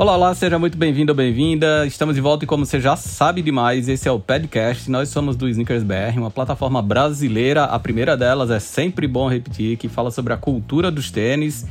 [0.00, 1.86] Olá, olá, seja muito bem-vindo ou bem-vinda.
[1.86, 4.90] Estamos de volta e como você já sabe demais, esse é o Podcast.
[4.90, 7.64] Nós somos do Sneakers BR, uma plataforma brasileira.
[7.64, 11.66] A primeira delas é sempre bom repetir, que fala sobre a cultura dos tênis.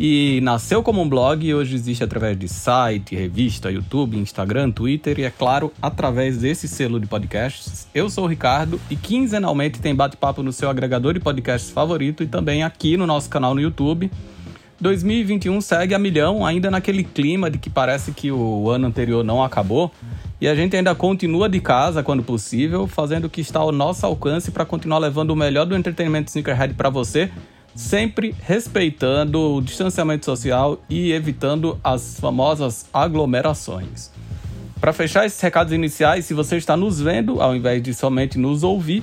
[0.00, 5.20] E nasceu como um blog e hoje existe através de site, revista, YouTube, Instagram, Twitter
[5.20, 7.86] e, é claro, através desse selo de podcasts.
[7.94, 12.26] Eu sou o Ricardo e quinzenalmente tem bate-papo no seu agregador de podcasts favorito e
[12.26, 14.10] também aqui no nosso canal no YouTube.
[14.84, 19.42] 2021 segue a milhão, ainda naquele clima de que parece que o ano anterior não
[19.42, 19.90] acabou.
[20.38, 24.04] E a gente ainda continua de casa quando possível, fazendo o que está ao nosso
[24.04, 27.30] alcance para continuar levando o melhor do entretenimento sneakerhead para você
[27.74, 34.12] sempre respeitando o distanciamento social e evitando as famosas aglomerações.
[34.80, 38.62] Para fechar esses recados iniciais, se você está nos vendo ao invés de somente nos
[38.62, 39.02] ouvir,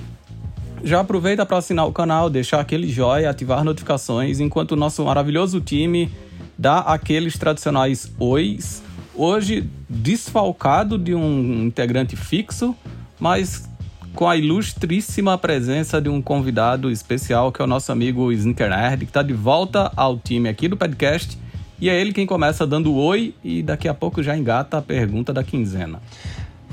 [0.84, 5.62] já aproveita para assinar o canal, deixar aquele joinha, ativar notificações, enquanto o nosso maravilhoso
[5.62, 6.12] time
[6.58, 8.84] dá aqueles tradicionais ois.
[9.14, 12.76] Hoje desfalcado de um integrante fixo,
[13.20, 13.70] mas
[14.14, 19.06] com a ilustríssima presença de um convidado especial, que é o nosso amigo Sneaker Nerd,
[19.06, 21.38] que está de volta ao time aqui do podcast.
[21.80, 25.34] E é ele quem começa dando oi e daqui a pouco já engata a pergunta
[25.34, 26.00] da quinzena.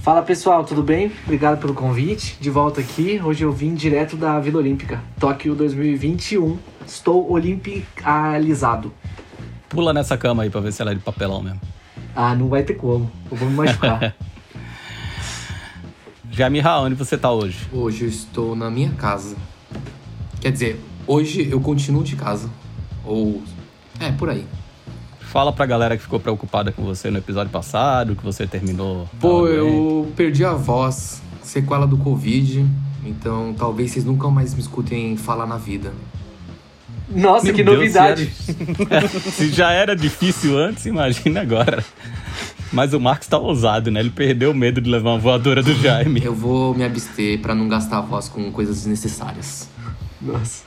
[0.01, 1.13] Fala pessoal, tudo bem?
[1.25, 2.37] Obrigado pelo convite.
[2.41, 3.21] De volta aqui.
[3.23, 6.57] Hoje eu vim direto da Vila Olímpica, Tóquio 2021.
[6.87, 8.93] Estou olimpicalizado.
[9.69, 11.61] Pula nessa cama aí pra ver se ela é de papelão mesmo.
[12.15, 13.11] Ah, não vai ter como.
[13.31, 14.15] Eu vou me machucar.
[16.31, 17.59] Jamira, onde você tá hoje?
[17.73, 19.37] Hoje eu estou na minha casa.
[20.41, 22.49] Quer dizer, hoje eu continuo de casa.
[23.05, 23.43] Ou.
[23.99, 24.47] É, por aí.
[25.39, 29.09] Fala pra galera que ficou preocupada com você no episódio passado, que você terminou.
[29.21, 32.67] Pô, eu perdi a voz, sequela do Covid.
[33.05, 35.93] Então talvez vocês nunca mais me escutem falar na vida.
[37.09, 38.27] Nossa, Meu que Deus, novidade!
[38.27, 38.57] Se,
[38.91, 39.09] era...
[39.31, 41.85] se já era difícil antes, imagina agora.
[42.73, 44.01] Mas o Marcos tá ousado, né?
[44.01, 46.21] Ele perdeu o medo de levar uma voadora do Jaime.
[46.21, 49.69] Eu vou me abster pra não gastar a voz com coisas desnecessárias.
[50.21, 50.65] Nossa.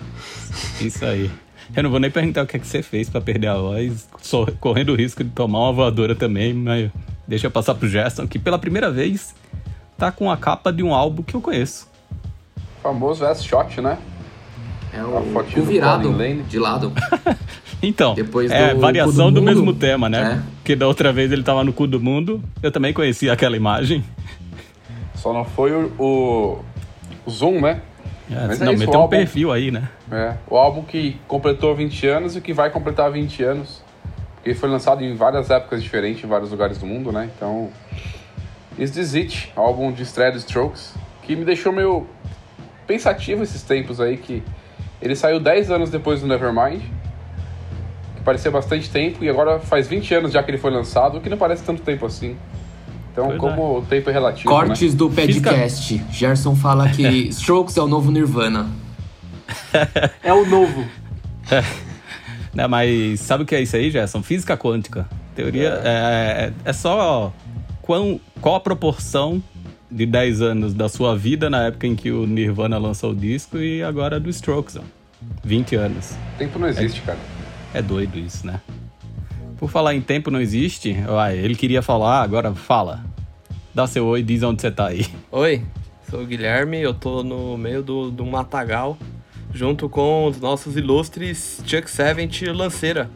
[0.80, 1.30] Isso aí.
[1.76, 4.08] Eu não vou nem perguntar o que é que você fez pra perder a voz,
[4.22, 6.92] só correndo o risco de tomar uma voadora também, mas
[7.28, 9.34] deixa eu passar pro Gerson, que pela primeira vez
[9.98, 11.88] tá com a capa de um álbum que eu conheço.
[12.80, 13.98] O famoso S-Shot, né?
[14.94, 15.22] É o
[15.56, 16.14] do virado
[16.50, 16.92] de lado.
[17.84, 20.36] Então, Depois é do variação do, do mesmo tema, né?
[20.38, 20.52] É.
[20.58, 24.04] Porque da outra vez ele tava no cu do mundo, eu também conhecia aquela imagem.
[25.16, 26.60] Só não foi o, o,
[27.26, 27.82] o Zoom, né?
[28.32, 29.90] É, Mas é não, isso, meteu o um álbum- perfil aí, né?
[30.12, 33.84] É, o álbum que completou 20 anos e o que vai completar 20 anos.
[34.36, 37.30] Porque ele foi lançado em várias épocas diferentes, em vários lugares do mundo, né?
[37.36, 37.70] Então.
[38.80, 42.08] Is This It, álbum de estreia do Strokes, que me deixou meio
[42.88, 44.42] pensativo esses tempos aí, que
[45.02, 46.82] ele saiu 10 anos depois do Nevermind,
[48.16, 51.22] que parecia bastante tempo, e agora faz 20 anos já que ele foi lançado, o
[51.22, 52.38] que não parece tanto tempo assim.
[53.12, 54.56] Então, como o tempo é relativo, né?
[54.56, 56.04] Cortes do Física- podcast.
[56.12, 58.70] Gerson fala que Strokes é o novo Nirvana.
[60.24, 60.86] É o novo.
[62.54, 64.22] Né, mas sabe o que é isso aí, Gerson?
[64.22, 65.08] Física quântica.
[65.34, 67.32] Teoria é, é, é só
[67.82, 69.42] quão, qual a proporção
[69.90, 73.58] de 10 anos da sua vida na época em que o Nirvana lançou o disco
[73.58, 74.82] e agora do Strokes, ó.
[75.46, 76.14] 20 anos.
[76.38, 77.20] Tempo não existe, cara.
[77.74, 78.60] É doido isso, né?
[79.62, 83.06] Por falar em tempo não existe, uai, ele queria falar, agora fala.
[83.76, 85.06] Dá seu oi e diz onde você tá aí.
[85.32, 85.62] Oi,
[86.10, 88.98] sou o Guilherme, eu tô no meio do, do matagal,
[89.54, 93.08] junto com os nossos ilustres Chuck Seventh e Lanceira.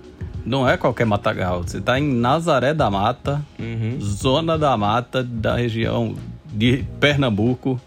[0.46, 3.98] Não é qualquer matagal, você tá em Nazaré da Mata, Uhum.
[4.00, 6.16] zona da mata da região
[6.54, 7.82] de Pernambuco,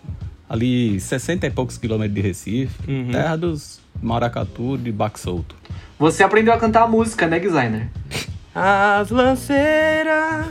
[0.48, 3.12] ali 60 e poucos quilômetros de Recife, Uhum.
[3.12, 5.54] terra dos maracatu de Baque Solto.
[5.97, 7.88] Você aprendeu a cantar a música, né, designer?
[8.60, 10.46] As Lanceiras!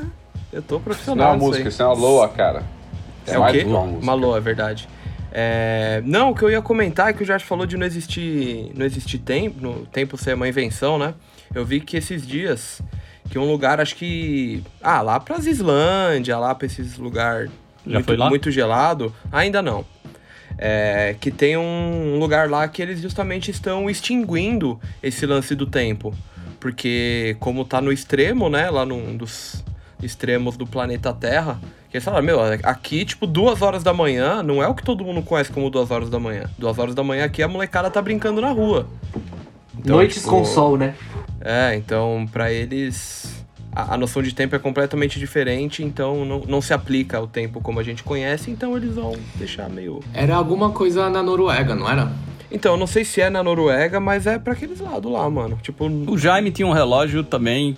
[0.54, 2.64] Eu tô Isso não é profissional uma música, isso é uma loa, cara.
[3.26, 3.64] É o mais quê?
[3.66, 4.06] uma música.
[4.06, 4.88] Malô, é verdade.
[5.30, 8.72] É, Não, o que eu ia comentar é que o Jorge falou de não existir,
[8.74, 11.16] não existir tempo, no tempo ser uma invenção, né?
[11.54, 12.82] Eu vi que esses dias,
[13.30, 14.64] que um lugar, acho que.
[14.82, 17.52] Ah, lá pras Islândia, lá pra esses lugares
[17.86, 18.30] Já muito, foi lá?
[18.30, 19.14] muito gelado.
[19.30, 19.86] Ainda não.
[20.58, 26.16] É, que tem um lugar lá que eles justamente estão extinguindo esse lance do tempo.
[26.60, 28.70] Porque como tá no extremo, né?
[28.70, 29.64] Lá num dos
[30.02, 31.60] extremos do planeta Terra,
[31.90, 35.04] que eles falaram, meu, aqui, tipo, duas horas da manhã não é o que todo
[35.04, 36.44] mundo conhece como duas horas da manhã.
[36.58, 38.88] Duas horas da manhã aqui a molecada tá brincando na rua.
[39.78, 40.96] Então, Noites tipo, com sol, né?
[41.40, 43.46] É, então pra eles
[43.78, 47.62] a, a noção de tempo é completamente diferente, então não, não se aplica ao tempo
[47.62, 50.00] como a gente conhece, então eles vão deixar meio.
[50.14, 52.12] Era alguma coisa na Noruega, não era?
[52.52, 55.60] Então, eu não sei se é na Noruega, mas é pra aqueles lados lá, mano.
[55.62, 57.78] Tipo, O Jaime tinha um relógio também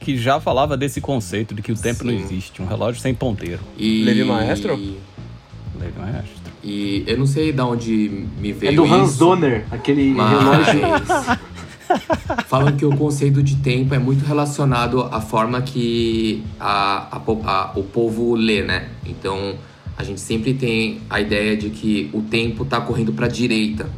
[0.00, 2.22] que já falava desse conceito de que o tempo não Sim.
[2.24, 3.60] existe, um relógio sem ponteiro.
[3.76, 4.02] E...
[4.04, 4.74] Levi Maestro?
[4.76, 6.36] Levi Maestro.
[6.64, 10.66] E eu não sei de onde me veio É do Hans isso, Donner, aquele mas...
[10.68, 11.38] relógio.
[12.46, 17.72] Falam que o conceito de tempo é muito relacionado à forma que a, a a-
[17.76, 18.88] o povo lê, né?
[19.04, 19.54] Então,
[19.96, 23.88] a gente sempre tem a ideia de que o tempo tá correndo para direita,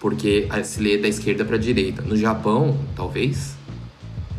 [0.00, 2.02] porque a- se lê da esquerda para direita.
[2.02, 3.54] No Japão, talvez,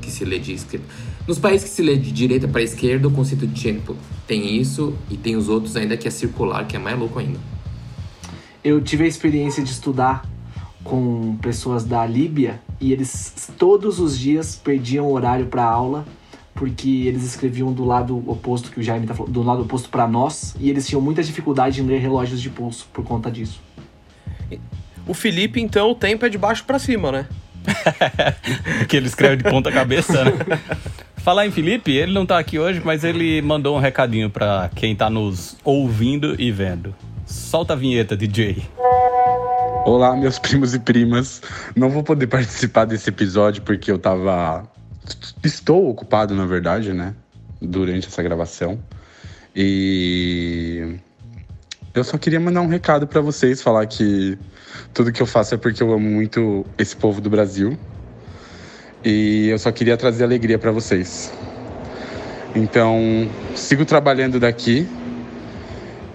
[0.01, 0.85] que se lê de esquerda.
[1.27, 3.95] Nos países que se lê de direita para esquerda, o conceito de tempo
[4.27, 7.39] tem isso e tem os outros ainda que é circular, que é mais louco ainda.
[8.63, 10.27] Eu tive a experiência de estudar
[10.83, 16.05] com pessoas da Líbia e eles todos os dias perdiam o horário para aula
[16.55, 20.07] porque eles escreviam do lado oposto que o Jaime tá falando, do lado oposto para
[20.07, 23.61] nós e eles tinham muita dificuldade em ler relógios de pulso por conta disso.
[25.05, 27.27] O Felipe, então, o tempo é de baixo pra cima, né?
[28.87, 30.31] que ele escreve de ponta cabeça, né?
[31.17, 34.95] Falar em Felipe, ele não tá aqui hoje, mas ele mandou um recadinho pra quem
[34.95, 36.95] tá nos ouvindo e vendo.
[37.25, 38.63] Solta a vinheta, DJ.
[39.85, 41.41] Olá, meus primos e primas.
[41.75, 44.67] Não vou poder participar desse episódio porque eu tava.
[45.43, 47.13] Estou ocupado, na verdade, né?
[47.61, 48.79] Durante essa gravação.
[49.55, 50.97] E.
[51.93, 54.37] Eu só queria mandar um recado pra vocês, falar que
[54.93, 57.77] tudo que eu faço é porque eu amo muito esse povo do Brasil.
[59.03, 61.31] E eu só queria trazer alegria pra vocês.
[62.55, 64.87] Então, sigo trabalhando daqui.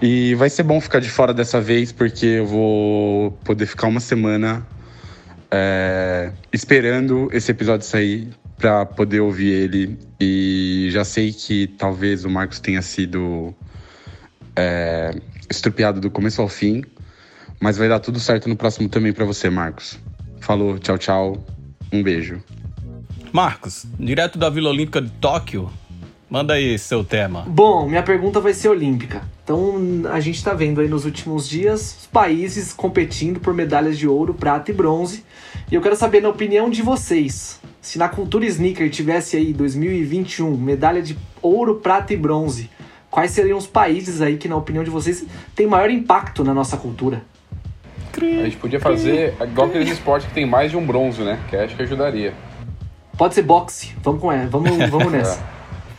[0.01, 3.99] E vai ser bom ficar de fora dessa vez, porque eu vou poder ficar uma
[3.99, 4.65] semana
[5.51, 8.29] é, esperando esse episódio sair
[8.61, 9.97] para poder ouvir ele.
[10.19, 13.53] E já sei que talvez o Marcos tenha sido
[14.55, 15.19] é,
[15.49, 16.83] estrupiado do começo ao fim,
[17.59, 19.99] mas vai dar tudo certo no próximo também para você, Marcos.
[20.39, 21.45] Falou, tchau, tchau.
[21.91, 22.41] Um beijo.
[23.33, 25.71] Marcos, direto da Vila Olímpica de Tóquio,
[26.29, 27.43] manda aí seu tema.
[27.47, 29.23] Bom, minha pergunta vai ser olímpica.
[29.43, 34.07] Então, a gente tá vendo aí nos últimos dias os países competindo por medalhas de
[34.07, 35.25] ouro, prata e bronze.
[35.71, 40.55] E eu quero saber, na opinião de vocês, se na cultura sneaker tivesse aí 2021
[40.55, 42.69] medalha de ouro, prata e bronze,
[43.09, 45.25] quais seriam os países aí que, na opinião de vocês,
[45.55, 47.23] tem maior impacto na nossa cultura?
[48.15, 51.39] A gente podia fazer igual aqueles esportes que tem mais de um bronze, né?
[51.49, 52.33] Que acho que ajudaria.
[53.17, 55.43] Pode ser boxe, vamos com ela, vamos, vamos nessa.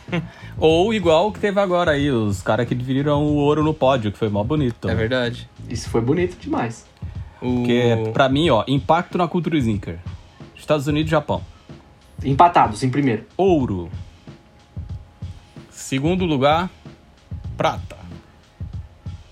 [0.57, 4.17] Ou igual que teve agora aí, os caras que dividiram o ouro no pódio, que
[4.17, 4.87] foi mó bonito.
[4.87, 5.49] É verdade.
[5.67, 6.85] Isso foi bonito demais.
[7.41, 7.57] O...
[7.57, 9.97] Porque, pra mim, ó, impacto na cultura sneaker.
[10.55, 11.41] Estados Unidos e Japão.
[12.23, 13.25] Empatados em primeiro.
[13.37, 13.89] Ouro.
[15.69, 16.69] Segundo lugar,
[17.57, 17.97] prata.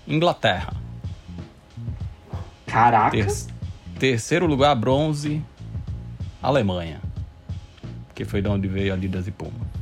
[0.06, 0.74] Inglaterra.
[2.66, 3.10] Caraca.
[3.16, 3.46] Ter-
[3.98, 5.42] terceiro lugar, bronze,
[6.42, 7.00] Alemanha.
[8.14, 9.72] Que foi de onde veio Adidas e Puma.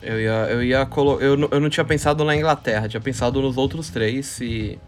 [0.00, 1.20] Eu ia, eu ia colo...
[1.20, 4.78] eu, não- eu não tinha pensado na Inglaterra, tinha pensado nos outros três e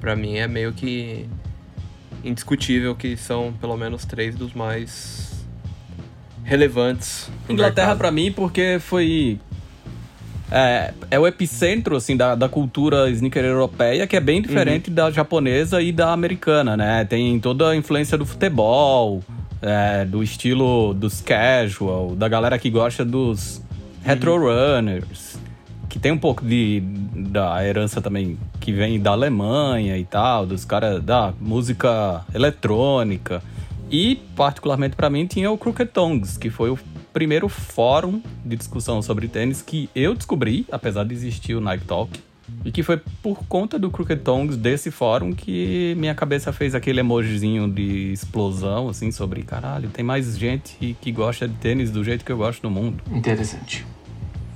[0.00, 1.28] pra mim é meio que
[2.22, 5.27] indiscutível que são pelo menos três dos mais
[6.48, 7.30] relevantes.
[7.48, 9.38] Inglaterra pra mim porque foi
[10.50, 15.10] é, é o epicentro assim da, da cultura sneaker europeia que é bem diferente da
[15.10, 17.04] japonesa e da americana, né?
[17.04, 19.22] Tem toda a influência do futebol,
[19.60, 23.62] é, do estilo dos casual, da galera que gosta dos
[24.02, 25.38] retro runners,
[25.86, 26.82] que tem um pouco de
[27.14, 33.42] da herança também que vem da Alemanha e tal, dos caras da música eletrônica.
[33.90, 36.78] E, particularmente pra mim, tinha o Crooked Tongues, que foi o
[37.12, 42.20] primeiro fórum de discussão sobre tênis que eu descobri, apesar de existir o Nike Talk.
[42.64, 47.00] E que foi por conta do Crooked Tongues, desse fórum, que minha cabeça fez aquele
[47.00, 52.24] emojizinho de explosão, assim, sobre caralho, tem mais gente que gosta de tênis do jeito
[52.24, 53.02] que eu gosto no mundo.
[53.12, 53.86] Interessante.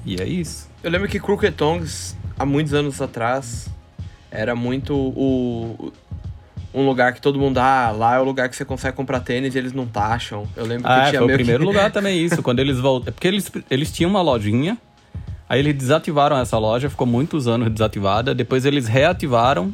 [0.04, 0.70] E é isso.
[0.82, 3.68] Eu lembro que Crooked Tongues, há muitos anos atrás,
[4.30, 5.92] era muito o,
[6.74, 9.54] um lugar que todo mundo, ah, lá é o lugar que você consegue comprar tênis
[9.54, 10.46] e eles não taxam.
[10.56, 11.66] Eu lembro que Ah, tinha foi o meio primeiro que...
[11.68, 13.12] lugar também isso, quando eles voltam.
[13.12, 14.78] Porque eles, eles tinham uma lojinha,
[15.48, 19.72] aí eles desativaram essa loja, ficou muitos anos desativada, depois eles reativaram,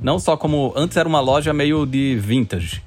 [0.00, 0.72] não só como.
[0.76, 2.82] Antes era uma loja meio de vintage,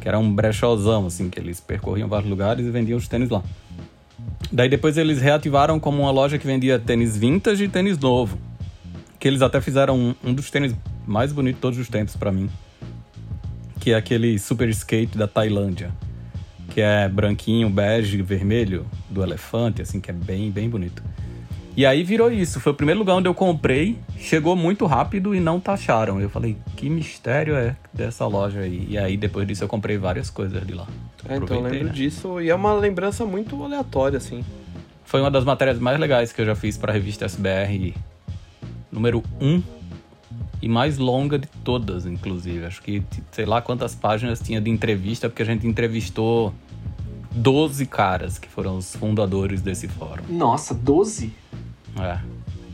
[0.00, 3.42] que era um brechózão, assim, que eles percorriam vários lugares e vendiam os tênis lá.
[4.50, 8.38] Daí depois eles reativaram como uma loja que vendia tênis vintage e tênis novo.
[9.18, 10.74] Que eles até fizeram um, um dos tênis
[11.06, 12.48] mais bonitos de todos os tempos pra mim.
[13.88, 15.90] Que é aquele super skate da Tailândia
[16.74, 21.02] que é branquinho, bege, vermelho, do elefante, assim, que é bem, bem bonito.
[21.74, 22.60] E aí virou isso.
[22.60, 26.20] Foi o primeiro lugar onde eu comprei, chegou muito rápido e não taxaram.
[26.20, 28.86] Eu falei, que mistério é dessa loja aí?
[28.90, 30.86] E aí depois disso eu comprei várias coisas de lá.
[31.26, 31.92] É, então eu lembro né?
[31.92, 32.42] disso.
[32.42, 34.44] E é uma lembrança muito aleatória, assim.
[35.02, 37.94] Foi uma das matérias mais legais que eu já fiz para a revista SBR
[38.92, 39.77] número 1
[40.60, 42.64] e mais longa de todas, inclusive.
[42.64, 46.52] Acho que sei lá quantas páginas tinha de entrevista, porque a gente entrevistou
[47.30, 50.22] 12 caras que foram os fundadores desse fórum.
[50.28, 51.32] Nossa, 12?
[52.00, 52.18] É.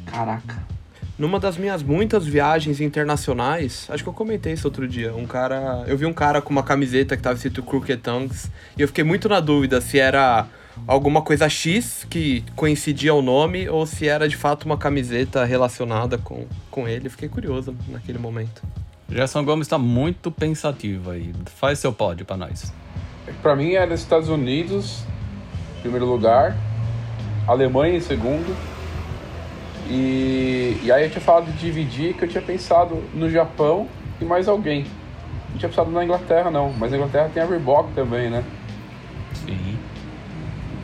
[0.06, 0.74] Caraca.
[1.16, 5.14] Numa das minhas muitas viagens internacionais, acho que eu comentei isso outro dia.
[5.14, 5.84] Um cara.
[5.86, 8.50] Eu vi um cara com uma camiseta que tava escrito Crooked Tongues.
[8.76, 10.48] E eu fiquei muito na dúvida se era
[10.86, 16.18] alguma coisa X que coincidia o nome ou se era de fato uma camiseta relacionada
[16.18, 17.08] com, com ele.
[17.08, 18.62] Fiquei curioso naquele momento.
[19.08, 21.32] Gerson Gomes está muito pensativo aí.
[21.56, 22.72] Faz seu pódio para nós.
[23.42, 25.04] Para mim era Estados Unidos
[25.78, 26.56] em primeiro lugar,
[27.46, 28.56] Alemanha em segundo.
[29.88, 33.86] E, e aí eu tinha falado de dividir que eu tinha pensado no Japão
[34.20, 34.86] e mais alguém.
[35.50, 38.42] Não tinha pensado na Inglaterra não, mas na Inglaterra tem a Reebok também, né?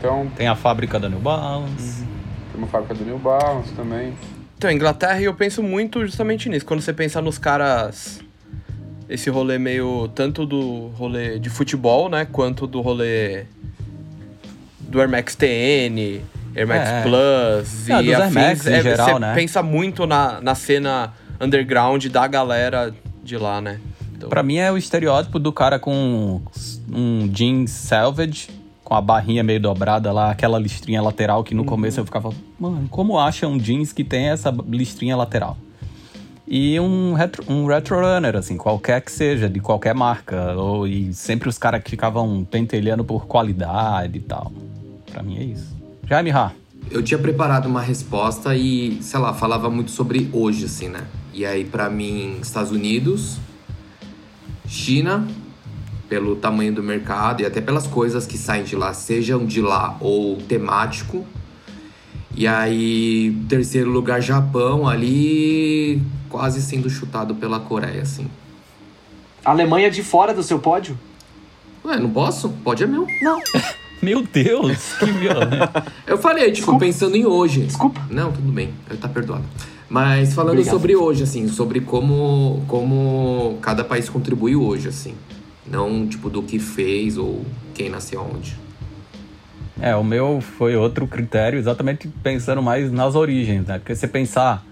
[0.01, 0.31] Então.
[0.35, 2.03] Tem a fábrica da New Balance.
[2.51, 4.15] Tem uma fábrica da New Balance também.
[4.57, 6.65] Então, Inglaterra, eu penso muito justamente nisso.
[6.65, 8.21] Quando você pensa nos caras.
[9.09, 10.09] Esse rolê meio.
[10.15, 12.27] Tanto do rolê de futebol, né?
[12.31, 13.45] Quanto do rolê.
[14.81, 16.21] Do Air Max TN,
[16.57, 17.03] Air Max É.
[17.03, 18.35] Plus Ah, e dos Air afins.
[18.35, 19.35] Max em é, geral, você né?
[19.35, 22.93] pensa muito na, na cena underground da galera
[23.23, 23.79] de lá, né?
[24.17, 26.41] Então, Pra mim é o estereótipo do cara com
[26.93, 28.49] um jeans salvage,
[28.91, 32.89] com a barrinha meio dobrada lá, aquela listrinha lateral que no começo eu ficava, mano,
[32.91, 35.57] como acha um jeans que tem essa listrinha lateral?
[36.45, 40.57] E um retro, um retro runner, assim, qualquer que seja, de qualquer marca.
[40.57, 44.51] Ou, e sempre os caras que ficavam pentelhando por qualidade e tal.
[45.13, 45.73] Pra mim é isso.
[46.09, 46.51] Jaime Ra.
[46.91, 51.07] Eu tinha preparado uma resposta e, sei lá, falava muito sobre hoje, assim, né?
[51.33, 53.39] E aí, pra mim, Estados Unidos,
[54.67, 55.29] China,
[56.11, 59.97] pelo tamanho do mercado e até pelas coisas que saem de lá, sejam de lá
[60.01, 61.25] ou temático.
[62.35, 68.27] E aí, terceiro lugar, Japão, ali quase sendo chutado pela Coreia, assim.
[69.45, 70.99] Alemanha de fora do seu pódio?
[71.85, 72.49] Ué, não posso?
[72.65, 73.07] Pode é meu.
[73.23, 73.41] Não.
[74.03, 75.83] Meu Deus, que violento.
[76.07, 76.81] Eu falei, tipo, Desculpa.
[76.81, 77.65] pensando em hoje.
[77.65, 78.01] Desculpa.
[78.09, 79.45] Não, tudo bem, tá perdoado.
[79.91, 80.73] Mas falando Obrigado.
[80.73, 85.15] sobre hoje, assim, sobre como, como cada país contribuiu hoje, assim.
[85.71, 88.59] Não, tipo, do que fez ou quem nasceu onde.
[89.81, 93.79] É, o meu foi outro critério, exatamente pensando mais nas origens, né?
[93.79, 94.65] Porque você pensar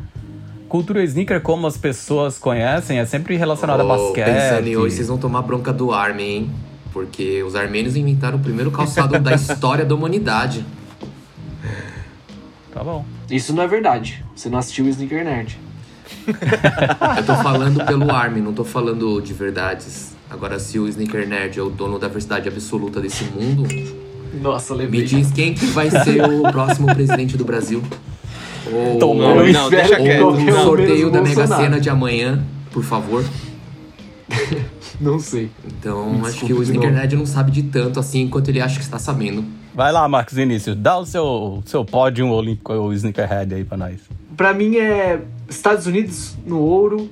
[0.68, 4.26] cultura sneaker como as pessoas conhecem é sempre relacionada a Oh, basquete.
[4.26, 6.50] Pensando em hoje, vocês vão tomar bronca do Armin, hein?
[6.92, 10.64] Porque os armênios inventaram o primeiro calçado da história da humanidade.
[12.72, 13.04] Tá bom.
[13.30, 14.24] Isso não é verdade.
[14.34, 15.58] Você não assistiu o Sneaker Nerd.
[16.26, 20.07] Eu tô falando pelo Armin, não tô falando de verdades.
[20.30, 23.66] Agora, se o Sneaker Nerd é o dono da verdade absoluta desse mundo,
[24.42, 25.04] Nossa, me lembrei.
[25.04, 27.82] diz quem que vai ser o próximo presidente do Brasil.
[28.70, 29.36] Ou, Tomou.
[29.36, 30.22] Não, não, deixa que quieto.
[30.24, 31.46] ou um sorteio o da Mega.
[31.46, 33.24] Sena de amanhã, por favor.
[35.00, 35.48] Não sei.
[35.64, 36.92] Então, Me acho que o Sneaker.
[36.92, 39.44] Nerd não sabe de tanto assim quanto ele acha que está sabendo.
[39.72, 44.00] Vai lá, Marcos Início, dá o seu, seu pódio olímpico, o sneakerhead aí pra nós.
[44.36, 47.08] Pra mim é Estados Unidos no ouro,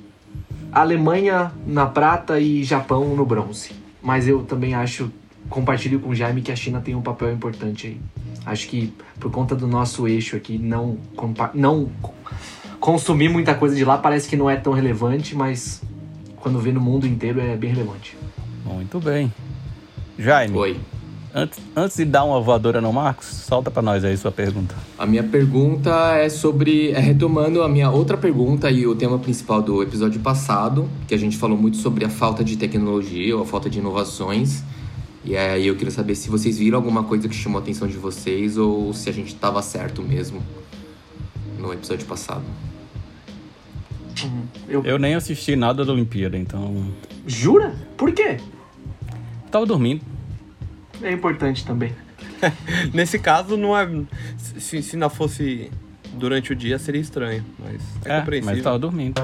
[0.81, 3.71] Alemanha na prata e Japão no bronze.
[4.01, 5.11] Mas eu também acho,
[5.49, 8.01] compartilho com o Jaime que a China tem um papel importante aí.
[8.45, 10.97] Acho que por conta do nosso eixo aqui, não,
[11.53, 12.13] não co-
[12.79, 15.81] consumir muita coisa de lá parece que não é tão relevante, mas
[16.37, 18.17] quando vê no mundo inteiro é bem relevante.
[18.63, 19.33] Muito bem.
[20.17, 20.79] Jaime, Oi.
[21.37, 24.75] Antes, antes de dar uma voadora no Marcos, solta pra nós aí sua pergunta.
[24.97, 26.91] A minha pergunta é sobre.
[26.91, 31.17] É retomando a minha outra pergunta e o tema principal do episódio passado, que a
[31.17, 34.63] gente falou muito sobre a falta de tecnologia ou a falta de inovações.
[35.23, 37.97] E aí eu queria saber se vocês viram alguma coisa que chamou a atenção de
[37.97, 40.41] vocês ou se a gente estava certo mesmo
[41.59, 42.43] no episódio passado.
[44.67, 46.87] Eu, Eu nem assisti nada da Olimpíada, então.
[47.27, 47.75] Jura?
[47.95, 48.37] Por quê?
[49.51, 50.16] Tava dormindo.
[51.01, 51.91] É importante também.
[52.93, 53.87] Nesse caso, não é.
[54.57, 55.69] Se, se não fosse
[56.13, 57.43] durante o dia, seria estranho.
[57.59, 58.55] Mas é, É, compreensível.
[58.55, 59.21] mas tava dormindo.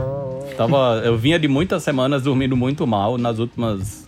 [0.58, 3.18] Tava, eu vinha de muitas semanas dormindo muito mal.
[3.18, 4.08] Nas últimas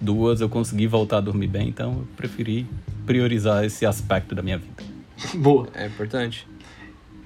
[0.00, 2.66] duas eu consegui voltar a dormir bem, então eu preferi
[3.04, 4.74] priorizar esse aspecto da minha vida.
[5.36, 5.68] Boa.
[5.74, 6.46] É importante.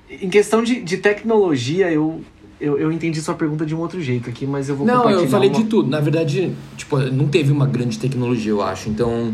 [0.09, 2.21] Em questão de, de tecnologia, eu,
[2.61, 5.25] eu, eu entendi sua pergunta de um outro jeito aqui, mas eu vou Não, compartilhar
[5.25, 5.59] eu falei uma...
[5.59, 5.89] de tudo.
[5.89, 8.89] Na verdade, tipo, não teve uma grande tecnologia, eu acho.
[8.89, 9.33] Então,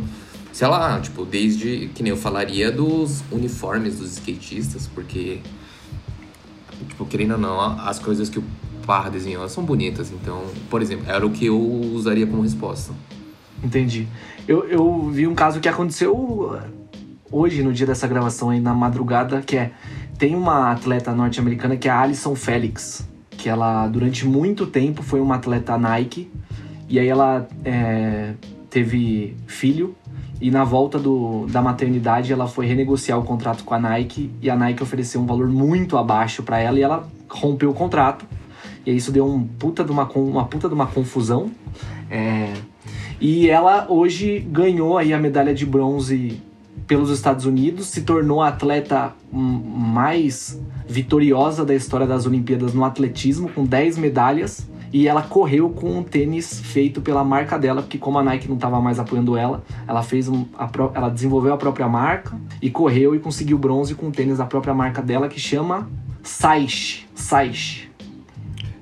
[0.57, 5.41] sei lá, tipo, desde que nem eu falaria dos uniformes dos skatistas, porque,
[6.89, 8.45] tipo, querendo ou não, as coisas que o
[8.87, 10.11] Parra desenhou são bonitas.
[10.11, 12.95] Então, por exemplo, era o que eu usaria como resposta.
[13.63, 14.09] Entendi.
[14.49, 16.59] Eu, eu vi um caso que aconteceu
[17.31, 19.73] hoje, no dia dessa gravação aí, na madrugada, que é.
[20.17, 25.21] Tem uma atleta norte-americana que é a Alison Felix, que ela, durante muito tempo, foi
[25.21, 26.31] uma atleta Nike.
[26.89, 28.33] E aí ela é,
[28.71, 29.95] teve filho.
[30.41, 34.31] E na volta do, da maternidade, ela foi renegociar o contrato com a Nike.
[34.43, 36.79] E a Nike ofereceu um valor muito abaixo para ela.
[36.79, 38.27] E ela rompeu o contrato.
[38.85, 41.51] E isso deu um puta de uma, uma puta de uma confusão.
[42.11, 42.53] É,
[43.21, 46.43] e ela hoje ganhou aí a medalha de bronze
[46.87, 53.49] pelos Estados Unidos, se tornou a atleta mais vitoriosa da história das Olimpíadas no atletismo,
[53.49, 54.69] com 10 medalhas.
[54.93, 58.57] E ela correu com um tênis feito pela marca dela, porque como a Nike não
[58.57, 63.15] estava mais apoiando ela, ela fez um, a, ela desenvolveu a própria marca e correu
[63.15, 65.89] e conseguiu bronze com um tênis da própria marca dela que chama
[66.23, 67.07] Saish.
[67.15, 67.89] Saish.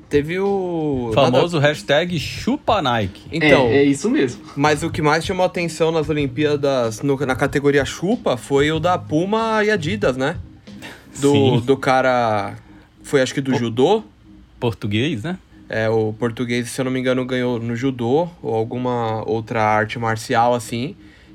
[0.08, 1.11] Teve o.
[1.12, 1.68] Famoso Nada...
[1.68, 3.23] hashtag chupa Nike.
[3.32, 4.44] Então, é, é, isso mesmo.
[4.54, 8.96] Mas o que mais chamou atenção nas Olimpíadas no, na categoria chupa foi o da
[8.96, 10.37] Puma e Adidas, né?
[11.18, 11.62] Do, Sim.
[11.66, 12.54] do cara.
[13.02, 13.58] Foi acho que do o...
[13.58, 14.04] judô.
[14.61, 15.37] Português, né?
[15.68, 19.99] É, o português, se eu não me engano, ganhou no judô ou alguma outra arte
[19.99, 20.94] marcial assim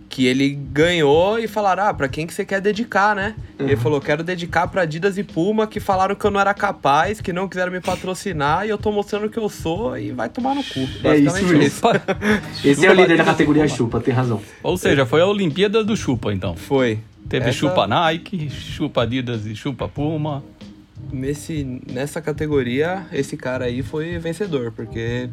[0.10, 3.68] que ele ganhou e falaram: "Ah, para quem que você quer dedicar, né?" Uhum.
[3.68, 7.22] Ele falou: "Quero dedicar para Adidas e Puma que falaram que eu não era capaz,
[7.22, 10.56] que não quiseram me patrocinar e eu tô mostrando que eu sou e vai tomar
[10.56, 11.90] no cu." É isso mesmo.
[12.66, 14.42] Esse é o líder da categoria chupa, tem razão.
[14.64, 16.56] Ou seja, foi a Olimpíada do chupa então.
[16.56, 17.00] Foi.
[17.30, 17.60] Teve Essa...
[17.60, 20.44] chupa Nike, chupa Adidas e chupa Puma.
[21.12, 25.30] Nesse, nessa categoria, esse cara aí foi vencedor, porque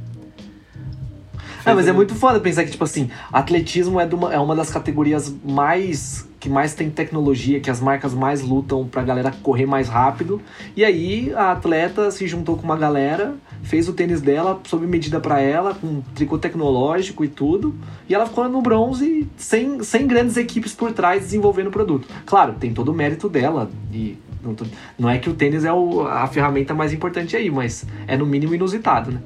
[1.66, 4.70] é, mas é muito foda pensar que, tipo assim, atletismo é, uma, é uma das
[4.70, 6.24] categorias mais.
[6.38, 10.40] que mais tem tecnologia, que as marcas mais lutam pra galera correr mais rápido.
[10.76, 15.18] E aí a atleta se juntou com uma galera, fez o tênis dela sob medida
[15.18, 17.74] para ela, com tricô tecnológico e tudo.
[18.08, 22.06] E ela ficou no bronze sem, sem grandes equipes por trás desenvolvendo o produto.
[22.24, 23.68] Claro, tem todo o mérito dela.
[23.92, 24.56] E não,
[24.98, 28.26] não é que o tênis é o, a ferramenta mais importante aí, mas é no
[28.26, 29.20] mínimo inusitado, né?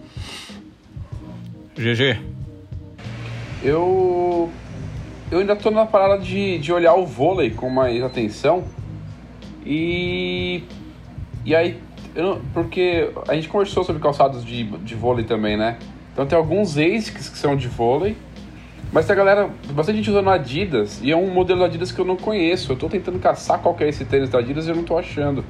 [1.76, 2.20] GG.
[3.62, 4.50] Eu.
[5.30, 8.64] Eu ainda tô na parada de, de olhar o vôlei com mais atenção.
[9.64, 10.64] E.
[11.44, 11.78] E aí.
[12.14, 15.78] Eu, porque a gente conversou sobre calçados de, de vôlei também, né?
[16.12, 18.16] Então tem alguns ASICs que são de vôlei.
[18.92, 22.04] Mas tem a galera, bastante gente usando Adidas, e é um modelo Adidas que eu
[22.04, 22.72] não conheço.
[22.72, 24.98] Eu tô tentando caçar qual que é esse tênis da Adidas e eu não tô
[24.98, 25.44] achando.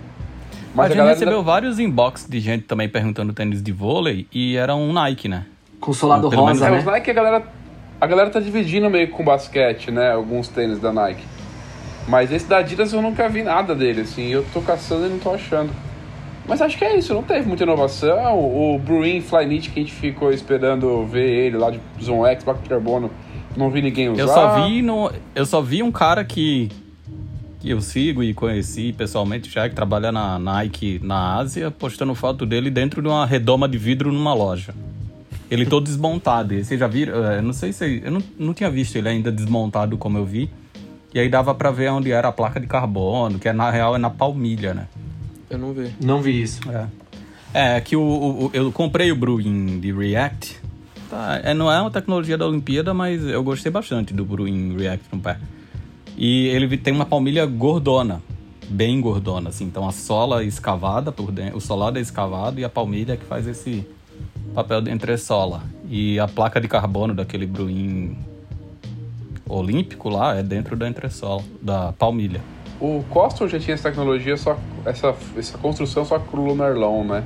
[0.75, 1.45] Mas a, a gente recebeu ainda...
[1.45, 5.47] vários inbox de gente também perguntando tênis de vôlei, e era um Nike, né?
[5.81, 6.79] Com solado rosa, é, né?
[6.79, 7.43] Os Nike a galera,
[7.99, 10.13] a galera tá dividindo meio com basquete, né?
[10.13, 11.25] Alguns tênis da Nike.
[12.07, 14.29] Mas esse da Adidas eu nunca vi nada dele, assim.
[14.29, 15.71] Eu tô caçando e não tô achando.
[16.47, 18.37] Mas acho que é isso, não teve muita inovação.
[18.37, 22.43] O, o Bruin Flyknit que a gente ficou esperando ver ele lá de Zoom X,
[22.43, 23.11] Baco Carbono,
[23.57, 24.23] não vi ninguém usar.
[24.23, 26.71] Eu só vi, no, eu só vi um cara que,
[27.61, 32.47] que eu sigo e conheci pessoalmente já, que trabalha na Nike na Ásia, postando foto
[32.47, 34.75] dele dentro de uma redoma de vidro numa loja.
[35.51, 36.55] Ele todo desmontado.
[36.55, 37.15] E vocês já viram?
[37.15, 38.01] Eu é, não sei se.
[38.05, 40.51] Eu não, não tinha visto ele ainda desmontado como eu vi.
[41.13, 43.97] E aí dava pra ver onde era a placa de carbono, que é, na real
[43.97, 44.87] é na palmilha, né?
[45.49, 45.91] Eu não vi.
[46.01, 46.61] Não vi isso.
[46.71, 46.87] É.
[47.53, 50.61] É que o, o eu comprei o Bruin de React.
[51.11, 55.07] Tá, é, não é uma tecnologia da Olimpíada, mas eu gostei bastante do Bruin React
[55.11, 55.39] no pé.
[56.17, 58.23] E ele tem uma palmilha gordona,
[58.69, 59.65] bem gordona, assim.
[59.65, 63.25] Então a sola escavada por dentro, o solado é escavado e a palmilha é que
[63.25, 63.85] faz esse
[64.55, 65.63] papel de entressola.
[65.89, 68.17] E a placa de carbono daquele Bruin
[69.49, 72.41] olímpico lá é dentro da entressola, da palmilha.
[72.81, 77.25] O Coston já tinha essa tecnologia, só essa, essa construção só com o Lumerlon, né?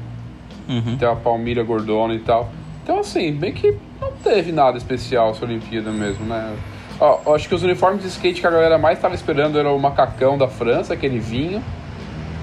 [0.69, 0.97] Uhum.
[0.97, 2.51] Tem a palmilha gordona e tal.
[2.85, 6.55] Então, assim, bem que não teve nada especial essa Olimpíada mesmo, né?
[7.01, 9.79] Ó, acho que os uniformes de skate que a galera mais estava esperando era o
[9.79, 11.63] macacão da França, aquele vinho.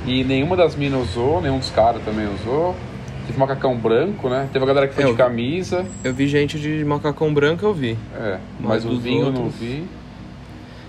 [0.05, 2.75] E nenhuma das minas usou, nenhum dos caras também usou.
[3.27, 4.49] Teve macacão branco, né?
[4.51, 5.85] Teve a galera que foi é, de camisa.
[6.03, 7.95] Eu vi gente de macacão branco, eu vi.
[8.15, 9.37] É, mas, mas o vinho outros...
[9.37, 9.83] eu não vi.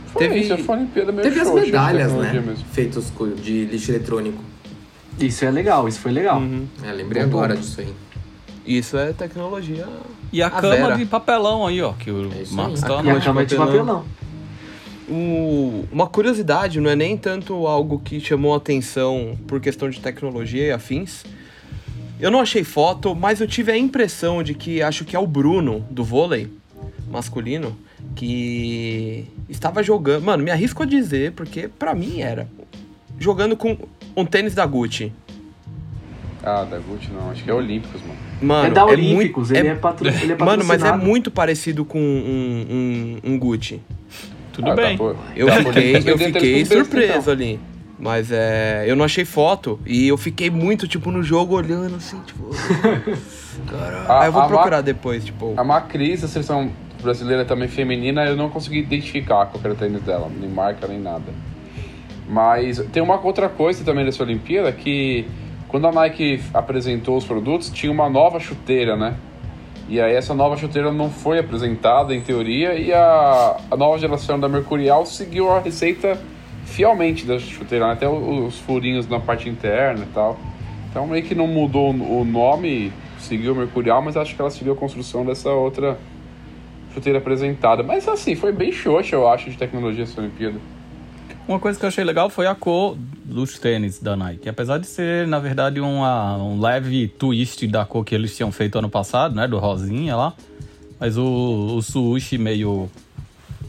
[0.06, 2.32] Foi teve, isso, foi Olimpíada meio Teve show, as medalhas, né?
[2.32, 2.64] Mesmo.
[2.72, 3.12] Feitos
[3.42, 4.42] de lixo eletrônico.
[5.20, 6.38] Isso é legal, isso foi legal.
[6.38, 6.66] Uhum.
[6.82, 7.92] É, lembrei agora disso aí.
[8.66, 9.88] Isso é tecnologia.
[10.32, 10.96] E a, a cama Vera.
[10.96, 14.04] de papelão aí, ó, que o é Marcos tá E a cama de papelão.
[15.08, 20.68] O, uma curiosidade, não é nem tanto algo que chamou atenção por questão de tecnologia
[20.68, 21.24] e afins,
[22.20, 25.26] eu não achei foto, mas eu tive a impressão de que acho que é o
[25.26, 26.48] Bruno do vôlei
[27.10, 27.76] masculino
[28.14, 30.24] que estava jogando.
[30.24, 32.48] Mano, me arrisco a dizer, porque para mim era.
[33.18, 33.76] Jogando com
[34.16, 35.12] um tênis da Gucci.
[36.42, 38.31] Ah, da Gucci não, acho que é Olímpicos, mano.
[38.42, 40.92] Mano, é da Olímpicos, é muito, ele, é, é patro, ele é Mano, mas é
[40.96, 43.80] muito parecido com um, um, um Gucci.
[44.52, 44.98] Tudo Ah, bem.
[44.98, 45.04] Tá.
[45.34, 47.32] Eu Tá, fiquei, eu fiquei surpreso então.
[47.32, 47.60] ali.
[47.98, 48.84] Mas é.
[48.86, 52.50] Eu não achei foto e eu fiquei muito, tipo, no jogo olhando assim, tipo.
[53.70, 54.12] Caralho.
[54.12, 55.54] Aí eu vou a procurar ma- depois, tipo.
[55.56, 60.50] A Macris, a seleção brasileira também feminina, eu não consegui identificar qualquer tênis dela, nem
[60.50, 61.32] marca, nem nada.
[62.28, 65.26] Mas tem uma outra coisa também dessa Olimpíada, que
[65.72, 69.16] quando a Nike apresentou os produtos, tinha uma nova chuteira, né?
[69.88, 74.38] E aí essa nova chuteira não foi apresentada, em teoria, e a, a nova geração
[74.38, 76.20] da Mercurial seguiu a receita
[76.66, 77.94] fielmente da chuteira, né?
[77.94, 80.38] até os furinhos na parte interna e tal.
[80.90, 84.76] Então meio que não mudou o nome, seguiu Mercurial, mas acho que ela seguiu a
[84.76, 85.98] construção dessa outra
[86.92, 87.82] chuteira apresentada.
[87.82, 90.58] Mas assim, foi bem xoxa, eu acho, de tecnologia essa Olimpíada.
[91.46, 94.48] Uma coisa que eu achei legal foi a cor dos tênis da Nike.
[94.48, 98.78] Apesar de ser, na verdade, uma, um leve twist da cor que eles tinham feito
[98.78, 99.48] ano passado, né?
[99.48, 100.34] Do rosinha lá.
[101.00, 102.88] Mas o, o sushi meio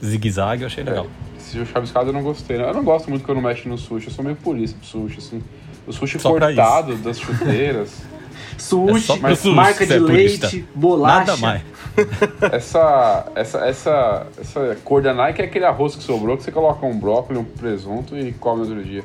[0.03, 1.07] zigue-zague eu achei legal.
[1.37, 2.57] Esse chaviscado eu não gostei.
[2.57, 2.69] né?
[2.69, 5.43] Eu não gosto muito quando mexe no sushi, eu sou meio purista pro sushi, assim.
[5.87, 8.03] O sushi Só cortado das chuteiras.
[8.57, 10.47] Sushi, É marca de purista.
[10.47, 11.19] leite, bolacha.
[11.19, 11.61] Nada mais.
[12.51, 16.85] essa, essa, essa, essa cor da Nike é aquele arroz que sobrou, que você coloca
[16.85, 19.03] um brócolis, um presunto e come no outro dia.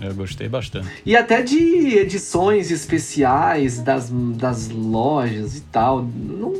[0.00, 0.86] Eu gostei bastante.
[1.04, 6.02] E até de edições especiais das, das lojas e tal.
[6.02, 6.52] Não,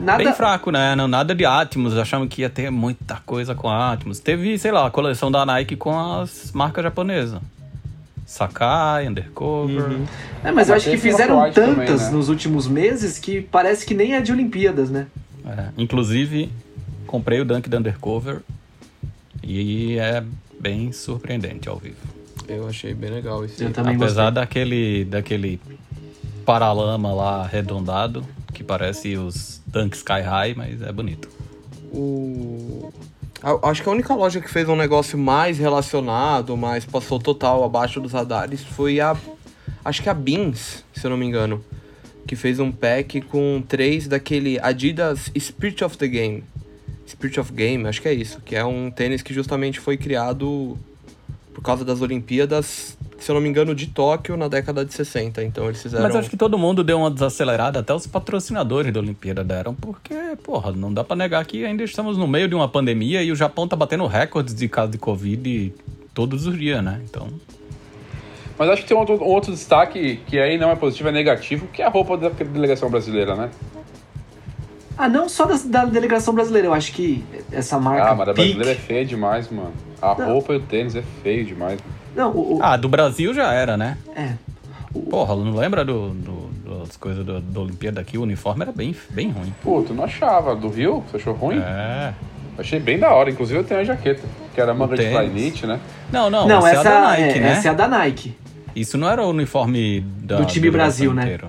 [0.00, 0.24] nada.
[0.24, 0.96] Bem fraco, né?
[0.96, 1.96] Não, nada de Atmos.
[1.96, 4.18] Achamos que ia ter muita coisa com Atmos.
[4.18, 7.40] Teve, sei lá, a coleção da Nike com as marcas japonesas.
[8.32, 9.98] Sakai, Undercover.
[10.42, 12.10] É, mas eu Ah, acho que fizeram Off-White também, tantas né?
[12.16, 15.06] nos últimos meses que parece que nem é de Olimpíadas, né?
[15.44, 16.50] É, inclusive,
[17.06, 18.40] comprei o Dunk da Undercover
[19.42, 20.24] e é
[20.58, 21.96] bem surpreendente ao vivo.
[22.48, 23.62] Eu achei bem legal esse.
[23.64, 24.42] Eu também Apesar gostei.
[24.42, 25.60] daquele, daquele
[26.46, 31.28] paralama lá arredondado, que parece os Dunk Sky High, mas é bonito.
[31.92, 32.90] O...
[33.62, 38.00] Acho que a única loja que fez um negócio mais relacionado, mas passou total abaixo
[38.00, 39.16] dos radares, foi a.
[39.84, 41.64] Acho que a Beans, se eu não me engano.
[42.24, 46.44] Que fez um pack com três daquele Adidas Spirit of the Game.
[47.04, 48.40] Spirit of Game, acho que é isso.
[48.44, 50.78] Que é um tênis que justamente foi criado
[51.52, 55.42] por causa das Olimpíadas, se eu não me engano, de Tóquio na década de 60.
[55.44, 56.02] Então eles fizeram.
[56.02, 60.14] Mas acho que todo mundo deu uma desacelerada, até os patrocinadores da Olimpíada deram, porque,
[60.42, 63.36] porra, não dá pra negar que ainda estamos no meio de uma pandemia e o
[63.36, 65.72] Japão tá batendo recordes de casos de Covid
[66.12, 67.00] todos os dias, né?
[67.08, 67.28] Então,
[68.58, 71.12] Mas acho que tem um outro, um outro destaque que aí não é positivo, é
[71.12, 73.50] negativo, que é a roupa da delegação brasileira, né?
[74.98, 76.68] Ah, não só da, da delegação brasileira.
[76.68, 78.10] Eu acho que essa marca.
[78.10, 79.72] Ah, mas a brasileira é feia demais, mano.
[80.00, 80.26] A Não.
[80.32, 81.80] roupa e o tênis é feio demais.
[82.14, 83.96] Não, o, o- ah, do Brasil já era, né?
[84.16, 84.32] é.
[85.08, 88.18] Porra, não lembra do, do- das coisas do- da Olimpíada aqui?
[88.18, 89.52] O uniforme era bem, bem ruim.
[89.62, 90.54] Pô, tu não achava?
[90.54, 91.02] Do Rio?
[91.10, 91.58] Você achou ruim?
[91.58, 92.12] É.
[92.58, 93.30] Achei bem da hora.
[93.30, 94.20] Inclusive eu tenho a jaqueta,
[94.54, 95.80] que era manga de flyknit, né?
[96.12, 97.52] Não, não, Não, essa, essa, é a da Nike, é, né?
[97.52, 98.36] essa é a da Nike.
[98.76, 101.22] Isso não era o uniforme da, Do time da Brasil, né?
[101.22, 101.48] inteira.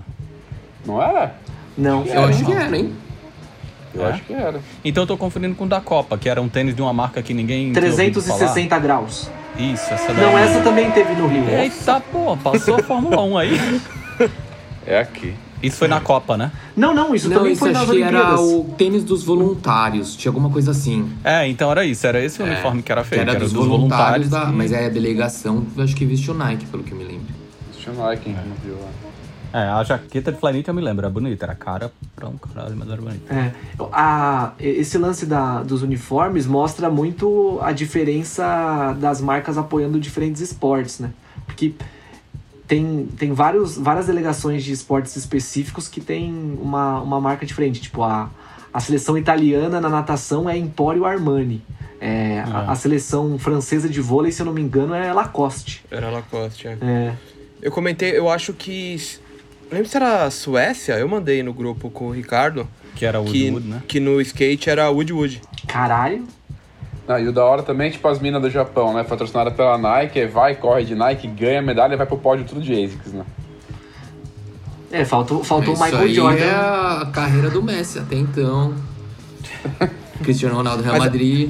[0.86, 1.36] Não era?
[1.78, 2.06] Não.
[2.06, 2.94] Eu acho que era, hein?
[3.94, 4.12] Eu É?
[4.12, 4.60] acho que era.
[4.84, 7.22] Então eu tô confundindo com o da Copa, que era um tênis de uma marca
[7.22, 9.30] que ninguém tinha ouvido 360 graus.
[9.58, 10.26] Isso, essa daí.
[10.26, 11.48] Não, essa também teve no Rio.
[11.50, 13.82] Eita, pô, passou a Fórmula 1 aí.
[14.86, 15.34] É aqui.
[15.62, 16.52] Isso foi na Copa, né?
[16.76, 18.40] Não, não, isso Não, também isso foi nas que era Olimpíadas.
[18.42, 20.14] o tênis dos voluntários.
[20.14, 21.10] Tinha alguma coisa assim.
[21.24, 23.46] É, então era isso, era esse o uniforme que era Que feito, era que era
[23.46, 24.30] dos, dos voluntários, voluntários.
[24.30, 24.46] da.
[24.48, 27.28] que- Mas é a delegação, acho que vestiu Nike, pelo que eu me lembro.
[27.80, 28.90] Tinha Nike, quem não viu lá.
[29.54, 32.76] É, a jaqueta de Flyknit eu me lembro, era bonita, era cara pra um caralho,
[32.76, 33.34] mas era bonita.
[33.34, 33.52] É,
[33.92, 41.00] a, esse lance da, dos uniformes mostra muito a diferença das marcas apoiando diferentes esportes,
[41.00, 41.12] né?
[41.46, 41.74] Porque
[42.68, 47.80] tem, tem vários, várias delegações de esportes específicos que tem uma, uma marca diferente.
[47.82, 48.30] Tipo, a,
[48.74, 51.62] a seleção italiana na natação é Emporio Armani.
[52.02, 52.72] É, a, Ah.
[52.72, 55.86] a seleção francesa de vôlei, se eu não me engano, é Lacoste.
[55.92, 56.78] Era Lacoste, é.
[56.82, 57.14] É,
[57.62, 58.98] Eu comentei, eu acho que.
[59.74, 60.94] Lembra se era a Suécia?
[60.94, 62.68] Eu mandei no grupo com o Ricardo.
[62.96, 63.82] Que era Que, Woodwood, né?
[63.88, 65.42] que no skate era Woodwood.
[65.68, 66.26] caralho.
[67.08, 69.04] Não, e o da hora também é tipo as minas do Japão, né?
[69.04, 72.72] Patrocinada pela Nike, vai, corre de Nike, ganha medalha e vai pro pódio tudo de
[72.72, 73.26] ASICS, né?
[74.92, 76.44] É, faltou, faltou o Isso Michael aí Jordan.
[76.46, 78.74] é a carreira do Messi até então.
[80.24, 81.50] Cristiano Ronaldo, Real Mas- Madrid.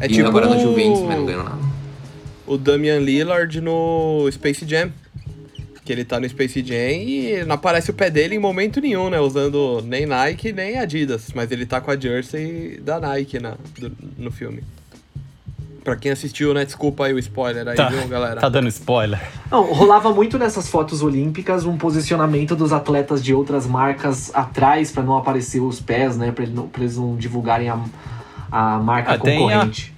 [0.00, 1.58] É e tipo agora no Juventus, mas não ganhou nada.
[2.46, 4.90] o Damian Lillard no Space Jam.
[5.84, 9.10] Que ele tá no Space Jam e não aparece o pé dele em momento nenhum,
[9.10, 9.18] né?
[9.18, 11.28] Usando nem Nike nem Adidas.
[11.34, 14.62] Mas ele tá com a jersey da Nike na, do- no filme.
[15.82, 16.64] Pra quem assistiu, né?
[16.64, 18.40] Desculpa aí o spoiler aí, Tá, viu, galera?
[18.40, 19.20] tá dando spoiler.
[19.50, 25.02] Não, rolava muito nessas fotos olímpicas um posicionamento dos atletas de outras marcas atrás pra
[25.02, 26.30] não aparecer os pés, né?
[26.30, 27.80] Pra, ele não- pra eles não divulgarem a,
[28.52, 29.92] a marca Ah, tem a- concorrente.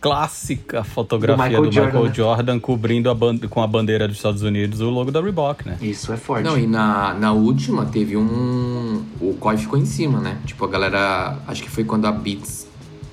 [0.00, 2.60] Clássica fotografia Do do Michael Michael, Jordan, Jordan, né?
[2.60, 3.16] cobrindo a
[3.48, 5.76] com a bandeira dos Estados Unidos o logo da Reebok, né?
[5.80, 6.44] Isso é forte.
[6.44, 9.04] Não, e na, na última teve um.
[9.20, 10.38] O COI ficou em cima, né?
[10.46, 11.38] Tipo, a galera.
[11.46, 12.66] Acho que foi quando a Beats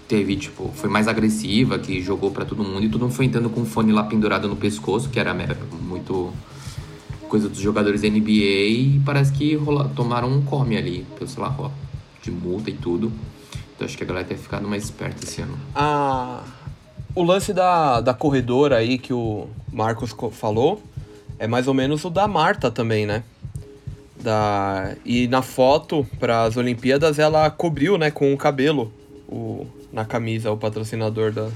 [0.08, 3.50] teve, tipo, foi mais agressiva, que jogou pra todo mundo e todo mundo foi entrando
[3.50, 5.36] com o fone lá pendurado no pescoço, que era
[5.82, 6.32] muito
[7.28, 11.43] coisa dos jogadores da NBA e parece que rola, tomaram um come ali, pelo sei
[11.43, 11.69] lá, ó,
[12.23, 13.12] de multa e tudo.
[13.76, 15.58] Então acho que a galera tem ficado mais esperta esse ano.
[15.76, 16.41] A...
[17.17, 20.80] O lance da, da corredora aí que o Marcos co- falou
[21.39, 23.23] é mais ou menos o da Marta também, né?
[24.21, 24.93] Da...
[25.03, 28.91] E na foto para as Olimpíadas ela cobriu, né, com o cabelo
[29.27, 29.65] o...
[29.91, 31.49] na camisa, o patrocinador da,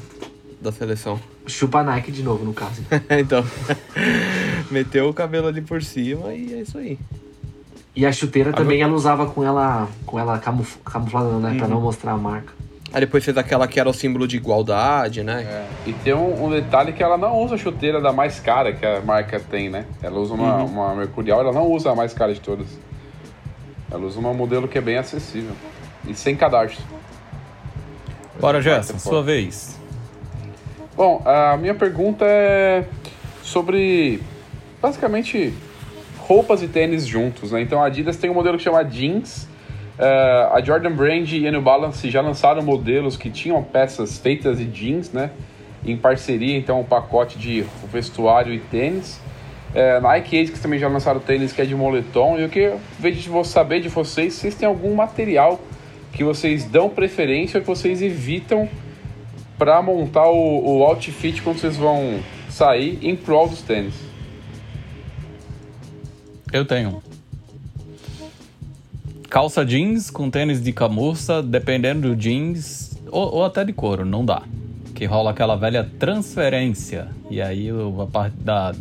[0.59, 1.19] da seleção.
[1.45, 2.81] Chupa Nike de novo, no caso.
[3.19, 3.45] então,
[4.71, 6.97] meteu o cabelo ali por cima e é isso aí.
[7.95, 11.55] E a chuteira também ela usava com ela com ela camuf camuflada, né?
[11.57, 12.51] Pra não mostrar a marca.
[12.93, 15.43] Aí depois fez aquela que era o símbolo de igualdade, né?
[15.49, 15.89] É.
[15.89, 18.85] E tem um, um detalhe que ela não usa a chuteira da mais cara que
[18.85, 19.85] a marca tem, né?
[20.01, 22.67] Ela usa uma, uma Mercurial, ela não usa a mais cara de todas.
[23.89, 25.53] Ela usa um modelo que é bem acessível.
[26.07, 26.83] E sem cadastro.
[28.39, 29.79] Bora, Marca sua vez.
[30.95, 32.85] Bom, a minha pergunta é
[33.43, 34.21] sobre
[34.81, 35.53] basicamente
[36.17, 37.61] roupas e tênis juntos, né?
[37.61, 39.47] Então a Adidas tem um modelo que chama Jeans.
[39.99, 44.57] Eh, a Jordan Brand e a New Balance já lançaram modelos que tinham peças feitas
[44.57, 45.31] de jeans, né?
[45.85, 49.19] Em parceria, então, um pacote de vestuário e tênis.
[49.73, 52.37] Eh, Nike e ASICS também já lançaram tênis que é de moletom.
[52.37, 55.59] E eu queria ver de vo- saber de vocês se vocês têm algum material
[56.13, 58.67] que vocês dão preferência ou que vocês evitam
[59.57, 63.93] para montar o, o outfit quando vocês vão sair em prol dos tênis.
[66.51, 67.01] Eu tenho.
[69.31, 74.25] Calça jeans com tênis de camurça, dependendo do jeans, ou, ou até de couro, não
[74.25, 74.41] dá.
[74.93, 77.07] Que rola aquela velha transferência.
[77.29, 78.75] E aí a parte da,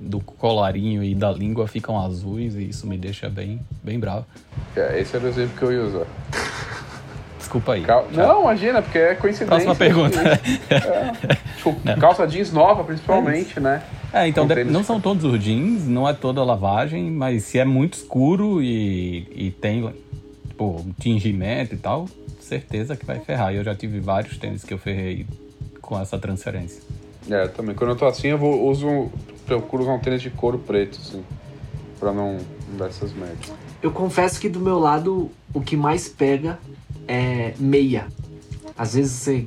[0.00, 4.26] do colarinho e da língua ficam azuis e isso me deixa bem, bem bravo.
[4.74, 6.06] É, esse era o exemplo que eu ia usar.
[7.38, 7.82] Desculpa aí.
[7.82, 9.46] Cal- Não, imagina, porque é coincidência.
[9.46, 10.18] Próxima pergunta.
[11.56, 13.82] Tipo, calça jeans nova, principalmente, né?
[14.12, 17.58] É, então de- não são todos os jeans, não é toda a lavagem, mas se
[17.58, 19.92] é muito escuro e, e tem
[20.48, 22.08] tipo, um tingimento e tal,
[22.40, 23.52] certeza que vai ferrar.
[23.52, 25.26] E eu já tive vários tênis que eu ferrei
[25.80, 26.82] com essa transferência.
[27.30, 27.74] É, também.
[27.74, 29.10] Quando eu tô assim, eu vou, uso,
[29.46, 31.22] procuro usar um tênis de couro preto, assim.
[32.00, 32.38] Pra não,
[32.70, 33.52] não dar essas merdas.
[33.82, 36.58] Eu confesso que do meu lado o que mais pega
[37.06, 38.06] é meia.
[38.76, 39.46] Às vezes você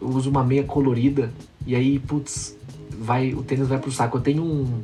[0.00, 1.32] usa uma meia colorida
[1.66, 2.56] e aí, putz,
[3.00, 4.18] vai, o tênis vai pro saco.
[4.18, 4.82] Eu tenho um,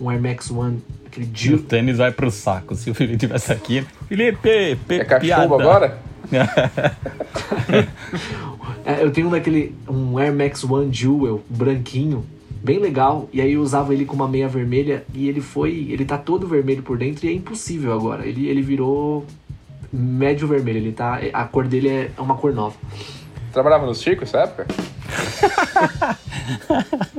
[0.00, 1.62] um Air Max One, aquele E o Jill.
[1.62, 2.74] tênis vai pro saco.
[2.74, 5.44] Se o Felipe tivesse aqui, Felipe, pe, É piada.
[5.44, 5.98] agora?
[8.84, 12.24] É, eu tenho um daquele um Air Max One Jewel branquinho,
[12.62, 13.28] bem legal.
[13.32, 16.46] E aí eu usava ele com uma meia vermelha e ele foi, ele tá todo
[16.48, 18.26] vermelho por dentro e é impossível agora.
[18.26, 19.24] Ele, ele virou
[19.92, 20.78] médio vermelho.
[20.78, 22.74] Ele tá, a cor dele é uma cor nova.
[23.52, 24.66] Trabalhava no circo essa época?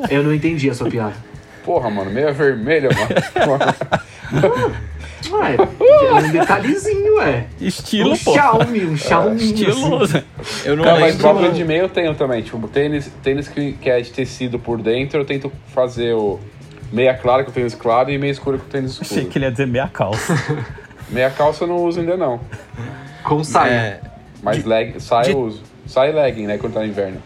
[0.09, 1.13] Eu não entendi a sua piada.
[1.63, 3.69] Porra, mano, meia vermelha, mano.
[5.31, 7.45] Ué, é um detalhezinho, é.
[7.61, 8.33] Estilo, um pô.
[8.33, 9.43] Xiaomi, um Xiaomi.
[9.43, 10.03] Estilo.
[10.03, 10.21] assim.
[10.65, 12.41] Eu não Não, mas próprio de meia eu tenho também.
[12.41, 16.39] Tipo, tênis, tênis que, que é de tecido por dentro, eu tento fazer o
[16.91, 19.31] meia clara com tênis claro e meia escura com tênis Achei escuro.
[19.31, 20.35] que ele ia dizer meia calça.
[21.09, 22.41] Meia calça eu não uso ainda não.
[23.23, 23.71] Com saia.
[23.71, 23.99] É,
[24.41, 25.63] Mas leg, saia de- eu uso.
[25.85, 27.21] Saia e legging, né, quando tá no inverno.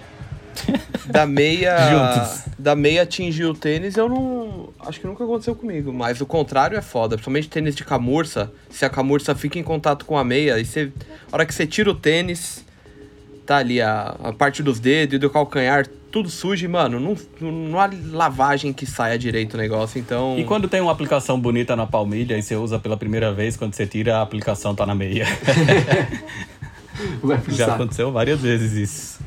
[1.05, 1.77] da meia.
[1.89, 2.43] Juntos.
[2.57, 4.69] Da meia atingir o tênis, eu não.
[4.79, 5.93] Acho que nunca aconteceu comigo.
[5.93, 7.15] Mas o contrário é foda.
[7.15, 8.51] Principalmente tênis de camurça.
[8.69, 10.91] Se a camurça fica em contato com a meia, e você.
[11.31, 12.65] A hora que você tira o tênis,
[13.45, 16.99] tá ali a, a parte dos dedos e do calcanhar, tudo sujo, e, mano.
[16.99, 20.37] Não, não, não há lavagem que saia direito o negócio, então.
[20.37, 23.73] E quando tem uma aplicação bonita na palmilha e você usa pela primeira vez, quando
[23.73, 25.25] você tira, a aplicação tá na meia.
[27.23, 27.75] Vai pro Já saco.
[27.83, 29.19] aconteceu várias vezes isso.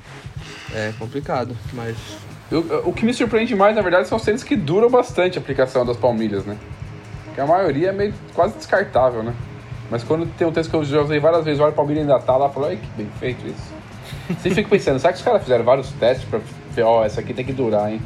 [0.74, 1.96] É complicado, mas.
[2.50, 5.40] Eu- o que me surpreende mais, na verdade, são os tênis que duram bastante a
[5.40, 6.56] aplicação das palmilhas, né?
[7.24, 9.32] Porque a maioria é meio quase descartável, né?
[9.90, 12.18] Mas quando tem um tênis que eu já usei várias vezes, olha a palmilha ainda
[12.18, 13.80] tá lá, eu falo, ai que bem feito isso.
[14.40, 16.40] Você fica pensando, será que os caras fizeram vários testes pra
[16.72, 18.00] ver, ó, essa aqui tem que durar, hein?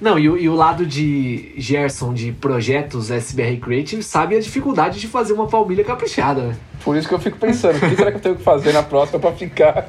[0.00, 4.98] Não, e, o- e o lado de Gerson de projetos SBR Creative sabe a dificuldade
[4.98, 6.56] de fazer uma palmilha caprichada, né?
[6.82, 8.82] Por isso que eu fico pensando, o que será que eu tenho que fazer na
[8.82, 9.88] próxima pra ficar?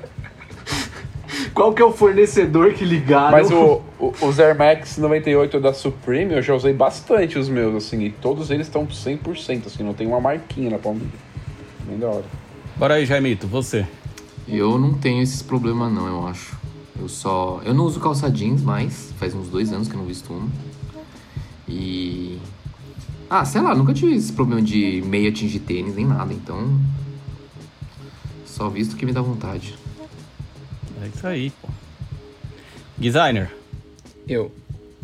[1.54, 3.32] Qual que é o fornecedor que ligaram?
[3.32, 7.76] Mas o, o, os Air Max 98 da Supreme, eu já usei bastante os meus,
[7.76, 11.10] assim, e todos eles estão 100%, assim, não tem uma marquinha na palmilha.
[11.86, 12.26] Bem da hora.
[12.76, 13.86] Bora aí, Jaimito, você.
[14.47, 16.58] Eu não tenho esses problemas não, eu acho.
[17.01, 17.59] Eu só.
[17.65, 20.47] Eu não uso calça jeans mais, faz uns dois anos que eu não visto uma.
[21.67, 22.37] E.
[23.27, 26.79] Ah, sei lá, nunca tive esse problema de meia atingir tênis nem nada, então.
[28.45, 29.73] Só visto que me dá vontade.
[31.01, 31.69] É isso aí, pô.
[32.99, 33.51] Designer,
[34.27, 34.51] Eu.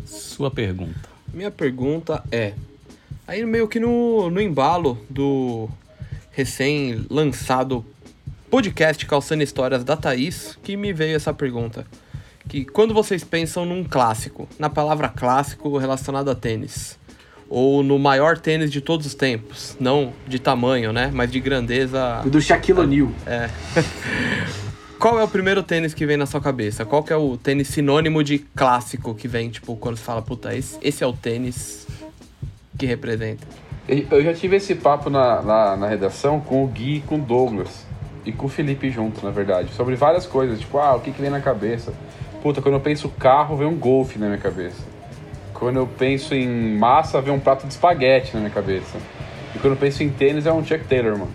[0.06, 1.08] sua pergunta.
[1.34, 2.54] Minha pergunta é:
[3.26, 5.68] aí meio que no, no embalo do
[6.30, 7.84] recém-lançado
[8.50, 11.86] podcast Calçando Histórias da Thaís, que me veio essa pergunta.
[12.48, 16.98] Que quando vocês pensam num clássico, na palavra clássico relacionado a tênis,
[17.48, 22.22] ou no maior tênis de todos os tempos, não de tamanho, né, mas de grandeza
[22.24, 23.08] O do Shaquille O'Neal.
[24.98, 26.84] Qual é o primeiro tênis que vem na sua cabeça?
[26.84, 30.56] Qual que é o tênis sinônimo de clássico que vem, tipo, quando você fala, puta,
[30.56, 31.86] esse, esse é o tênis
[32.76, 33.46] que representa?
[33.86, 37.20] Eu já tive esse papo na, na, na redação com o Gui e com o
[37.20, 37.87] Douglas.
[38.28, 39.72] E com o Felipe junto, na verdade.
[39.72, 40.60] Sobre várias coisas.
[40.60, 41.94] Tipo, ah, o que, que vem na cabeça?
[42.42, 44.82] Puta, quando eu penso carro, vem um golfe na minha cabeça.
[45.54, 48.98] Quando eu penso em massa, vem um prato de espaguete na minha cabeça.
[49.54, 51.30] E quando eu penso em tênis, é um Chuck Taylor, mano.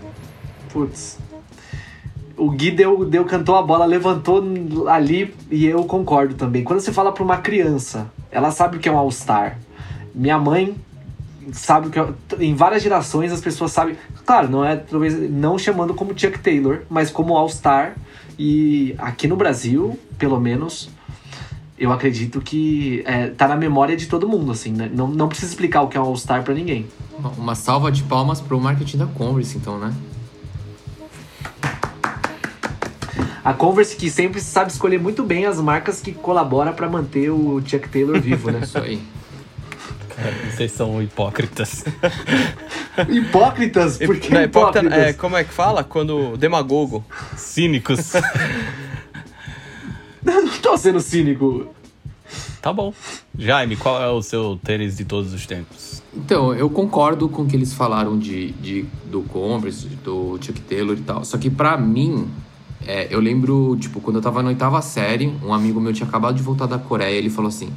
[0.72, 1.18] Putz.
[2.36, 4.44] O Gui deu, deu, cantou a bola, levantou
[4.88, 6.62] ali e eu concordo também.
[6.62, 9.58] Quando você fala pra uma criança, ela sabe o que é um All-Star.
[10.14, 10.76] Minha mãe
[11.52, 11.98] sabe que.
[12.42, 13.96] Em várias gerações as pessoas sabem.
[14.24, 17.94] Claro, não é talvez não chamando como Chuck Taylor, mas como All-Star.
[18.38, 20.90] E aqui no Brasil, pelo menos,
[21.78, 24.90] eu acredito que é, tá na memória de todo mundo, assim, né?
[24.92, 26.86] Não, não precisa explicar o que é um All-Star pra ninguém.
[27.36, 29.94] Uma salva de palmas pro marketing da Converse, então, né?
[33.44, 37.62] A Converse que sempre sabe escolher muito bem as marcas que colaboram pra manter o
[37.64, 38.60] Chuck Taylor vivo, né?
[38.62, 39.02] Isso aí.
[40.50, 41.84] Vocês são hipócritas.
[43.08, 43.98] Hipócritas?
[43.98, 45.08] Por que Não, hipócrita- hipócritas?
[45.08, 45.82] é, como é que fala?
[45.82, 47.04] Quando demagogo.
[47.36, 48.12] Cínicos.
[50.24, 51.66] Não tô sendo cínico.
[52.62, 52.94] tá bom.
[53.38, 56.02] Jaime, qual é o seu tênis de todos os tempos?
[56.16, 60.96] Então, eu concordo com o que eles falaram de, de, do Converse, do Chuck Taylor
[60.96, 61.24] e tal.
[61.24, 62.28] Só que pra mim,
[62.86, 66.36] é, eu lembro, tipo, quando eu tava na oitava série, um amigo meu tinha acabado
[66.36, 67.68] de voltar da Coreia, ele falou assim: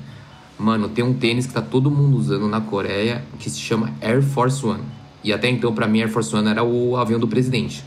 [0.60, 4.24] Mano, tem um tênis que tá todo mundo usando na Coreia que se chama Air
[4.24, 4.82] Force One.
[5.24, 7.84] E até então, pra mim, Air Force One era o avião do presidente.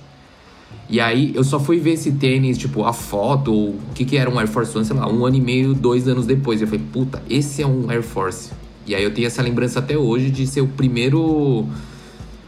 [0.88, 4.16] E aí, eu só fui ver esse tênis, tipo, a foto, ou o que que
[4.16, 6.60] era um Air Force One, sei lá, um ano e meio, dois anos depois.
[6.60, 8.50] E eu falei, puta, esse é um Air Force.
[8.86, 11.66] E aí eu tenho essa lembrança até hoje de ser o primeiro.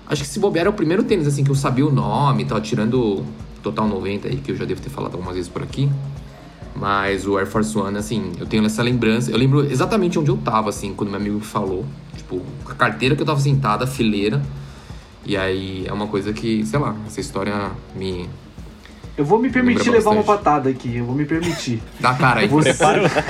[0.07, 2.47] Acho que se bobear era o primeiro tênis, assim, que eu sabia o nome e
[2.47, 3.25] tal, tirando
[3.63, 5.89] Total 90 aí, que eu já devo ter falado algumas vezes por aqui.
[6.75, 9.31] Mas o Air Force One, assim, eu tenho essa lembrança.
[9.31, 11.85] Eu lembro exatamente onde eu tava, assim, quando meu amigo falou.
[12.17, 14.43] Tipo, a carteira que eu tava sentada, a fileira.
[15.25, 18.29] E aí é uma coisa que, sei lá, essa história me.
[19.17, 21.81] Eu vou me permitir levar uma patada aqui, eu vou me permitir.
[22.01, 22.49] Dá cara aí.
[22.49, 22.73] Você-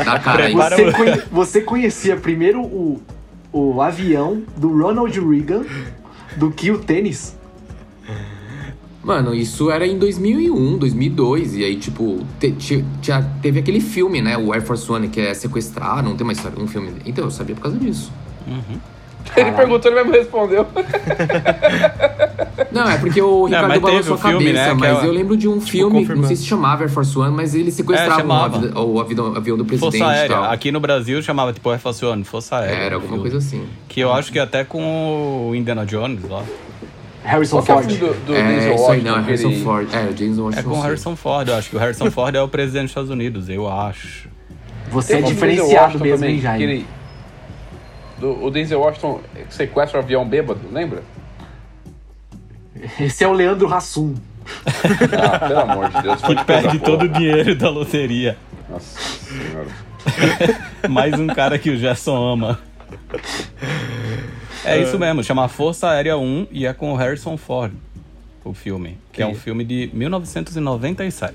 [0.05, 0.55] Dá cara aí.
[0.55, 3.03] Você, conhe- você conhecia primeiro o,
[3.53, 5.65] o avião do Ronald Reagan
[6.37, 7.37] do que o tênis?
[9.03, 11.57] Mano, isso era em 2001, 2002.
[11.57, 14.37] E aí, tipo, te- ti- tinha- teve aquele filme, né?
[14.39, 16.93] O Air Force One, que é sequestrar, não tem uma história, um filme.
[17.05, 18.13] Então, eu sabia por causa disso.
[19.37, 20.67] Ele perguntou, ele mesmo respondeu.
[22.71, 25.13] Não, é porque o Ricardo teve balançou a filme, cabeça, né, que mas é- eu
[25.13, 26.27] lembro de um filme, não confirmando.
[26.29, 29.57] sei se chamava Air Force One, mas ele sequestrava É, o, avi- o avião, avião
[29.57, 30.37] do presidente Força Aérea.
[30.37, 30.45] tal.
[30.51, 32.75] Aqui no Brasil chamava tipo Air Force One, Força Aérea.
[32.75, 33.31] Era alguma filme.
[33.31, 33.65] coisa assim.
[33.89, 36.43] Que eu acho que até com o Indiana Jones lá.
[37.25, 37.97] Harrison Qual é Ford.
[37.97, 39.09] filme do, do é, Denzel Washington?
[39.11, 39.89] não, é Harrison aquele- Ford.
[39.95, 40.61] É, o James Washington.
[40.61, 40.81] É com o.
[40.83, 43.71] Harrison Ford, eu acho que o Harrison Ford é o presidente dos Estados Unidos, eu
[43.71, 44.29] acho.
[44.91, 46.87] Você é Tem Denzel diferenciado mesmo, também, hein,
[48.19, 51.03] do- o Denzel Washington sequestra o avião bêbado, lembra?
[53.01, 54.15] Esse é o Leandro Hassum.
[54.65, 56.21] Ah, pelo amor de Deus.
[56.27, 58.37] Que perde todo o dinheiro da loteria.
[58.69, 59.69] Nossa senhora.
[60.91, 62.59] Mais um cara que o Gerson ama.
[64.65, 67.73] É isso mesmo, chama Força Aérea 1 e é com o Harrison Ford,
[68.45, 68.97] o filme.
[69.13, 71.35] Que é um filme de 1997.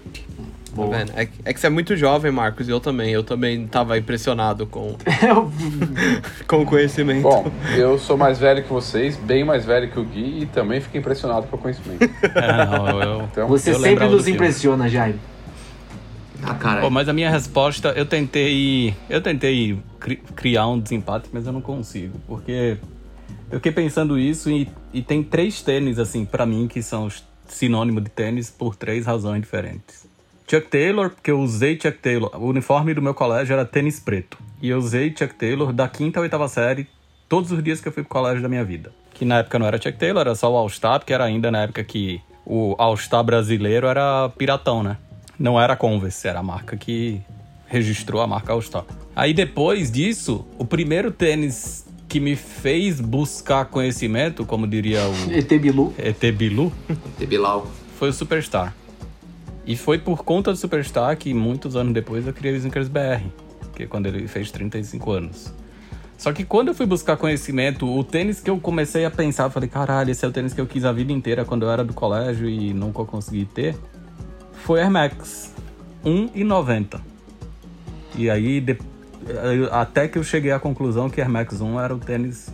[0.76, 1.12] Tá vendo?
[1.16, 3.10] É, que- é que você é muito jovem, Marcos, e eu também.
[3.10, 4.96] Eu também tava impressionado com,
[6.48, 7.24] com o conhecimento.
[7.24, 10.80] Bom, eu sou mais velho que vocês, bem mais velho que o Gui e também
[10.80, 12.08] fico impressionado com o conhecimento.
[12.36, 15.20] É, não, eu, Então, Você Eu sempre nos impressiona, Jaime.
[16.44, 16.82] Ah, cara.
[16.82, 18.94] Pô, mas a minha resposta, eu tentei.
[19.10, 22.20] Eu tentei cri- criar um desempate, mas eu não consigo.
[22.28, 22.78] Porque
[23.50, 27.10] eu fiquei pensando isso e, e tem três tênis, assim, pra mim, que são
[27.48, 30.08] sinônimo de tênis por três razões diferentes.
[30.50, 32.32] Chuck Taylor, porque eu usei Chuck Taylor.
[32.36, 34.38] O uniforme do meu colégio era tênis preto.
[34.62, 36.88] E eu usei Chuck Taylor da quinta à oitava série
[37.28, 38.92] todos os dias que eu fui pro colégio da minha vida.
[39.14, 41.64] Que na época não era Chuck Taylor, era só o All-Star, porque era ainda na
[41.64, 44.98] época que o All-Star brasileiro era piratão, né?
[45.38, 47.22] Não era Converse, era a marca que
[47.68, 48.86] registrou a marca All Star.
[49.16, 55.50] Aí depois disso, o primeiro tênis que me fez buscar conhecimento, como diria o ET
[55.60, 55.94] Bilu.
[55.98, 56.72] ET Bilu,
[57.20, 57.68] Debilau.
[58.00, 58.74] foi o Superstar.
[59.66, 63.22] E foi por conta do Superstar que muitos anos depois eu criei o Snickers BR,
[63.76, 65.54] que é quando ele fez 35 anos.
[66.18, 69.52] Só que quando eu fui buscar conhecimento, o tênis que eu comecei a pensar, eu
[69.52, 71.84] falei, caralho, esse é o tênis que eu quis a vida inteira quando eu era
[71.84, 73.76] do colégio e nunca consegui ter,
[74.64, 75.54] foi Air Max
[76.04, 77.00] 1,90.
[78.16, 78.78] E aí, de- eh,
[79.72, 82.50] até que eu cheguei à conclusão que Air Max 1 era o tênis,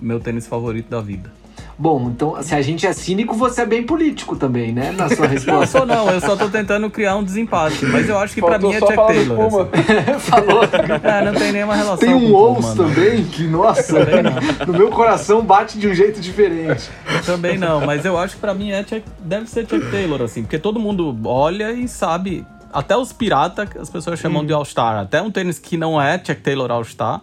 [0.00, 1.38] meu tênis favorito da vida.
[1.80, 4.90] Bom, então, se a gente é cínico, você é bem político também, né?
[4.90, 5.78] Na sua Não, resposta.
[5.78, 7.86] sou não, eu só tô tentando criar um desempate.
[7.86, 9.46] Mas eu acho que pra Faltou mim é Chuck Taylor.
[9.46, 10.18] Assim.
[10.18, 10.62] Falou.
[11.04, 12.84] É, não tem nenhuma relação Tem com um o ous Puma, não.
[12.94, 14.66] também, que, nossa, Também não.
[14.66, 16.90] no meu coração bate de um jeito diferente.
[17.24, 18.84] Também não, mas eu acho que pra mim é
[19.20, 22.44] deve ser Chuck Taylor, assim, porque todo mundo olha e sabe.
[22.72, 24.96] Até os pirata as pessoas chamam de All-Star.
[24.98, 27.22] Até um tênis que não é Chuck Taylor All-Star.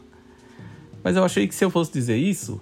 [1.04, 2.60] Mas eu achei que se eu fosse dizer isso,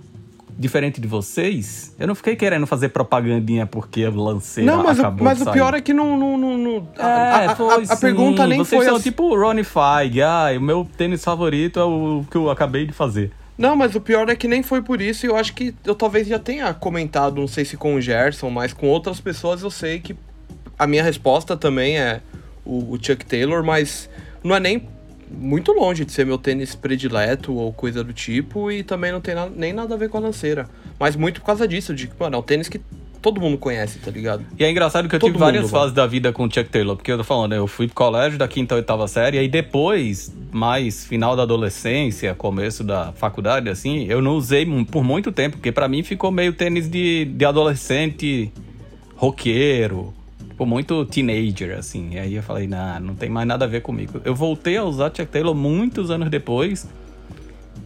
[0.49, 5.01] diferente de vocês, eu não fiquei querendo fazer propagandinha porque eu lancei Não, mas, o,
[5.01, 6.17] acabou mas de o pior é que não.
[6.17, 8.01] não, não, não- a, É, a- a- foi a sim.
[8.01, 8.85] pergunta nem Vocês foi.
[8.85, 10.21] são assim- tipo o Ronnie Feig.
[10.21, 13.31] Ah, o meu tênis favorito é o que eu acabei de fazer.
[13.57, 15.25] Não, mas o pior é que nem foi por isso.
[15.25, 18.49] E eu acho que eu talvez já tenha comentado, não sei se com o Gerson,
[18.49, 20.15] mas com outras pessoas eu sei que
[20.77, 22.19] a minha resposta também é
[22.65, 24.09] o, o Chuck Taylor, mas
[24.43, 24.87] não é nem
[25.31, 28.69] muito longe de ser meu tênis predileto ou coisa do tipo.
[28.71, 30.69] E também não tem na- nem nada a ver com a lanceira.
[30.99, 32.79] Mas muito por causa disso, de que, mano, é um tênis que
[33.21, 34.43] todo mundo conhece, tá ligado?
[34.59, 35.81] E é engraçado que eu Todo tive várias mundo, mano.
[35.81, 38.37] fases da vida com o Chuck Taylor, porque eu tô falando, eu fui pro colégio
[38.37, 44.05] da quinta a oitava série, e depois, mais final da adolescência, começo da faculdade, assim,
[44.09, 48.51] eu não usei por muito tempo, porque pra mim ficou meio tênis de, de adolescente
[49.15, 50.13] roqueiro,
[50.53, 52.11] tipo, muito teenager, assim.
[52.11, 54.21] E aí eu falei, nah, não tem mais nada a ver comigo.
[54.23, 56.87] Eu voltei a usar Chuck Taylor muitos anos depois,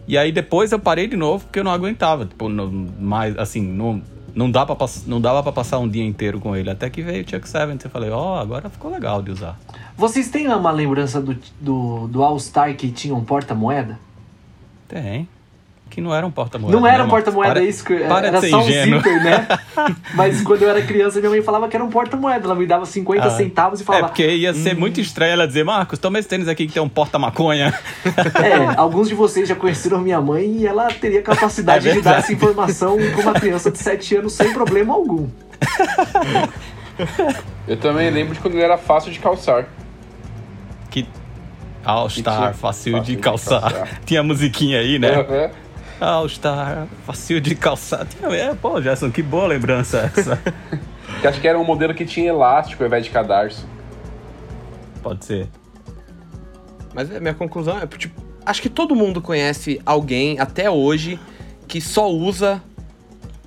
[0.06, 2.26] e aí depois eu parei de novo porque eu não aguentava.
[2.26, 4.02] Tipo, não, mais, assim, não,
[4.34, 6.70] não, dá pra, não dava pra passar um dia inteiro com ele.
[6.70, 9.58] Até que veio o Chuck Seventh eu falei, ó, agora ficou legal de usar.
[9.96, 13.98] Vocês têm uma lembrança do, do, do All-Star que tinha um porta-moeda?
[14.86, 15.28] Tem.
[15.90, 16.76] Que não era um porta-moeda.
[16.78, 18.68] Não era né, um porta-moeda, Para- é isso que para era de ser só um
[18.68, 18.98] ingênuo.
[19.00, 19.48] zíper, né?
[20.14, 22.44] Mas quando eu era criança, minha mãe falava que era um porta-moeda.
[22.44, 23.30] Ela me dava 50 Ah.
[23.30, 24.06] centavos e É, falava.
[24.08, 24.80] porque ia ser Hum.
[24.80, 27.72] muito estranho ela dizer, Marcos, toma esse tênis aqui que tem um porta-maconha.
[28.42, 32.18] É, alguns de vocês já conheceram minha mãe e ela teria capacidade É de dar
[32.18, 35.26] essa informação pra uma criança de 7 anos sem problema algum.
[37.66, 39.66] Eu também lembro de quando ele era fácil de calçar.
[40.90, 41.06] Que
[41.84, 43.60] All-Star, tinha- fácil, fácil de de calçar.
[43.60, 43.88] calçar.
[44.04, 45.10] Tinha a musiquinha aí, né?
[45.20, 45.50] Aham.
[46.00, 48.06] All-Star, fácil de calçar.
[48.06, 50.38] Tinha, é, pô, Gerson, que boa lembrança essa.
[51.20, 53.66] Que acho que era um modelo que tinha elástico ao invés de cadarço.
[55.02, 55.48] Pode ser.
[56.94, 61.18] Mas a minha conclusão é, tipo, acho que todo mundo conhece alguém até hoje
[61.66, 62.62] que só usa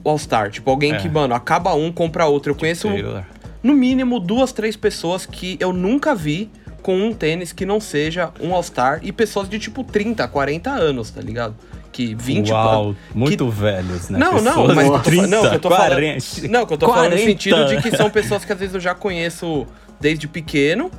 [0.03, 0.49] o All-Star.
[0.51, 0.97] Tipo, alguém É.
[0.97, 2.51] que, mano, acaba um, compra outro.
[2.51, 3.23] Eu conheço, Taylor.
[3.63, 8.31] no mínimo, duas, três pessoas que eu nunca vi com um tênis que não seja
[8.41, 11.55] um All-Star e pessoas de, tipo, 30, 40 anos, tá ligado?
[11.91, 12.51] Que 20...
[12.51, 14.17] Uau, muito velhos, né?
[14.17, 16.21] Não, não, Pessoas mas de que eu tô, 30, não, que eu tô 40.
[16.21, 16.51] falando.
[16.51, 17.25] Não, que eu tô falando no 40.
[17.31, 19.67] sentido de que são pessoas que às vezes eu já conheço
[19.99, 20.89] desde pequeno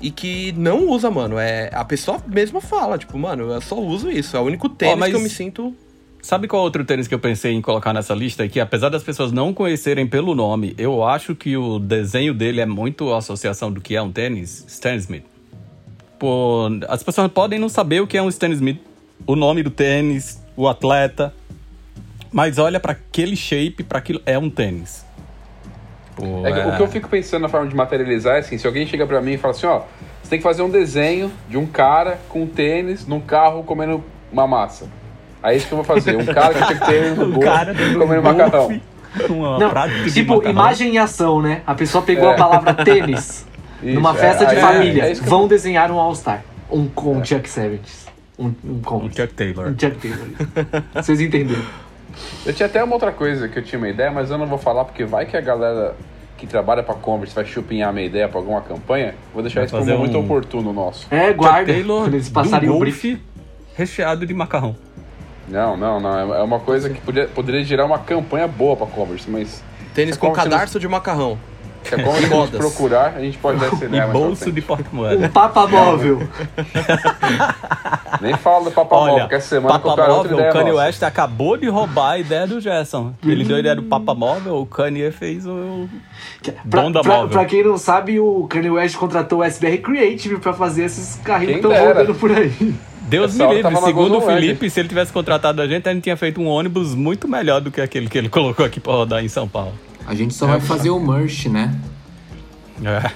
[0.00, 1.38] e que não usa, mano.
[1.38, 4.34] É, a pessoa mesmo fala, tipo, mano, eu só uso isso.
[4.36, 5.74] É o único tênis mas- que eu me sinto.
[6.22, 8.46] Sabe qual outro tênis que eu pensei em colocar nessa lista?
[8.46, 12.66] Que apesar das pessoas não conhecerem pelo nome, eu acho que o desenho dele é
[12.66, 15.24] muito a associação do que é um tênis, Stan Smith.
[16.18, 18.78] Pô, as pessoas podem não saber o que é um Stan Smith,
[19.26, 21.32] o nome do tênis, o atleta,
[22.32, 25.04] mas olha pra aquele shape, pra aquilo é um tênis.
[26.16, 28.66] Pô, É que O que eu fico pensando na forma de materializar é assim, se
[28.66, 29.82] alguém chega pra mim e fala assim, ó,
[30.22, 34.02] você tem que fazer um desenho de um cara com tênis num carro comendo
[34.32, 34.86] uma massa.
[35.42, 37.48] Aí é isso que eu vou fazer, um cara que ter no bolso
[37.98, 38.80] comendo um macarrão.
[39.28, 39.68] Não,
[40.04, 40.52] de tipo, macarrão.
[40.52, 41.62] imagem em ação, né?
[41.66, 42.34] A pessoa pegou É.
[42.34, 43.46] a palavra tênis
[43.82, 45.04] Isso, numa é, festa de é- família.
[45.06, 46.44] é isso que eu- Vão desenhar um All-Star.
[46.70, 47.88] Um com Chuck Seventh.
[48.40, 48.80] Um, um.
[48.96, 49.66] O Chuck Taylor.
[49.68, 50.26] Um Chuck Taylor.
[50.94, 51.62] Vocês entenderam?
[52.44, 54.58] Eu tinha até uma outra coisa que eu tinha uma ideia, mas eu não vou
[54.58, 55.94] falar porque vai que a galera
[56.38, 59.14] que trabalha pra Converse vai chupinhar a minha ideia pra alguma campanha.
[59.34, 61.06] Vou deixar Vai isso pra um um- oportuno nosso.
[61.10, 61.70] É, guarda.
[61.72, 63.20] Taylor Quando eles passarem o brief.
[63.76, 64.74] recheado de macarrão.
[65.46, 66.34] Não, não, não.
[66.34, 69.62] É uma coisa que poderia, poderia gerar uma campanha boa pra Converse, mas.
[69.94, 71.36] Tênis com cadarço de macarrão.
[71.82, 74.02] Que é como a gente procurar, a gente pode dar essa E ideia.
[74.04, 75.26] pra bolso de porta-moeda.
[75.26, 76.20] Um papa móvel.
[78.20, 80.70] Nem fala do Papa Móvel, Olha, porque essa semana Papa outra Móvel, ideia o Kanye
[80.72, 80.82] nossa.
[80.84, 83.14] West acabou de roubar a ideia do Gerson.
[83.24, 85.88] Ele deu a ideia do Papa Móvel, o Kanye fez o...
[86.68, 87.28] Pra, Bom da pra- móvel.
[87.30, 91.60] pra quem não sabe, o Kanye West contratou o SBR Creative pra fazer esses carrinhos
[91.60, 92.52] que estão rodando por aí.
[93.02, 96.02] Deus Essa me livre, segundo o Felipe, se ele tivesse contratado a gente, a gente
[96.04, 99.24] tinha feito um ônibus muito melhor do que aquele que ele colocou aqui pra rodar
[99.24, 99.72] em São Paulo.
[100.06, 101.74] A gente só vai fazer o merch, né?
[102.82, 103.10] É.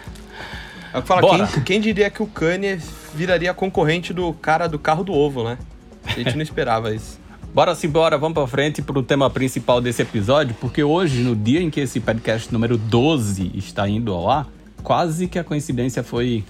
[0.92, 1.46] É o que fala, Bora.
[1.46, 2.78] quem, quem diria que o Kanye
[3.14, 5.58] viraria concorrente do cara do carro do ovo, né?
[6.06, 7.18] A gente não esperava isso.
[7.54, 11.62] Bora sim, bora, vamos pra frente pro tema principal desse episódio, porque hoje, no dia
[11.62, 14.48] em que esse podcast número 12 está indo ao ar,
[14.82, 16.44] quase que a coincidência foi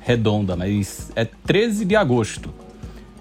[0.00, 2.52] redonda, mas é 13 de agosto.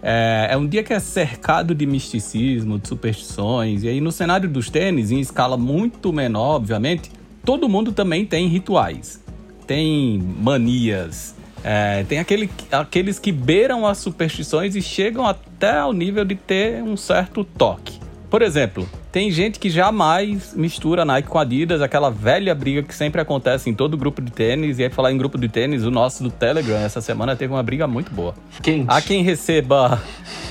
[0.04, 4.50] É, é um dia que é cercado de misticismo, de superstições, e aí no cenário
[4.50, 7.12] dos tênis, em escala muito menor, obviamente,
[7.46, 9.24] todo mundo também tem rituais,
[9.68, 16.26] tem manias, é, tem aquele, aqueles que beiram as superstições e chegam até ao nível
[16.26, 18.01] de ter um certo toque.
[18.32, 23.20] Por exemplo, tem gente que jamais mistura Nike com Adidas, aquela velha briga que sempre
[23.20, 24.80] acontece em todo grupo de tênis.
[24.80, 27.62] E aí, falar em grupo de tênis, o nosso do Telegram essa semana teve uma
[27.62, 28.34] briga muito boa.
[28.64, 28.86] Quente.
[28.88, 30.02] Há quem receba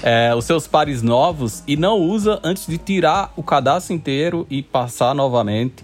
[0.02, 4.62] é, os seus pares novos e não usa antes de tirar o cadastro inteiro e
[4.62, 5.82] passar novamente.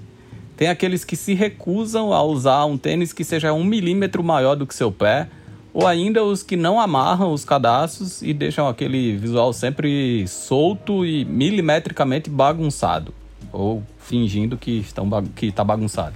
[0.54, 4.66] Tem aqueles que se recusam a usar um tênis que seja um milímetro maior do
[4.66, 5.28] que seu pé.
[5.78, 11.22] Ou ainda os que não amarram os cadastros e deixam aquele visual sempre solto e
[11.26, 13.12] milimetricamente bagunçado.
[13.52, 16.14] Ou fingindo que estão que está bagunçado.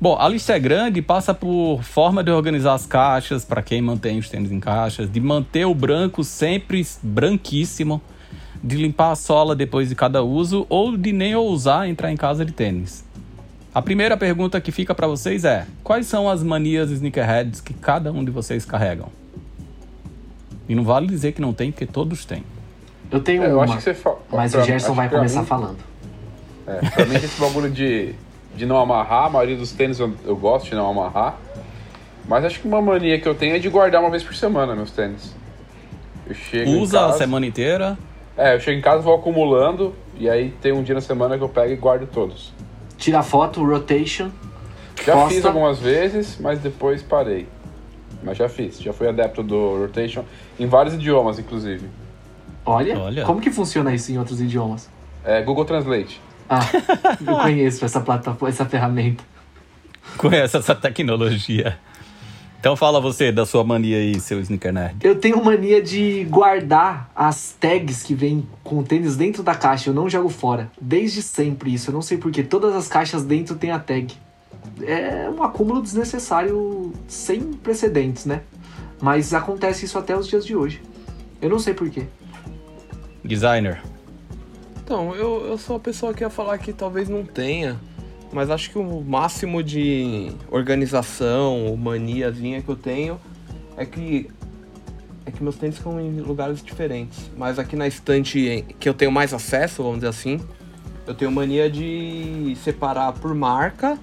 [0.00, 3.82] Bom, a lista é grande e passa por forma de organizar as caixas, para quem
[3.82, 8.00] mantém os tênis em caixas, de manter o branco sempre branquíssimo,
[8.62, 12.44] de limpar a sola depois de cada uso ou de nem ousar entrar em casa
[12.44, 13.04] de tênis.
[13.74, 18.12] A primeira pergunta que fica para vocês é: quais são as manias sneakerheads que cada
[18.12, 19.08] um de vocês carregam?
[20.68, 22.44] E não vale dizer que não tem, porque todos têm.
[23.10, 25.40] Eu tenho É, eu uma, acho que você fa- mas pra- o Gerson vai começar
[25.40, 25.76] mim- falando.
[26.66, 28.14] É, pra mim, esse bagulho de,
[28.56, 31.36] de não amarrar, a maioria dos tênis eu, eu gosto de não amarrar.
[32.26, 34.74] Mas acho que uma mania que eu tenho é de guardar uma vez por semana
[34.74, 35.34] meus tênis.
[36.26, 37.98] Eu chego Usa a casa, semana inteira.
[38.34, 41.44] É, eu chego em casa, vou acumulando, e aí tem um dia na semana que
[41.44, 42.53] eu pego e guardo todos.
[43.04, 44.30] Tira foto, rotation.
[45.04, 45.34] Já Posta.
[45.34, 47.46] fiz algumas vezes, mas depois parei.
[48.22, 50.24] Mas já fiz, já fui adepto do rotation,
[50.58, 51.86] em vários idiomas, inclusive.
[52.64, 53.24] Olha, Olha.
[53.26, 54.88] como que funciona isso em outros idiomas?
[55.22, 56.18] É, Google Translate.
[56.48, 56.60] Ah,
[57.20, 59.22] eu conheço essa plataforma, essa ferramenta.
[60.16, 61.78] Conhece essa tecnologia.
[62.64, 64.96] Então fala você da sua mania aí, seu sneaker nerd.
[65.02, 69.90] Eu tenho mania de guardar as tags que vêm com o tênis dentro da caixa.
[69.90, 70.70] Eu não jogo fora.
[70.80, 71.90] Desde sempre isso.
[71.90, 72.42] Eu não sei porquê.
[72.42, 74.14] Todas as caixas dentro tem a tag.
[74.80, 78.40] É um acúmulo desnecessário sem precedentes, né?
[78.98, 80.80] Mas acontece isso até os dias de hoje.
[81.42, 82.04] Eu não sei porquê.
[83.22, 83.82] Designer.
[84.82, 87.78] Então, eu, eu sou a pessoa que ia falar que talvez não tenha,
[88.34, 93.20] mas acho que o máximo de organização ou maniazinha que eu tenho
[93.76, 94.28] é que
[95.24, 97.30] é que meus tênis ficam em lugares diferentes.
[97.36, 100.40] Mas aqui na estante que eu tenho mais acesso, vamos dizer assim,
[101.06, 103.98] eu tenho mania de separar por marca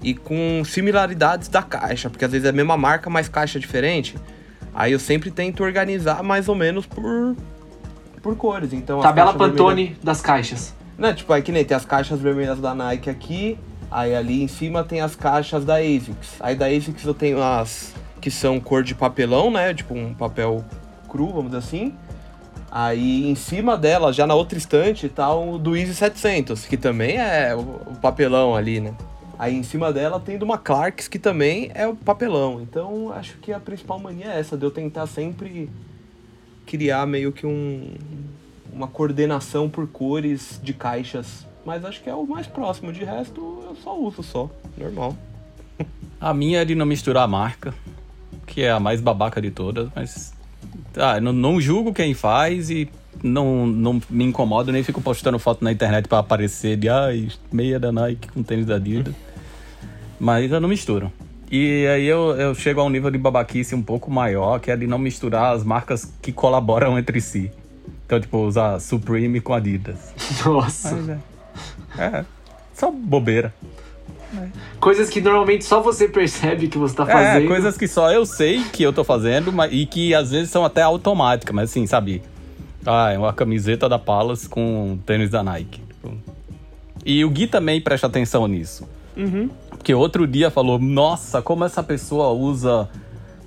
[0.00, 4.16] e com similaridades da caixa, porque às vezes é a mesma marca, mas caixa diferente.
[4.72, 7.36] Aí eu sempre tento organizar mais ou menos por
[8.22, 8.72] por cores.
[8.72, 10.72] Então Tabela Pantone das caixas.
[10.96, 13.58] não, tipo, aí que nem tem as caixas vermelhas da Nike aqui,
[13.92, 16.36] aí ali em cima tem as caixas da ASICS.
[16.40, 19.74] Aí da ASICS eu tenho as que são cor de papelão, né?
[19.74, 20.64] Tipo um papel
[21.08, 21.94] cru, vamos dizer assim.
[22.70, 27.18] Aí em cima dela, já na outra estante, tá o do Easy 700, que também
[27.18, 28.94] é o papelão ali, né?
[29.38, 32.62] Aí em cima dela tem do uma Clarks, que também é o papelão.
[32.62, 35.68] Então acho que a principal mania é essa, de eu tentar sempre
[36.64, 37.92] criar meio que um,
[38.72, 41.46] uma coordenação por cores de caixas.
[41.64, 42.92] Mas acho que é o mais próximo.
[42.92, 44.50] De resto, eu só uso só.
[44.76, 45.16] Normal.
[46.20, 47.74] A minha é de não misturar a marca,
[48.46, 50.32] que é a mais babaca de todas, mas.
[50.96, 52.88] Ah, eu não, não julgo quem faz e
[53.22, 57.78] não, não me incomodo, nem fico postando foto na internet pra aparecer de ai, meia
[57.78, 59.14] da Nike com tênis da Adidas.
[60.18, 61.12] Mas eu não misturo.
[61.50, 64.76] E aí eu, eu chego a um nível de babaquice um pouco maior, que é
[64.76, 67.50] de não misturar as marcas que colaboram entre si.
[68.06, 70.14] Então, tipo, usar Supreme com Adidas.
[70.44, 70.94] Nossa.
[70.94, 71.18] Mas é.
[71.98, 72.24] É.
[72.74, 73.52] Só bobeira.
[74.80, 77.48] Coisas que normalmente só você percebe que você tá É, fazendo.
[77.48, 80.64] coisas que só eu sei que eu tô fazendo mas, e que às vezes são
[80.64, 82.22] até automáticas, mas assim, sabe?
[82.84, 85.82] Ah, é uma camiseta da Palace com tênis da Nike.
[87.04, 88.88] E o Gui também presta atenção nisso.
[89.70, 92.88] porque outro dia falou, nossa, como essa pessoa usa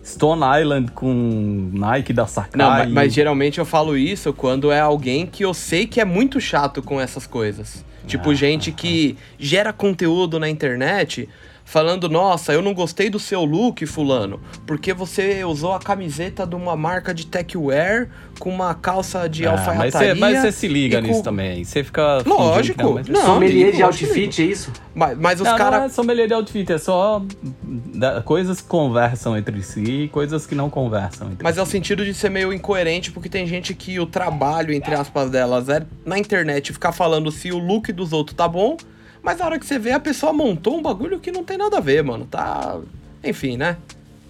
[0.06, 2.52] Stone Island com Nike da Sakai.
[2.62, 6.06] Não, mas, mas geralmente eu falo isso quando é alguém que eu sei que é
[6.06, 7.84] muito chato com essas coisas.
[8.06, 11.28] Tipo, Ah, gente que gera conteúdo na internet
[11.68, 16.56] falando, nossa, eu não gostei do seu look, fulano, porque você usou a camiseta de
[16.56, 18.08] uma marca de techwear
[18.40, 20.14] com uma calça de Ah, alfaiataria.
[20.16, 21.64] mas você se liga com- nisso também.
[21.64, 22.22] Você fica.
[22.26, 23.08] Lógico, que Não, mas...
[23.08, 23.22] não.
[23.26, 24.72] Sommelier de outfit, é isso?
[24.94, 25.92] Mas, mas os Não, não é caras...
[25.94, 27.22] sommelier de outfit, é só
[27.64, 31.60] da- coisas que conversam entre si e coisas que não conversam entre Mas si.
[31.60, 35.30] é o sentido de ser meio incoerente, porque tem gente que o trabalho, entre aspas,
[35.32, 38.78] delas é na internet ficar falando se o look dos outros tá bom,
[39.26, 41.80] mas na hora que você vê, a pessoa montou um bagulho que não tem nada
[41.80, 42.26] a ver, mano.
[42.26, 42.78] Tá.
[43.24, 43.76] Enfim, né?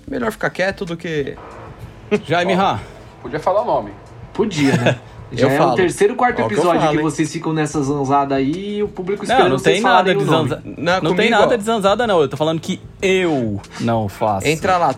[0.07, 1.35] Melhor ficar quieto do que.
[2.25, 2.79] Jaime Ha,
[3.21, 3.91] Podia falar o nome.
[4.33, 4.99] Podia, né?
[5.31, 5.73] Já Eu é falo.
[5.73, 7.03] o terceiro, quarto Ó, que eu episódio que, falo, hein?
[7.03, 10.23] vocês ficam nessa zanzada aí e o público esperando Não, não vocês tem nada de
[10.23, 10.61] zanzada.
[10.63, 12.21] Não, Não, tem nada de zanzada, não.
[12.21, 14.47] Eu tô falando que eu não faço.
[14.47, 14.93] Entra lá,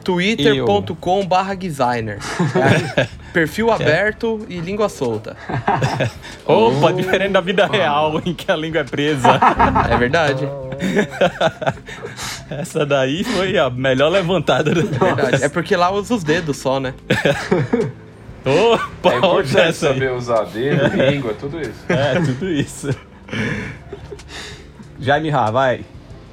[3.37, 5.37] É, perfil aberto e língua solta.
[6.45, 9.39] Opa, diferente da vida real, em que a língua é presa.
[9.89, 10.47] É verdade.
[12.49, 15.43] Essa daí foi a melhor levantada do verdade.
[15.43, 16.93] É porque lá usa os dedos só, né?
[18.45, 19.73] Opa, É importante aí.
[19.73, 21.85] saber usar dedo, língua, tudo isso.
[21.89, 22.89] É, tudo isso.
[24.99, 25.85] Jaime Ha, vai.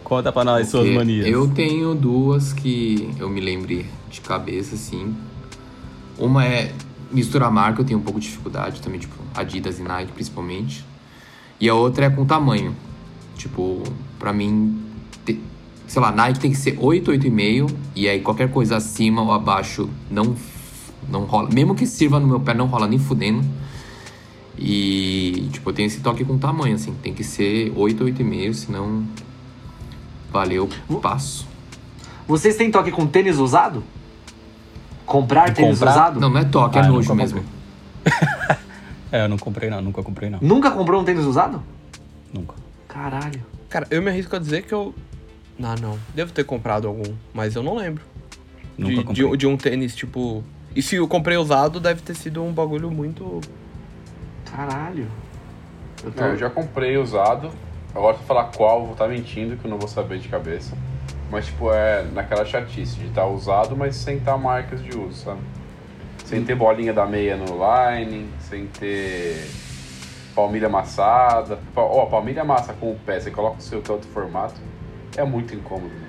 [0.04, 1.26] Conta pra nós suas Porque manias.
[1.26, 5.14] Eu tenho duas que eu me lembrei de cabeça, assim.
[6.18, 6.70] Uma é
[7.14, 10.84] misturar marca, eu tenho um pouco de dificuldade também, tipo, Adidas e Nike principalmente.
[11.60, 12.74] E a outra é com tamanho.
[13.36, 13.82] Tipo,
[14.18, 14.80] pra mim,
[15.24, 15.40] te-
[15.86, 17.70] sei lá, Nike tem que ser 8, 8,5.
[17.94, 20.34] E aí qualquer coisa acima ou abaixo não,
[21.08, 21.48] não rola.
[21.52, 23.44] Mesmo que sirva no meu pé, não rola nem fudendo.
[24.58, 26.94] E, tipo, eu tenho esse toque com tamanho, assim.
[27.02, 29.04] Tem que ser 8, 8,5, senão.
[30.32, 30.68] Valeu,
[31.02, 31.46] passo.
[32.26, 33.82] Vocês têm toque com tênis usado?
[35.06, 35.92] Comprar De tênis comprar?
[35.92, 36.20] usado?
[36.20, 37.44] Não, não é toque, Ah, é nojo mesmo.
[39.12, 40.40] É, eu não comprei não, nunca comprei não.
[40.42, 41.62] Nunca comprou um tênis usado?
[42.32, 42.56] Nunca.
[42.88, 43.40] Caralho.
[43.68, 44.92] Cara, eu me arrisco a dizer que eu.
[45.62, 45.96] Ah, não.
[46.12, 48.02] Devo ter comprado algum, mas eu não lembro.
[48.76, 49.30] Nunca de, comprei.
[49.30, 50.42] de, de um tênis, tipo.
[50.74, 53.40] E se eu comprei usado, deve ter sido um bagulho muito.
[54.44, 55.06] Caralho.
[56.02, 56.20] Eu tô...
[56.20, 57.50] Não, eu já comprei usado.
[57.94, 60.26] Agora, se eu falar qual, eu vou estar mentindo, que eu não vou saber de
[60.28, 60.76] cabeça.
[61.30, 65.40] Mas, tipo, é naquela chatice de estar usado, mas sem estar marcas de uso, sabe?
[66.24, 69.44] Sem ter bolinha da meia no line, sem ter
[70.34, 71.58] palmilha amassada.
[71.76, 74.54] Ó, palmilha amassa com o pé, você coloca o seu que é outro formato.
[75.16, 75.92] É muito incômodo.
[75.94, 76.08] né?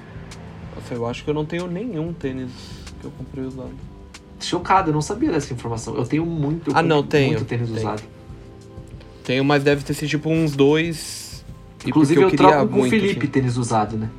[0.76, 2.52] Nossa, eu acho que eu não tenho nenhum tênis
[3.00, 3.72] que eu comprei usado.
[4.40, 5.96] Chocado, eu não sabia dessa informação.
[5.96, 7.80] Eu tenho muito, eu Ah, não, tenho, muito tênis tenho.
[7.80, 8.04] usado.
[9.24, 11.44] Tenho, mas deve ter sido tipo uns dois.
[11.84, 13.28] E Inclusive porque eu, queria troco com o Felipe assim.
[13.28, 14.10] tênis usado, né?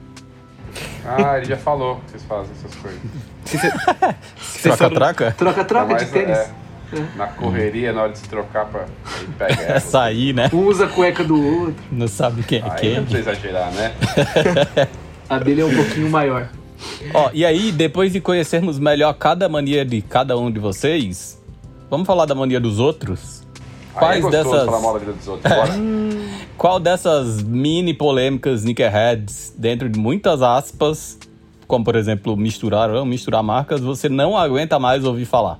[1.06, 3.00] Ah, ele já falou que vocês fazem essas coisas.
[4.62, 5.32] Troca-troca?
[5.36, 6.36] Troca-troca Não, de tênis.
[6.38, 6.50] é,
[7.16, 8.82] na correria, na hora de se trocar, pra,
[9.18, 9.80] aí pega É ela.
[9.80, 10.50] sair, né?
[10.52, 11.74] Um usa a cueca do outro.
[11.90, 12.96] Não sabe quem é Aí quem.
[12.96, 13.92] não precisa exagerar, né?
[15.28, 16.48] A dele é um pouquinho maior.
[17.12, 21.42] Ó, e aí, depois de conhecermos melhor cada mania de cada um de vocês,
[21.90, 23.35] vamos falar da mania dos outros?
[23.96, 24.56] É Quais gostoso
[25.40, 25.74] dessas.
[26.56, 31.18] Qual dessas mini polêmicas sneakerheads, dentro de muitas aspas,
[31.66, 35.58] como por exemplo misturar ou misturar marcas, você não aguenta mais ouvir falar?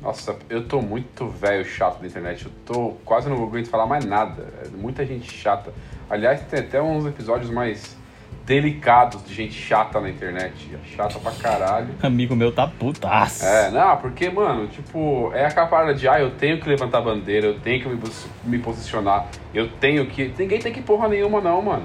[0.00, 2.46] Nossa, eu tô muito velho chato da internet.
[2.46, 4.46] Eu tô quase não aguento falar mais nada.
[4.64, 5.72] É muita gente chata.
[6.10, 7.96] Aliás, tem até uns episódios mais
[8.44, 10.70] delicados de gente chata na internet.
[10.94, 11.88] Chata pra caralho.
[12.02, 13.44] Amigo meu tá putaço.
[13.44, 17.02] É, não, porque, mano, tipo, é aquela parada de, ah, eu tenho que levantar a
[17.02, 18.00] bandeira, eu tenho que me,
[18.44, 20.32] me posicionar, eu tenho que.
[20.38, 21.84] Ninguém tem que porra nenhuma, não, mano.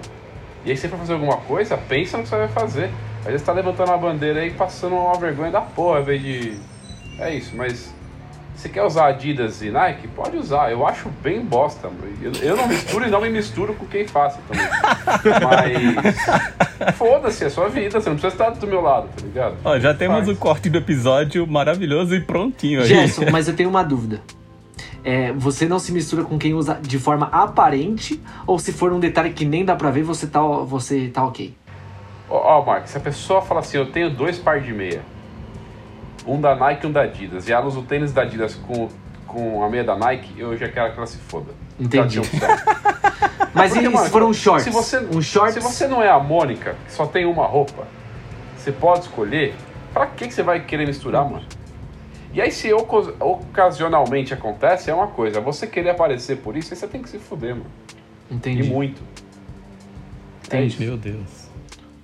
[0.66, 2.92] E aí, se você for fazer alguma coisa, pensa no que você vai fazer.
[3.20, 6.22] Às vezes você tá levantando a bandeira aí passando uma vergonha da porra, ao invés
[6.22, 6.58] de.
[7.20, 7.96] É isso, mas.
[8.58, 10.08] Você quer usar Adidas e Nike?
[10.08, 11.92] Pode usar, eu acho bem bosta.
[12.20, 14.66] Eu, eu não misturo e não me misturo com quem faça também.
[16.04, 16.96] Mas.
[16.96, 19.58] Foda-se, é sua vida, você não precisa estar do meu lado, tá ligado?
[19.64, 20.30] Ó, já temos Faz.
[20.30, 22.88] o corte do episódio maravilhoso e prontinho aí.
[22.88, 24.22] Gerson, mas eu tenho uma dúvida.
[25.04, 29.00] É, você não se mistura com quem usa de forma aparente ou se for um
[29.00, 31.54] detalhe que nem dá pra ver, você tá, você tá ok?
[32.28, 35.02] Ó, ó, Mark, se a pessoa fala assim, eu tenho dois par de meia,
[36.28, 38.90] um da Nike e um da Adidas, e ela usa o tênis da Adidas com,
[39.26, 41.52] com a meia da Nike, eu já quero que ela se foda.
[41.80, 42.20] Entendi.
[43.54, 44.64] Mas Porque, e mano, se for um shorts?
[44.66, 45.54] Se você, um shorts?
[45.56, 47.88] se você não é a Mônica, que só tem uma roupa,
[48.56, 49.56] você pode escolher,
[49.94, 51.46] pra que, que você vai querer misturar, mano?
[52.34, 55.40] E aí, se oco- ocasionalmente acontece, é uma coisa.
[55.42, 57.66] Você querer aparecer por isso, aí você tem que se fuder, mano.
[58.30, 58.62] Entendi.
[58.64, 59.02] E muito.
[60.52, 60.68] É Entendi.
[60.68, 60.82] isso.
[60.84, 61.47] Meu Deus.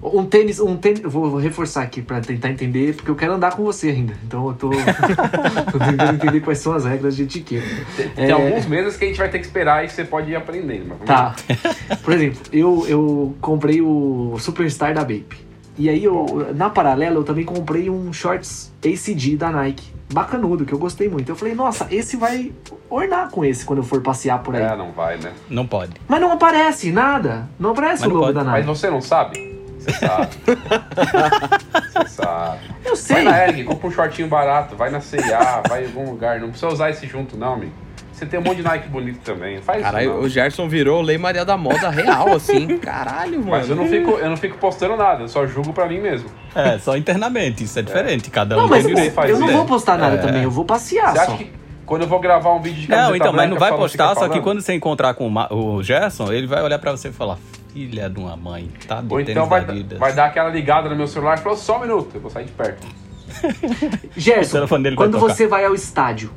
[0.03, 1.01] Um tênis, um tênis.
[1.01, 4.13] Vou, vou reforçar aqui pra tentar entender, porque eu quero andar com você ainda.
[4.25, 4.69] Então eu tô,
[5.71, 7.65] tô tentando entender quais são as regras de etiqueta.
[7.95, 8.31] Tem, tem É.
[8.31, 10.95] alguns meses que a gente vai ter que esperar e você pode ir aprendendo.
[10.99, 11.35] Mas Tá.
[12.03, 15.43] Por exemplo, eu, eu comprei o Superstar da Bape.
[15.77, 19.91] E aí, eu, na paralela, eu também comprei um shorts ACD da Nike.
[20.13, 21.29] Bacanudo, que eu gostei muito.
[21.29, 22.51] Eu falei, nossa, esse vai
[22.87, 24.61] ornar com esse quando eu for passear por aí.
[24.61, 25.31] É, não vai, né?
[25.49, 25.93] Não pode.
[26.07, 27.49] Mas não aparece nada.
[27.59, 28.35] Não aparece Mas o logo pode.
[28.37, 28.67] da Mas Nike.
[28.67, 29.52] você não sabe?
[29.83, 30.29] Você sabe.
[31.91, 32.59] você sabe.
[32.85, 33.15] Eu sei.
[33.15, 36.39] Vai na Eric, compra um shortinho barato, vai na C&A, vai em algum lugar.
[36.39, 37.71] Não precisa usar esse junto, não, amigo.
[38.11, 39.59] Você tem um monte de Nike bonito também.
[39.61, 40.23] Faz Caralho, isso, não.
[40.23, 42.67] o Gerson virou Lei Maria da Moda real, assim.
[42.77, 43.49] Caralho, mano.
[43.51, 46.29] Mas eu não, fico, eu não fico postando nada, eu só julgo pra mim mesmo.
[46.55, 48.29] É, só internamente, isso é diferente.
[48.29, 49.13] Cada um Não, tem mas direito.
[49.13, 50.17] faz eu não vou postar nada É.
[50.19, 50.43] também.
[50.43, 51.23] Eu vou passear Você só.
[51.33, 51.51] acha que
[51.85, 54.09] quando eu vou gravar um vídeo de camiseta Não, então, mas não branca, vai postar,
[54.09, 56.91] tá só que quando você encontrar com o Ma- o Gerson, ele vai olhar pra
[56.91, 57.37] você e falar:
[57.73, 60.87] Filha de uma mãe, tá de Ou então vai, da Adidas." vai dar aquela ligada
[60.89, 62.87] no meu celular e falar, só um minuto, eu vou sair de perto.
[64.15, 66.31] Gerson, quando você vai ao estádio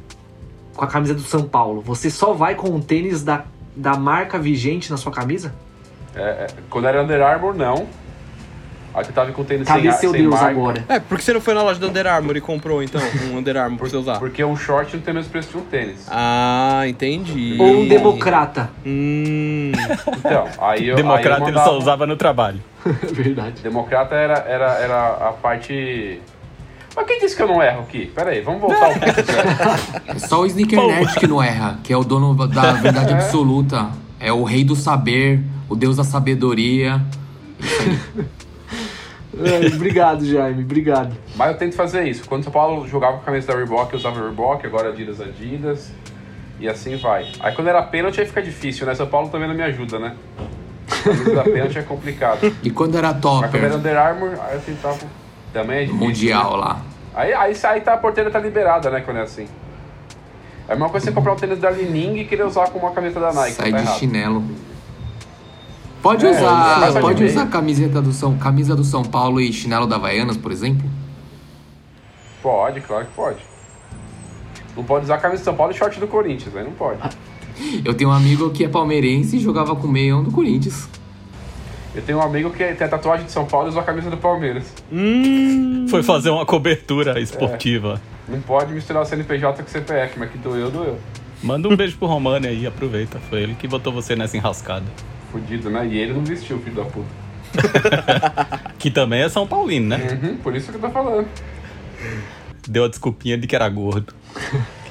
[0.74, 4.38] com a camisa do São Paulo, você só vai com o tênis da, da marca
[4.38, 5.54] vigente na sua camisa?
[6.14, 7.86] É, é, quando era Under Armour, não.
[8.96, 10.84] Aí eu tava com tênis Cadê sem, seu sem Deus marca, agora?
[10.88, 12.98] É, por que você não foi na loja do Under Armour e comprou, então,
[13.30, 14.18] um Under Armour pra você usar?
[14.18, 16.06] Porque um short não tem o mesmo preço de um tênis.
[16.10, 17.58] Ah, entendi.
[17.60, 18.70] Ou um democrata?
[18.86, 19.70] Hum.
[20.16, 20.96] Então, aí eu.
[20.96, 22.58] Democrata aí eu ele mandava- só usava no trabalho.
[23.12, 23.60] Verdade.
[23.62, 26.18] Democrata era, era, era a parte.
[26.96, 28.06] Mas quem disse que eu não erro aqui?
[28.06, 29.20] Pera aí, vamos voltar um pouco.
[30.06, 33.90] É só o Sneaker Nerd que não erra, que é o dono da verdade absoluta.
[34.18, 37.02] É o rei do saber, o deus da sabedoria.
[39.38, 40.62] Ai, obrigado, Jaime.
[40.62, 41.14] Obrigado.
[41.34, 42.26] Mas eu tento fazer isso.
[42.26, 45.20] Quando o São Paulo jogava com a camisa da Reebok, eu usava Reebok, agora Adidas,
[45.20, 45.92] Adidas.
[46.58, 47.26] E assim vai.
[47.40, 48.94] Aí quando era pênalti, aí fica difícil, né?
[48.94, 50.16] São Paulo também não me ajuda, né?
[50.90, 52.54] A camisa da pênalti é complicado.
[52.62, 54.98] E quando era Mas quando era Under Armour, aí eu tentava.
[55.52, 56.06] Também é difícil.
[56.06, 56.82] mundial lá.
[57.14, 59.00] Aí, aí, aí tá, a porteira tá liberada, né?
[59.00, 59.46] Quando é assim.
[60.68, 62.94] É a mesma coisa você comprar um tênis da Lining e querer usar como uma
[62.94, 63.52] camisa da Nike.
[63.52, 63.98] Sai tá de errado.
[63.98, 64.44] chinelo.
[66.06, 69.52] Pode É, usar, de pode usar a camiseta do São, camisa do São Paulo e
[69.52, 70.88] chinelo da Havaianas, por exemplo?
[72.40, 73.38] Pode, claro que pode.
[74.76, 77.00] Não pode usar a camisa de São Paulo e short do Corinthians, aí não pode.
[77.84, 80.88] Eu tenho um amigo que é palmeirense e jogava com o meião do Corinthians.
[81.92, 84.08] Eu tenho um amigo que tem a tatuagem de São Paulo e usa a camisa
[84.08, 84.72] do Palmeiras.
[84.92, 85.86] Hum.
[85.90, 88.00] Foi fazer uma cobertura esportiva.
[88.28, 90.98] Não pode misturar o CNPJ com o CPF, mas que doeu, doeu.
[91.42, 93.18] Manda um beijo pro Romani aí, aproveita.
[93.28, 94.84] Foi ele que botou você nessa enrascada.
[95.36, 95.86] Fudido, né?
[95.86, 97.06] E ele não vestiu, filho da puta.
[98.78, 100.18] Que também é São Paulino, né?
[100.22, 101.26] Uhum, por isso que eu tô falando.
[102.68, 104.14] Deu a desculpinha de que era gordo.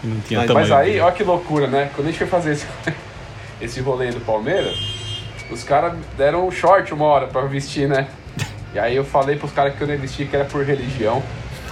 [0.02, 0.68] Que não tinha Mas- tamanho.
[0.68, 1.90] Mas aí, ó que loucura, né?
[1.96, 2.68] Quando a gente foi fazer esse,
[3.62, 4.78] esse rolê do Palmeiras,
[5.50, 8.08] os caras deram um short uma hora pra vestir, né?
[8.74, 11.24] E aí eu falei pros caras que eu não ia vestir que era por religião.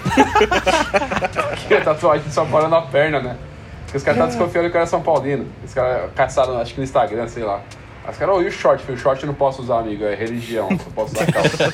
[1.67, 3.37] que a tatuagem Paulo é na perna, né?
[3.85, 5.45] Porque os caras estavam desconfiando que eu era São Paulino.
[5.63, 7.61] Os caras caçaram, acho que no Instagram, sei lá.
[8.03, 8.91] Aí Os caras, ô, e o short?
[8.91, 11.73] O short eu não posso usar, amigo, é religião, só posso usar calça.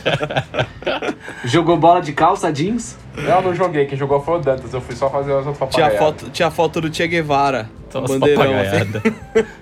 [1.44, 2.98] Jogou bola de calça jeans?
[3.18, 5.92] não, não joguei, quem jogou foi o Dantas, eu fui só fazer as outras Tinha
[5.92, 7.70] foto, tinha foto do Che Guevara.
[7.90, 8.54] Só as bandeirão.
[8.60, 9.46] Assim.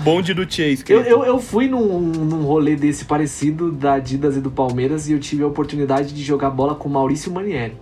[0.00, 4.40] Bonde do Che Eu, eu, eu fui num, num rolê desse parecido da Adidas e
[4.40, 7.76] do Palmeiras e eu tive a oportunidade de jogar bola com o Maurício Manieri.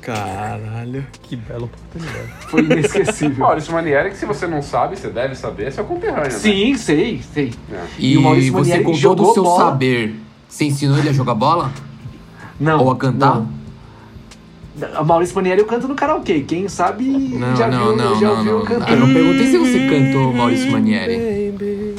[0.00, 1.06] Caralho.
[1.22, 2.28] Que bela oportunidade.
[2.48, 3.36] Foi inesquecível.
[3.46, 6.30] Maurício Manieri, que se você não sabe, você deve saber, é seu conterrâneo, né?
[6.30, 7.52] Sim, sei, sei.
[7.72, 7.84] É.
[7.98, 9.64] E, E o Maurício você, Manieri com todo o seu bola.
[9.64, 10.14] saber,
[10.48, 11.70] você ensinou ele a jogar bola?
[12.58, 12.80] Não.
[12.84, 13.36] Ou a cantar?
[13.36, 13.60] não.
[14.94, 16.40] A Maurício Manieri eu canto no karaokê.
[16.40, 18.64] Quem sabe Não, já não, viu, não, já não, ouviu não.
[18.64, 18.90] cantando.
[18.92, 21.94] Eu não perguntei se você cantou Maurício Manieri.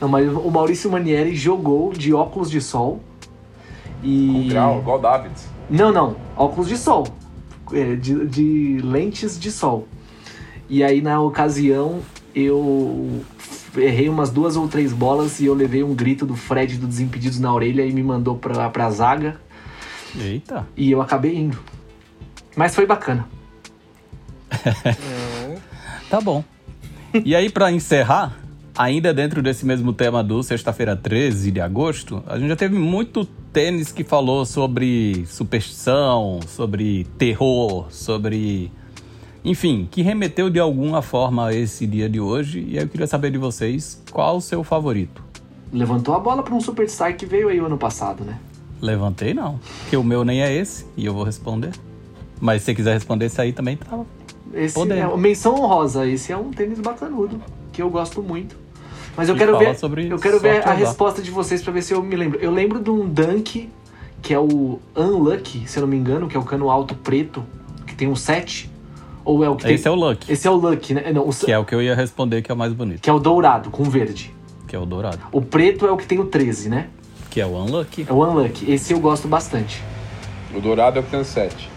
[0.00, 3.00] Não, mas o Maurício Manieri jogou de óculos de sol.
[4.04, 4.28] E.
[4.32, 5.48] Com grau, igual o Davids.
[5.68, 6.14] Não, não.
[6.36, 7.06] Óculos de sol.
[7.72, 9.88] É, de, de lentes de sol.
[10.68, 12.00] E aí, na ocasião,
[12.34, 13.22] eu
[13.76, 17.38] errei umas duas ou três bolas e eu levei um grito do Fred do Desimpedidos
[17.38, 19.40] na orelha e me mandou pra, pra zaga.
[20.14, 20.66] Eita.
[20.76, 21.58] E eu acabei indo.
[22.56, 23.26] Mas foi bacana.
[26.08, 26.44] Tá bom.
[27.24, 28.36] E aí, pra encerrar,
[28.76, 33.24] ainda dentro desse mesmo tema do sexta-feira 13 de agosto, a gente já teve muito
[33.52, 38.70] tênis que falou sobre superstição, sobre terror, sobre.
[39.44, 42.64] Enfim, que remeteu de alguma forma a esse dia de hoje.
[42.68, 45.22] E aí eu queria saber de vocês qual o seu favorito.
[45.72, 48.38] Levantou a bola pra um superstar que veio aí o ano passado, né?
[48.80, 51.70] Levantei não, porque o meu nem é esse e eu vou responder.
[52.40, 54.00] Mas se você quiser responder esse aí também, tá.
[54.52, 55.12] Esse Podendo.
[55.12, 56.06] é menção honrosa.
[56.06, 57.40] Esse é um tênis bacanudo,
[57.72, 58.61] que eu gosto muito.
[59.16, 61.72] Mas eu que quero ver, sobre eu quero ver a e resposta de vocês pra
[61.72, 62.38] ver se eu me lembro.
[62.40, 63.68] Eu lembro de um Dunk,
[64.22, 67.44] que é o Unlucky, se eu não me engano, que é o cano alto preto,
[67.86, 68.70] que tem um 7.
[69.24, 69.74] Ou é o que tem.
[69.74, 71.12] Esse é o Lucky, Esse é o Lucky, né?
[71.12, 71.32] Não, o...
[71.32, 73.20] que é o que eu ia responder que é o mais bonito, que é o
[73.20, 74.34] dourado, com verde.
[74.66, 75.20] que é o dourado.
[75.30, 76.88] O preto é o que tem o 13, né?
[77.30, 78.06] Que é o Unlucky.
[78.08, 78.70] É o Unlucky.
[78.70, 79.82] Esse eu gosto bastante.
[80.54, 81.70] O dourado é o que tem o 7.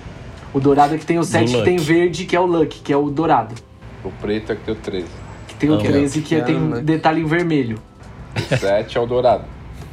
[0.54, 1.66] O dourado é que tem o 7, que Lucky.
[1.66, 3.54] tem verde, que é o Lucky, que é o dourado.
[4.04, 5.06] O preto é que tem o 13.
[5.56, 5.92] Que tem o Unlucky.
[5.92, 6.82] 13, que É tem Unlucky.
[6.84, 7.80] detalhe em vermelho.
[8.36, 9.44] O 7 é o dourado.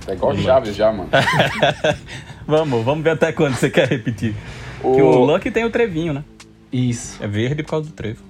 [0.07, 0.37] É igual.
[0.37, 1.09] Chaves já, mano.
[2.47, 4.35] Vamos, vamos ver até quando você quer repetir.
[4.83, 6.25] O- Que o Lucky tem o trevinho, né?
[6.73, 7.23] Isso.
[7.23, 8.21] É verde por causa do trevo.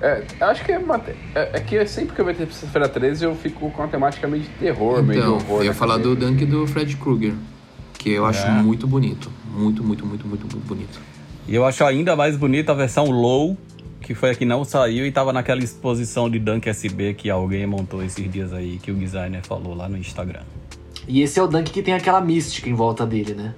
[0.00, 1.00] É, acho que é, uma-
[1.34, 4.44] é, é que sempre que eu vejo sexta-feira 13 eu fico com a temática meio
[4.44, 5.58] de terror, meio de Então, horror.
[5.58, 7.34] eu ia né, falar do Dunk do Fred Krueger,
[7.98, 8.50] que eu acho É.
[8.50, 9.30] muito bonito.
[9.52, 10.98] Muito, muito, muito, muito, muito bonito.
[11.48, 13.58] E eu acho ainda mais bonita a versão low,
[14.08, 17.66] que foi a que não saiu e tava naquela exposição de Dunk SB que alguém
[17.66, 20.40] montou esses dias aí, que o designer falou lá no Instagram.
[21.06, 23.54] E esse é o Dunk que tem aquela mística em volta dele, né?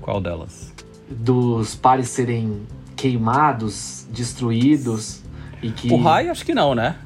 [0.00, 0.72] Qual delas?
[1.06, 2.62] Dos pares serem
[2.96, 5.20] queimados, destruídos
[5.62, 5.92] e que.
[5.92, 6.96] O Rai acho que não, né?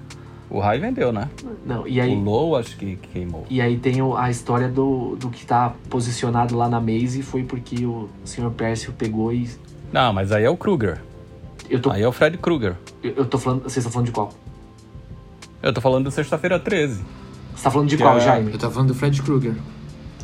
[0.48, 1.28] O Rai vendeu, né?
[1.66, 2.14] Não, e O aí.
[2.14, 3.44] low acho que queimou.
[3.50, 7.42] E aí tem o- a história do, do que tá posicionado lá na Maze foi
[7.42, 8.50] porque o Sr.
[8.52, 9.50] Percy pegou e.
[9.92, 11.00] Não, mas aí é o Kruger.
[11.68, 12.74] Eu tô, Aí é o Fred Kruger.
[13.02, 13.62] eu eu tô falando.
[13.62, 14.32] Vocês estão falando de qual?
[15.62, 17.02] Eu tô falando do sexta-feira 13.
[17.54, 18.52] Você tá falando de Que qual, é- Jaime?
[18.52, 19.54] Eu tava falando do Fred Krueger.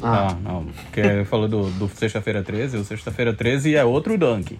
[0.03, 0.65] Ah, Ah, não.
[0.67, 2.77] Porque falou do, do sexta-feira 13.
[2.79, 4.59] O sexta-feira 13 é outro Dunk.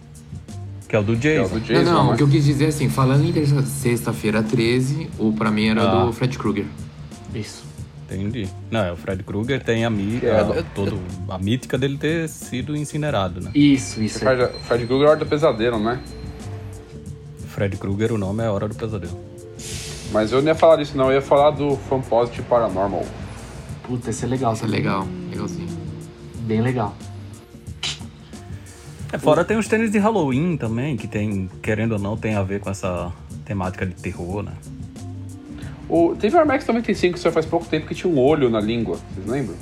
[0.89, 1.55] Que é o do É o Jason.
[1.55, 2.13] do Jason, não, não, né?
[2.15, 5.83] o que eu quis dizer é assim, falando em sexta-feira 13, o pra mim era
[5.83, 6.05] Ah.
[6.07, 6.67] do Fred Krueger.
[7.35, 7.65] isso.
[8.11, 8.47] Entendi.
[8.71, 11.97] Não, é o Fred Krueger tem a, mí- É, a, eu- todo, a mítica dele
[11.97, 13.51] ter sido incinerado, né?
[13.55, 14.19] Isso, isso.
[14.21, 15.99] Fred, Fred Krueger é a hora do pesadelo, né?
[17.55, 19.17] Fred Krueger, o nome é Hora do Pesadelo.
[20.11, 21.07] Mas eu não ia falar disso, não.
[21.07, 23.05] Eu ia falar do Fan Positive Paranormal.
[23.85, 24.55] Puta, esse é legal.
[24.55, 24.81] Isso é também.
[24.81, 25.69] legal, legalzinho.
[26.41, 26.97] Bem legal.
[29.13, 32.43] É, fora tem os tênis de Halloween também, que tem, querendo ou não, tem a
[32.43, 33.13] ver com essa
[33.45, 34.53] temática de terror, né?
[35.89, 38.51] O, teve o Air Max 95 que só faz pouco tempo que tinha um olho
[38.51, 38.99] na língua.
[39.15, 39.55] Vocês lembram?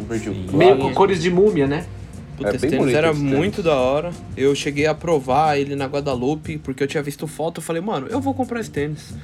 [0.00, 0.42] Um verdinho Sim.
[0.44, 0.58] claro.
[0.58, 1.86] Meio com cores de múmia, né?
[2.36, 3.36] Puta, É esse bem tênis era esse tênis.
[3.36, 4.10] muito da hora.
[4.36, 7.58] Eu cheguei a provar ele na Guadalupe, porque eu tinha visto foto.
[7.58, 9.14] Eu falei, mano, eu vou comprar esse tênis.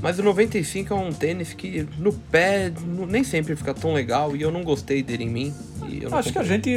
[0.00, 2.70] Mas o 95 é um tênis que no pé
[3.08, 5.54] nem sempre fica tão legal e eu não gostei dele em mim.
[5.88, 6.70] E Acho que a gente.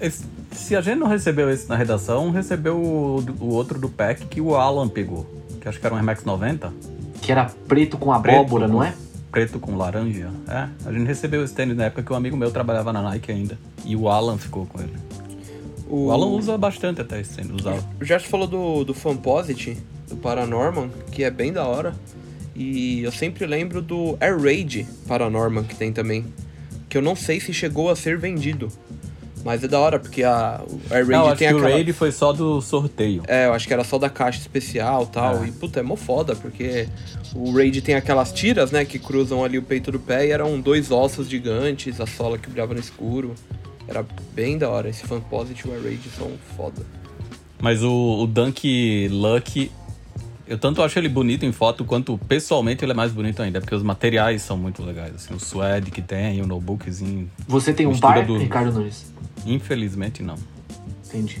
[0.00, 4.26] esse- Se a gente não recebeu esse na redação, recebeu o, o outro do pack
[4.26, 5.26] que o Alan pegou.
[5.60, 6.72] Que acho que era um Air Max 90.
[7.22, 8.94] Que era preto com Preto abóbora, com- não é?
[9.32, 10.28] Preto com laranja.
[10.48, 13.32] É, a gente recebeu esse tênis na época que um amigo meu trabalhava na Nike
[13.32, 13.58] ainda.
[13.84, 14.92] E o Alan ficou com ele.
[15.88, 17.84] O Alan usa bastante até esse tênis, usava.
[18.00, 19.76] O Jorge falou do, do Fanposit,
[20.08, 21.94] do Paranorman, que é bem da hora.
[22.54, 26.24] E eu sempre lembro do Air Raid Paranorman, que tem também.
[26.88, 28.70] Que eu não sei se chegou a ser vendido.
[29.44, 31.74] Mas é da hora, porque a, o Air Raid Não, acho tem que o aquela...
[31.74, 33.22] Raid foi só do sorteio.
[33.28, 35.44] É, eu acho que era só da caixa especial e tal.
[35.44, 35.46] É.
[35.46, 36.88] E, puta, é mó foda, porque
[37.32, 40.60] o Raid tem aquelas tiras, né, que cruzam ali o peito do pé e eram
[40.60, 43.34] dois ossos gigantes, a sola que brilhava no escuro.
[43.88, 44.88] Era bem da hora.
[44.88, 46.82] Esse Fanposit e o Air Raid são foda.
[47.60, 49.70] Mas o, o Dunk Lucky,
[50.46, 53.74] eu tanto acho ele bonito em foto, quanto pessoalmente ele é mais bonito ainda, porque
[53.74, 55.14] os materiais são muito legais.
[55.14, 57.30] Assim, o suede que tem, o notebookzinho.
[57.48, 59.06] Você tem um par, do- Ricardo Nunes?
[59.46, 60.36] Infelizmente não.
[61.06, 61.38] Entendi.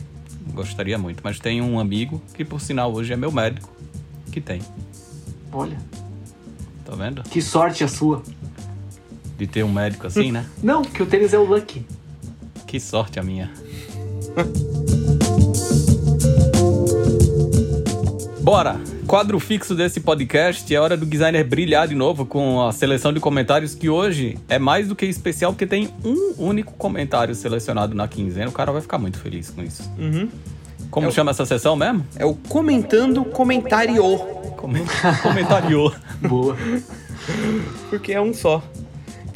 [0.54, 1.20] Gostaria muito.
[1.22, 3.68] Mas tem um amigo, que por sinal hoje é meu médico,
[4.32, 4.60] que tem.
[5.52, 5.76] Olha,
[6.84, 7.22] Tá vendo?
[7.24, 8.22] que sorte a sua.
[9.36, 10.46] De ter um médico assim, né?
[10.62, 11.84] Não, que o tênis é o Lucky.
[12.76, 13.50] Que sorte a minha.
[18.42, 18.78] Bora!
[19.06, 23.18] Quadro fixo desse podcast é hora do designer brilhar de novo com a seleção de
[23.18, 28.06] comentários que hoje é mais do que especial porque tem um único comentário selecionado na
[28.06, 28.50] quinzena.
[28.50, 29.90] O cara vai ficar muito feliz com isso.
[29.98, 30.28] Uhum.
[30.90, 32.04] Como É o- chama essa sessão mesmo?
[32.16, 34.02] É o Comentando Comentário.
[34.58, 34.84] Comen-
[35.22, 35.94] Comentariou.
[36.20, 36.54] Boa.
[37.88, 38.62] Porque é um só.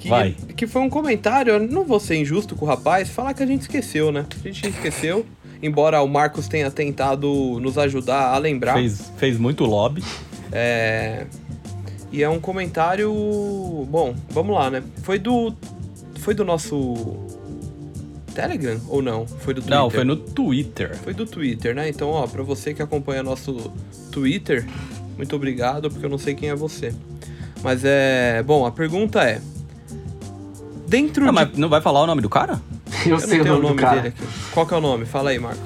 [0.00, 0.34] Que, Vai.
[0.56, 3.46] que foi um comentário, eu não vou ser injusto com o rapaz, falar que a
[3.46, 4.24] gente esqueceu, né?
[4.32, 5.26] A gente esqueceu,
[5.62, 8.72] embora o Marcos tenha tentado nos ajudar a lembrar.
[8.72, 10.02] Fez, fez muito lobby.
[10.50, 11.26] É...
[12.10, 13.12] E é um comentário.
[13.88, 14.82] Bom, vamos lá, né?
[15.02, 15.54] Foi do.
[16.20, 17.16] Foi do nosso.
[18.34, 19.26] Telegram ou não?
[19.26, 19.78] Foi do Twitter?
[19.78, 20.96] Não, foi no Twitter.
[20.96, 21.88] Foi do Twitter, né?
[21.88, 23.72] Então, ó, pra você que acompanha nosso
[24.10, 24.66] Twitter,
[25.16, 26.92] muito obrigado, porque eu não sei quem é você.
[27.62, 28.42] Mas é.
[28.42, 29.40] Bom, a pergunta é.
[30.90, 31.32] Dentro Ah, de.
[31.34, 32.60] mas não vai falar o nome do cara?
[33.06, 33.96] Eu, Eu sei não o tenho nome, do cara.
[34.00, 34.22] dele aqui.
[34.52, 35.06] Qual que é o nome?
[35.06, 35.62] Fala aí, Marcos.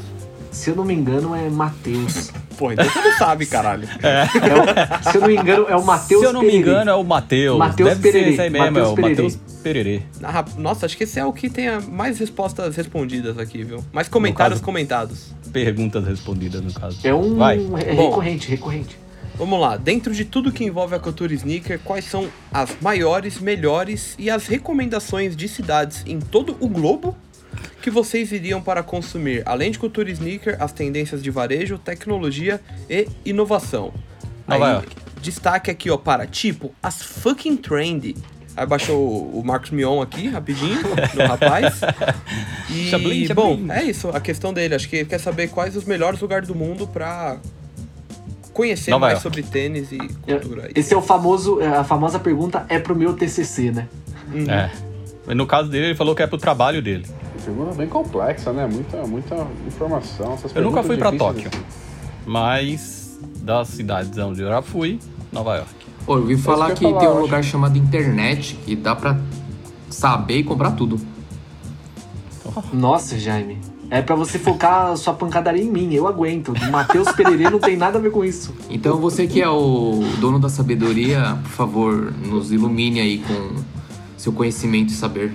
[0.52, 2.30] Se eu não me engano, é Matheus.
[2.56, 3.88] Pô, então você não sabe, caralho.
[4.00, 6.90] É o- se eu não me engano, é o Matheus Se eu não me engano,
[6.90, 7.58] é o Matheus.
[7.58, 8.24] Matheus Pererê.
[8.24, 9.00] ser esse aí mesmo, Matheus é o.
[9.08, 10.02] Matheus Pererê.
[10.22, 13.82] Ah, Nossa, acho que esse é o que tem mais respostas respondidas aqui, viu?
[13.92, 15.34] Mais comentários caso- comentados.
[15.52, 17.00] Perguntas respondidas, no caso.
[17.02, 17.56] É um Vai.
[17.56, 18.08] é Bom.
[18.10, 18.96] recorrente, recorrente.
[19.37, 24.14] Vamos lá, dentro de tudo que envolve a cultura sneaker, quais são as maiores, melhores
[24.16, 27.16] e as recomendações de cidades em todo o globo
[27.82, 33.09] que vocês iriam para consumir, além de cultura sneaker, as tendências de varejo, tecnologia e
[33.24, 33.93] inovação?
[34.47, 34.97] Nova Aí, York.
[35.20, 38.16] destaque aqui, ó, para tipo as fucking trendy.
[38.57, 41.80] Aí baixou o Marcos Mion aqui, rapidinho, no rapaz.
[42.70, 44.76] E, bom, é isso, a questão dele.
[44.76, 47.39] Acho que ele quer saber quais os melhores lugares do mundo pra
[48.55, 49.22] conhecer Nova mais York.
[49.22, 50.70] sobre tênis e cultura.
[50.74, 53.88] Esse é o famoso, é, a famosa pergunta é pro meu TCC, né?
[54.32, 54.50] Uhum.
[54.50, 54.70] É.
[55.34, 57.05] No caso dele, ele falou que é pro trabalho dele.
[57.44, 58.66] Pergunta bem complexa, né?
[58.66, 60.34] Muita, muita informação.
[60.34, 61.64] Essas Eu nunca fui pra difíceis, Tóquio.
[62.24, 64.98] Mas das cidades onde eu já fui,
[65.32, 65.74] Nova York.
[66.07, 67.20] Ô, eu ouvi falar que falar, tem um acho.
[67.20, 69.18] lugar chamado internet que dá pra
[69.90, 70.98] saber e comprar tudo.
[72.72, 73.59] Nossa, Jaime.
[73.91, 76.53] É pra você focar a sua pancadaria em mim, eu aguento.
[76.70, 78.53] Matheus Pererê não tem nada a ver com isso.
[78.68, 83.62] Então você que é o dono da sabedoria, por favor, nos ilumine aí com
[84.16, 85.32] seu conhecimento e saber.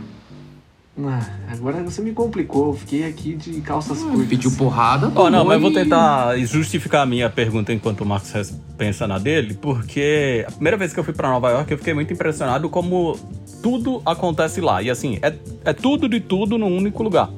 [1.01, 4.27] Ah, agora você me complicou, eu fiquei aqui de calças curtas.
[4.27, 8.05] Pediu porrada, Ó, não, mas eu vou e- tentar justificar a minha pergunta enquanto o
[8.05, 11.77] Marcos pensa na dele, porque a primeira vez que eu fui pra Nova York eu
[11.77, 13.17] fiquei muito impressionado como
[13.63, 14.81] tudo acontece lá.
[14.83, 15.33] E assim, é,
[15.63, 17.29] é tudo de tudo num único lugar.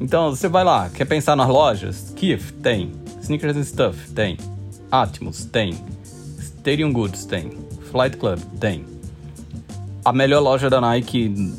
[0.00, 2.12] Então você vai lá, quer pensar nas lojas?
[2.14, 2.92] Kif tem.
[3.22, 4.36] Sneakers and Stuff tem.
[4.90, 5.74] Atmos tem.
[6.38, 7.50] Stadium Goods tem.
[7.90, 8.84] Flight Club tem.
[10.04, 11.54] A melhor loja da Nike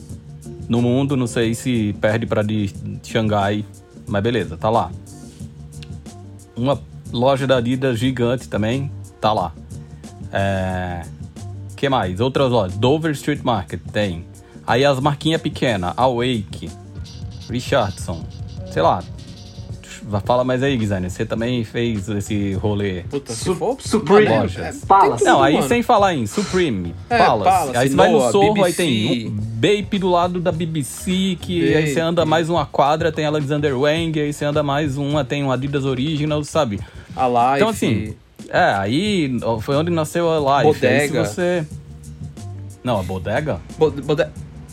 [0.70, 2.74] no mundo, não sei se perde pra de
[3.04, 3.66] Xangai,
[4.06, 4.92] mas beleza, tá lá.
[6.56, 6.80] Uma
[7.12, 9.54] loja da Adidas gigante também, tá lá.
[10.32, 11.04] É...
[11.76, 12.20] que mais?
[12.20, 12.78] Outras lojas.
[12.78, 14.26] Dover Street Market tem.
[14.66, 16.70] Aí as marquinhas pequenas, Awake,
[17.50, 18.24] Richardson,
[18.72, 19.04] sei lá.
[20.26, 21.10] Fala mais aí, Guizane.
[21.10, 23.02] Você também fez esse rolê.
[23.10, 23.76] Puta, se Su- for...
[23.82, 24.30] Supreme.
[24.88, 25.24] Palace.
[25.26, 25.68] Não, aí mano.
[25.68, 27.44] sem falar em Supreme, É, Palace.
[27.52, 31.74] Palace, aí você vai no Sorro, aí tem um Bape do lado da BBC, que
[31.76, 32.00] aí você Bape.
[32.08, 35.84] anda mais uma quadra, tem Alexander Wang, aí você anda mais uma, tem um Adidas
[35.84, 36.80] Original, sabe?
[37.14, 37.56] A Life.
[37.58, 38.14] Então assim,
[38.50, 40.86] é, aí foi onde nasceu a Life.
[40.86, 41.26] Aí, Bodega.
[41.26, 41.68] se você...
[42.82, 43.60] Não, a bodega?
[43.78, 44.28] Bo- bode-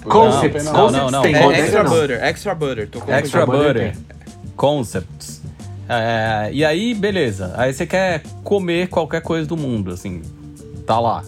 [0.04, 1.22] Concepts, Não, Concepts não, não.
[1.22, 2.88] tem, É, extra butter, extra butter.
[2.88, 3.96] Tô com Extra Butter Butter.
[4.56, 5.42] Concepts.
[5.88, 7.52] É, e aí, beleza.
[7.56, 10.22] Aí você quer comer qualquer coisa do mundo, assim.
[10.86, 11.22] Tá lá.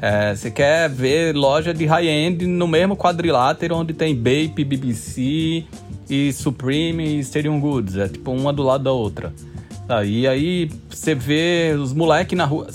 [0.00, 5.64] É, você quer ver loja de high-end no mesmo quadrilátero onde tem Bape, BBC
[6.10, 7.96] e Supreme e Stadium Goods.
[7.96, 9.32] É tipo uma do lado da outra.
[9.86, 12.66] Tá, e aí você vê os moleques na rua.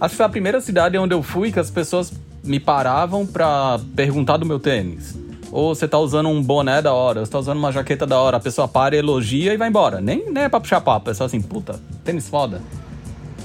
[0.00, 2.12] Acho que foi a primeira cidade onde eu fui que as pessoas
[2.42, 5.16] me paravam pra perguntar do meu tênis.
[5.50, 8.18] Ou você tá usando um boné da hora, ou você tá usando uma jaqueta da
[8.20, 10.00] hora, a pessoa para, elogia e vai embora.
[10.00, 12.60] Nem, nem é pra puxar papo, é só assim, puta, tênis foda.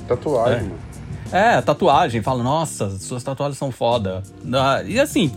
[0.08, 0.62] Tatuagem, É.
[0.64, 0.76] mano.
[1.32, 4.22] É, tatuagem, fala, nossa, suas tatuagens são foda.
[4.54, 5.32] Ah, E assim,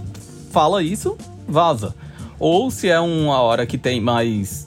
[0.51, 1.17] fala isso,
[1.49, 1.95] vaza.
[2.39, 4.67] Ou se é uma hora que tem mais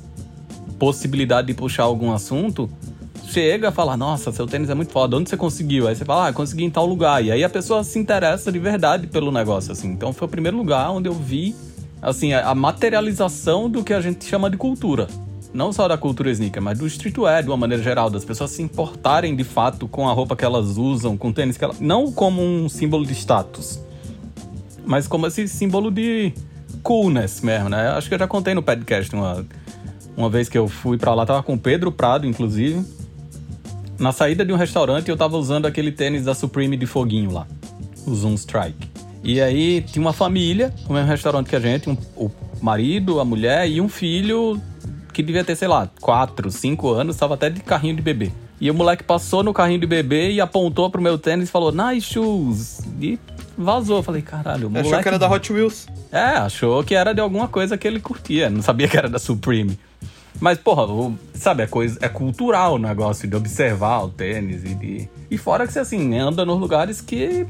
[0.80, 2.70] possibilidade de puxar algum assunto,
[3.32, 5.88] chega fala, nossa, seu tênis é muito foda, onde você conseguiu?
[5.88, 7.24] Aí você fala, ah, consegui em tal lugar.
[7.24, 9.90] E aí a pessoa se interessa de verdade pelo negócio, assim.
[9.90, 11.56] Então foi o primeiro lugar onde eu vi,
[12.02, 15.08] assim, a materialização do que a gente chama de cultura.
[15.54, 18.62] Não só da cultura sneaker, mas do streetwear de uma maneira geral, das pessoas se
[18.62, 21.80] importarem de fato com a roupa que elas usam, com o tênis que elas.
[21.80, 23.80] Não como um símbolo de status,
[24.86, 26.34] mas como esse símbolo de
[26.84, 27.90] coolness mesmo, né?
[27.90, 29.46] Acho que eu já contei no podcast uma,
[30.16, 32.99] uma vez que eu fui pra lá, tava com o Pedro Prado, inclusive.
[34.00, 37.45] Na saída de um restaurante, eu tava usando aquele tênis da Supreme de foguinho lá,
[38.08, 38.89] o Zoom Strike.
[39.24, 42.32] E aí tinha uma família, no mesmo restaurante que a gente, um- o
[42.62, 44.60] marido, a mulher e um filho
[45.14, 48.32] que devia ter, sei lá, 4, 5 anos, tava até de carrinho de bebê.
[48.62, 51.72] E o moleque passou no carrinho de bebê e apontou pro meu tênis e falou,
[51.72, 52.80] nice shoes.
[53.02, 53.20] E
[53.58, 53.97] vazou.
[53.97, 54.88] Eu falei, caralho, o moleque...
[54.89, 55.88] Achou que era da Hot Wheels.
[56.12, 59.20] É, achou que era de alguma coisa que ele curtia, não sabia que era da
[59.20, 59.78] Supreme.
[60.40, 64.74] Mas, porra, o- sabe, é, coisa, é cultural o negócio de observar o tênis e
[64.76, 65.10] de.
[65.30, 67.46] E fora que você, assim, anda nos lugares que.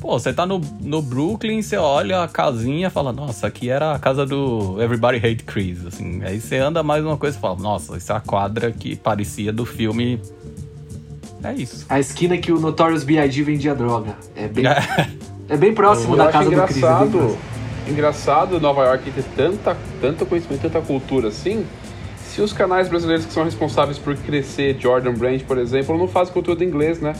[0.00, 3.92] Pô, você tá no, no Brooklyn, você olha a casinha e fala, nossa, aqui era
[3.96, 6.22] a casa do Everybody Hate Chris, assim.
[6.22, 9.52] Aí você anda mais uma coisa e fala, nossa, isso é a quadra que parecia
[9.52, 10.20] do filme.
[11.42, 11.84] É isso.
[11.88, 13.42] A esquina que o Notorious B.I.G.
[13.42, 14.16] vendia droga.
[14.36, 14.64] É bem,
[15.48, 16.76] é bem próximo Eu da casa do Chris.
[16.76, 17.38] é engraçado,
[17.88, 21.64] engraçado Nova York ter tanta, tanto conhecimento, tanta cultura assim.
[22.38, 26.32] Se os canais brasileiros que são responsáveis por crescer Jordan Brand, por exemplo, não fazem
[26.32, 27.12] conteúdo em inglês, né?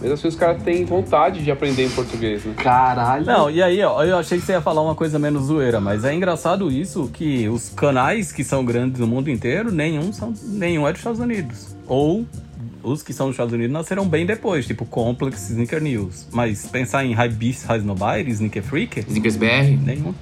[0.00, 2.54] Mas assim, os caras têm vontade de aprender em português, né?
[2.56, 3.26] Caralho.
[3.26, 6.02] Não, e aí, ó, eu achei que você ia falar uma coisa menos zoeira, mas
[6.02, 10.88] é engraçado isso que os canais que são grandes no mundo inteiro, nenhum, são, nenhum
[10.88, 11.76] é dos Estados Unidos.
[11.86, 12.24] Ou
[12.82, 16.26] os que são dos Estados Unidos nasceram bem depois, tipo Complex, Sneaker News.
[16.32, 19.76] Mas pensar em High Beast, High Nobody, Sneaker Freak, Snickers BR.
[19.84, 20.14] nenhum.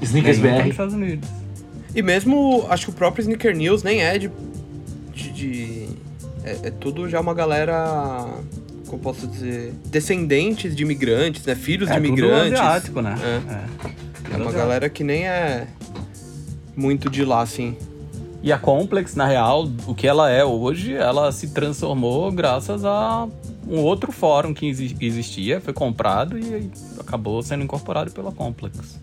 [0.00, 0.70] Sneakers nenhum é dos BR.
[0.70, 1.41] Estados Unidos.
[1.94, 4.30] E mesmo, acho que o próprio Sneaker News nem é de.
[5.12, 5.88] de, de-
[6.44, 8.26] é, é tudo já uma galera.
[8.86, 9.72] Como posso dizer?
[9.86, 11.54] Descendentes de imigrantes, né?
[11.54, 12.52] Filhos É de tudo imigrantes.
[12.60, 13.16] asiático, né?
[13.22, 13.26] É.
[13.26, 13.30] É.
[13.32, 13.88] É Tudo
[14.24, 14.52] uma asiático.
[14.52, 15.66] galera que nem é
[16.76, 17.76] muito de lá, assim.
[18.42, 23.28] E a Complex, na real, o que ela é hoje, ela se transformou graças a
[23.68, 28.98] um outro fórum que exi- existia, foi comprado e aí acabou sendo incorporado pela Complex.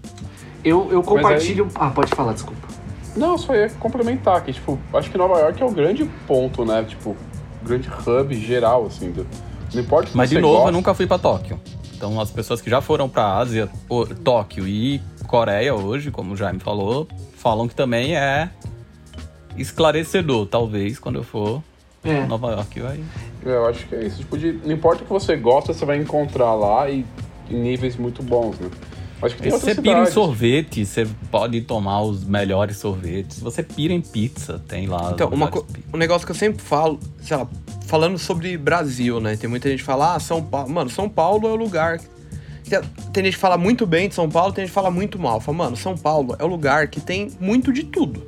[0.63, 1.69] Eu, eu compartilho.
[1.75, 2.67] Ah, pode falar, desculpa.
[3.15, 6.83] Não, só ia complementar que, tipo, acho que Nova York é o grande ponto, né?
[6.87, 7.15] Tipo,
[7.63, 9.11] grande hub geral, assim.
[9.11, 9.25] do-
[9.73, 10.69] Não importa o que Mas você de novo, gosta.
[10.69, 11.59] eu nunca fui pra Tóquio.
[11.95, 16.35] Então as pessoas que já foram pra Ásia, o- Tóquio e Coreia hoje, como o
[16.37, 18.49] Jaime falou, falam que também é
[19.57, 21.61] esclarecedor, talvez, quando eu for
[22.03, 22.25] É.
[22.25, 22.99] Nova York vai.
[23.45, 24.19] Eu acho que é isso.
[24.19, 27.05] Tipo, de- não importa o que você gosta, você vai encontrar lá e
[27.49, 28.69] em níveis muito bons, né?
[29.21, 33.39] Acho que tem você pira em sorvete, você pode tomar os melhores sorvetes.
[33.39, 35.11] Você pira em pizza, tem lá.
[35.13, 35.51] Então, uma
[35.93, 37.47] um negócio que eu sempre falo, sei lá,
[37.85, 39.35] falando sobre Brasil, né?
[39.35, 40.69] Tem muita gente que fala, ah, São Paulo.
[40.69, 41.99] Mano, São Paulo é o lugar.
[43.11, 45.41] Tem gente que fala muito bem de São Paulo, tem gente que fala muito mal.
[45.41, 48.21] Fala, mano, São Paulo é o lugar que tem muito de tudo.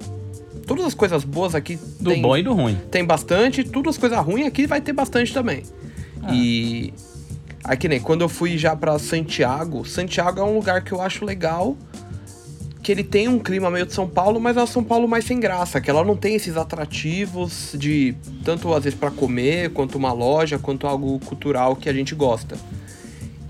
[0.66, 2.78] Todas as coisas boas aqui Do tem, bom e do ruim.
[2.90, 5.64] tem bastante, todas as coisas ruins aqui vai ter bastante também.
[6.24, 6.34] Ah.
[6.34, 6.94] E.
[7.64, 11.24] Aqui nem, quando eu fui já pra Santiago, Santiago é um lugar que eu acho
[11.26, 11.78] legal.
[12.82, 15.24] Que ele tem um clima meio de São Paulo, mas é um São Paulo mais
[15.26, 20.00] sem graça, que ela não tem esses atrativos de tanto às vezes pra comer, quanto
[20.00, 22.58] uma loja, quanto algo cultural que a gente gosta.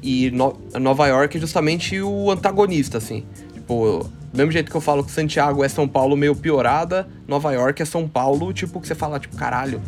[0.03, 3.23] E No- Nova York é justamente o antagonista, assim.
[3.53, 7.53] Tipo, do mesmo jeito que eu falo que Santiago é São Paulo meio piorada, Nova
[7.53, 9.81] York é São Paulo, tipo, que você fala, tipo, caralho.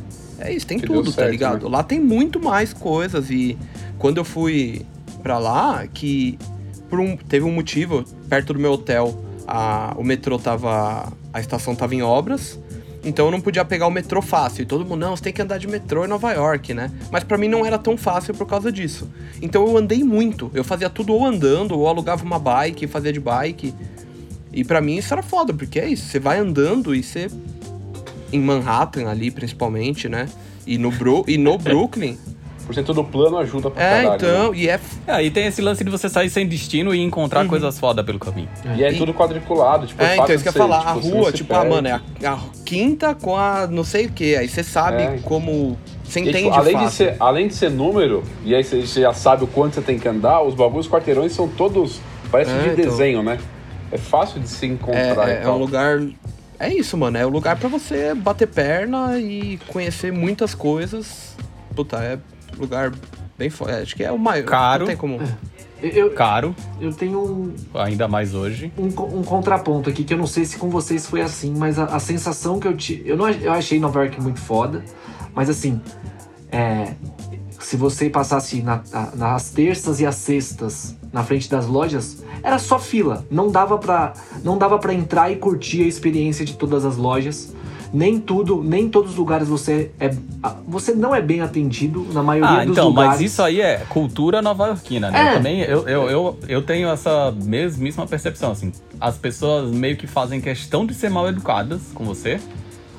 [0.43, 1.69] É isso, tem Que tudo, tá certo, ligado?
[1.69, 1.77] né?
[1.77, 3.29] Lá tem muito mais coisas.
[3.29, 3.57] E
[3.97, 4.85] quando eu fui
[5.21, 6.37] pra lá, que
[6.89, 11.11] por um, teve um motivo, perto do meu hotel, a, o metrô tava.
[11.31, 12.59] A estação tava em obras.
[13.05, 14.63] Então eu não podia pegar o metrô fácil.
[14.63, 16.91] E todo mundo, não, você tem que andar de metrô em Nova York, né?
[17.11, 19.09] Mas pra mim não era tão fácil por causa disso.
[19.41, 20.51] Então eu andei muito.
[20.53, 23.73] Eu fazia tudo ou andando, ou alugava uma bike, fazia de bike.
[24.53, 26.07] E pra mim isso era foda, porque é isso.
[26.07, 27.27] Você vai andando e você.
[28.33, 30.27] Em Manhattan ali, principalmente, né?
[30.65, 32.17] E no, Bru e no Brooklyn.
[32.65, 34.09] Por ser tudo plano ajuda pra É, caralho.
[34.09, 34.15] né?
[34.15, 34.79] então, e é.
[35.05, 38.17] É, e tem esse lance de você sair sem destino e encontrar coisas foda pelo
[38.17, 38.47] caminho.
[38.77, 40.95] E é E- tudo quadriculado, tipo, É, fácil então isso que eu ia falar, a
[40.95, 44.37] tipo, rua, tipo, ah, mano, é a, a quinta com a não sei o que,
[44.37, 45.19] aí você sabe É.
[45.23, 45.77] como.
[46.05, 49.13] Você E, tipo, entende além, de ser, além de ser número, e aí você já
[49.13, 51.99] sabe o quanto você tem que andar, os bagulhos, os quarteirões são todos.
[52.31, 52.91] Parece É, de então.
[52.91, 53.39] desenho, né?
[53.91, 56.01] É fácil de se encontrar É, e é, é um lugar.
[56.59, 57.17] É isso, mano.
[57.17, 61.35] É um lugar pra você bater perna e conhecer muitas coisas.
[61.75, 62.17] Puta, é
[62.57, 62.91] um lugar
[63.37, 63.73] bem forte.
[63.73, 64.45] Acho que é o maior.
[64.45, 64.79] Caro.
[64.81, 65.19] Não tem como.
[65.81, 68.71] Eu, eu, Caro, eu tenho um, ainda mais hoje.
[68.77, 71.85] um, um contraponto aqui que eu não sei se com vocês foi assim, mas a,
[71.85, 73.09] a sensação que eu tive.
[73.09, 74.81] Eu, não, eu achei Nova York muito foda,
[75.35, 75.81] mas assim.
[76.49, 76.93] É,
[77.59, 82.57] se você passasse na- na- nas terças e as sextas na frente das lojas, era
[82.59, 83.23] só fila.
[83.29, 87.53] Não dava pra, não dava pra entrar e curtir a experiência de todas as lojas.
[87.93, 90.09] Nem tudo, nem todos os lugares você é.
[90.67, 93.11] Você não é bem atendido na maioria Ah, dos então, lugares.
[93.11, 95.19] mas isso aí é cultura nova-iorquina, né?
[95.19, 95.29] É.
[95.29, 98.71] Eu também, eu, eu, eu, eu tenho essa mesmíssima percepção, assim.
[98.99, 102.39] As pessoas meio que fazem questão de ser mal educadas com você,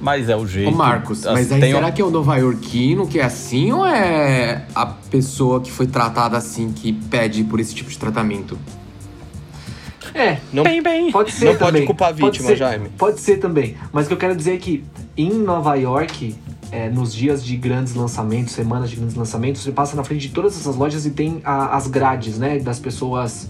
[0.00, 0.68] mas é o jeito.
[0.70, 3.24] Ô Marcos, As- mas aí tem será um- que é o Nova Iorquino que é
[3.24, 7.98] assim ou é a pessoa que foi tratada assim que pede por esse tipo de
[7.98, 8.58] tratamento?
[10.14, 11.10] É, Não, Bem, bem.
[11.10, 11.86] Pode ser Não pode também.
[11.86, 12.88] culpar a vítima, ser, Jaime.
[12.96, 13.76] Pode ser também.
[13.92, 14.84] Mas o que eu quero dizer é que
[15.16, 16.36] em Nova York,
[16.70, 20.34] é, nos dias de grandes lançamentos, semanas de grandes lançamentos, você passa na frente de
[20.34, 22.58] todas essas lojas e tem a- as grades, né?
[22.60, 23.48] Das pessoas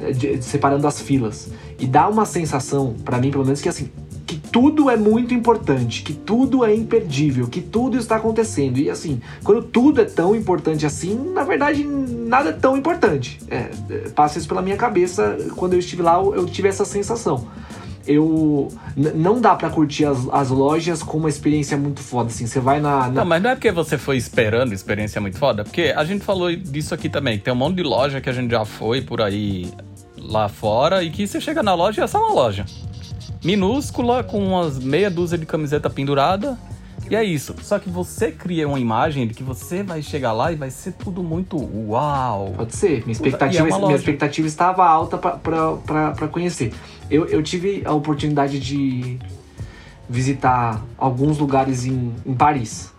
[0.00, 1.50] é, de- separando as filas.
[1.78, 3.88] E dá uma sensação, pra mim pelo menos, que assim.
[4.32, 8.78] Que tudo é muito importante, que tudo é imperdível, que tudo está acontecendo.
[8.78, 13.38] E assim, quando tudo é tão importante assim, na verdade, nada é tão importante.
[13.50, 15.36] É, é, passa isso pela minha cabeça.
[15.54, 17.46] Quando eu estive lá, eu, tive essa sensação.
[18.06, 18.68] Eu.
[18.96, 22.46] Não dá pra curtir as, as lojas com uma experiência muito foda, assim.
[22.46, 23.00] Você vai na.
[23.00, 26.24] na- Não, mas não é porque você foi esperando experiência muito foda, porque a gente
[26.24, 27.38] falou disso aqui também.
[27.38, 29.70] Tem um monte de loja que a gente já foi por aí
[30.16, 32.64] lá fora e que você chega na loja e é só uma loja.
[33.44, 36.58] Minúscula, com umas meia dúzia de camiseta pendurada.
[37.10, 37.54] E é isso.
[37.62, 40.92] Só que você cria uma imagem de que você vai chegar lá e vai ser
[40.92, 41.56] tudo muito
[41.86, 42.54] uau.
[42.56, 43.00] Pode ser.
[43.00, 46.72] Minha é expectativa, uma minha expectativa estava alta pra conhecer.
[47.10, 49.18] Eu, eu tive a oportunidade de
[50.08, 52.92] visitar alguns lugares em, em Paris.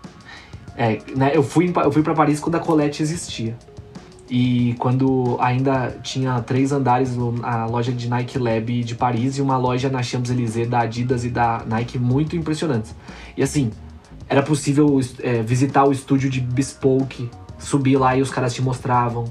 [0.75, 3.55] É, né, eu fui, eu fui para Paris quando a Colette existia.
[4.35, 9.43] E quando ainda tinha três andares no- a loja de Nike Lab de Paris e
[9.43, 12.95] uma loja na Champs-Élysées da Adidas e da Nike muito impressionantes.
[13.37, 13.69] E assim,
[14.27, 17.29] era possível é, visitar o estúdio de Bespoke,
[17.59, 19.25] subir lá e os caras te mostravam.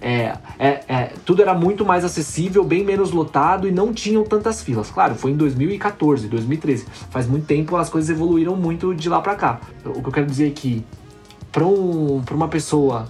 [0.00, 4.60] É, é, é, tudo era muito mais acessível, bem menos lotado e não tinham tantas
[4.60, 4.90] filas.
[4.90, 6.84] Claro, foi em 2014, 2013.
[7.10, 9.60] Faz muito tempo, as coisas evoluíram muito de lá pra cá.
[9.84, 10.84] O que eu quero dizer é que,
[11.52, 13.06] pra, um, uma pessoa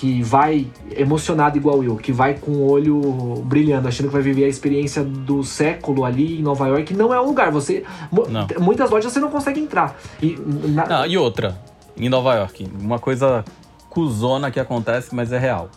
[0.00, 0.66] que vai
[0.96, 5.04] emocionado igual eu, que vai com o olho brilhando, achando que vai viver a experiência
[5.04, 7.50] do século ali em Nova York, não é um lugar.
[7.50, 7.84] Você
[8.30, 8.46] Não.
[8.58, 9.94] muitas lojas você não consegue entrar.
[10.22, 11.60] E, na- Ah, e outra,
[11.98, 13.44] em Nova York, uma coisa
[13.90, 15.68] cuzona que acontece, mas é real.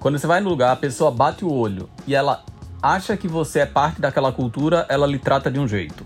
[0.00, 2.42] Quando você vai no lugar, a pessoa bate o olho e ela
[2.82, 6.02] acha que você é parte daquela cultura, ela lhe trata de um jeito.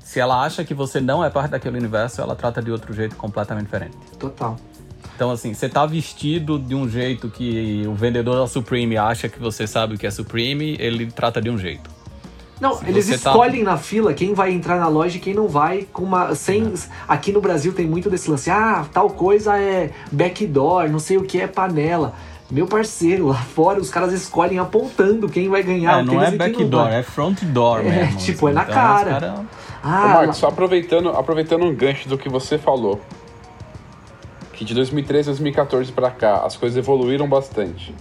[0.00, 3.16] Se ela acha que você não é parte daquele universo, ela trata de outro jeito
[3.16, 3.96] completamente diferente.
[4.18, 4.56] Total.
[5.20, 9.38] Então, assim, você tá vestido de um jeito que o vendedor da Supreme acha que
[9.38, 11.90] você sabe o que é Supreme, ele trata de um jeito.
[12.58, 15.46] Não, Se eles tá- escolhem na fila quem vai entrar na loja e quem não
[15.46, 16.72] vai com uma sem
[17.06, 18.50] aqui no Brasil tem muito desse lance.
[18.50, 22.14] Ah, tal coisa é backdoor, não sei o que é panela.
[22.50, 26.88] Meu parceiro, lá fora os caras escolhem apontando quem vai ganhar é, não é backdoor,
[26.88, 28.16] é front door É, mesmo.
[28.20, 29.10] tipo, é na Então, cara.
[29.10, 29.44] cara- Ô,
[29.82, 32.98] Ah, Marcos, só aproveitando, aproveitando um gancho do que você falou.
[34.60, 37.94] Que de 2013 a 2014 pra cá as coisas evoluíram bastante.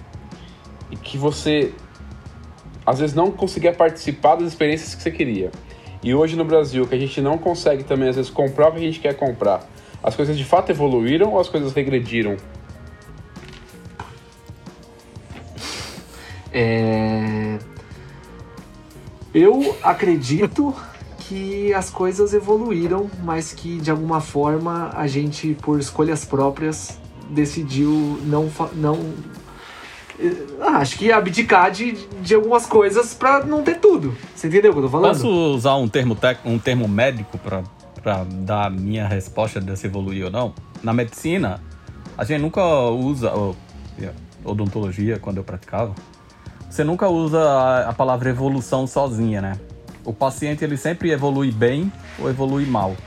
[0.91, 1.72] E que você
[2.86, 5.52] às vezes não conseguia participar das experiências que você queria.
[6.03, 8.77] E hoje no Brasil, que a gente não consegue também às vezes comprar o que
[8.80, 9.65] a gente quer comprar.
[10.03, 12.36] As coisas de fato evoluíram ou as coisas regrediram?
[16.52, 17.57] É...
[19.34, 20.76] Eu acredito
[21.30, 26.99] que as coisas evoluíram, mas que de alguma forma a gente, por escolhas próprias,
[27.30, 28.49] decidiu não.
[28.73, 28.97] não
[30.60, 31.91] Ah, acho que abdicar de,
[32.23, 34.18] de algumas coisas pra não ter tudo.
[34.35, 35.11] Você entendeu o que eu tô falando?
[35.11, 36.39] Posso usar um termo, tec...
[36.43, 37.61] um termo médico pra
[38.23, 40.51] dar a minha resposta de se evoluir ou não?
[40.81, 41.61] Na medicina,
[42.18, 43.31] a gente nunca usa,
[44.43, 45.93] odontologia, quando eu praticava,
[46.68, 49.60] você nunca usa a palavra evolução sozinha, né?
[50.10, 52.98] O paciente, ele sempre evolui bem ou evolui mal.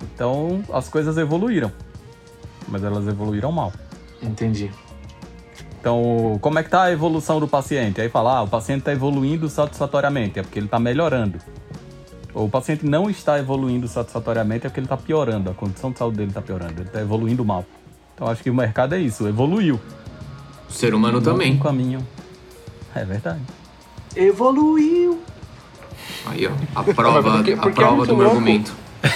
[0.00, 1.72] Então, as coisas evoluíram,
[2.68, 3.72] mas elas evoluíram mal.
[4.22, 4.70] Entendi.
[5.80, 8.00] Então, como é que tá a evolução do paciente?
[8.00, 11.38] Aí fala, ah, o paciente está evoluindo satisfatoriamente, é porque ele está melhorando.
[12.32, 15.98] Ou o paciente não está evoluindo satisfatoriamente, é porque ele está piorando, a condição de
[15.98, 17.66] saúde dele está piorando, ele está evoluindo mal.
[18.14, 19.80] Então, acho que o mercado é isso, evoluiu.
[20.68, 21.54] O ser humano também.
[21.54, 22.06] Um caminho.
[22.94, 23.40] É verdade.
[24.14, 25.20] Evoluiu.
[26.26, 26.50] Aí, ó.
[26.80, 28.38] A prova, porque- a porque é prova muito do meu louco.
[28.38, 28.72] argumento.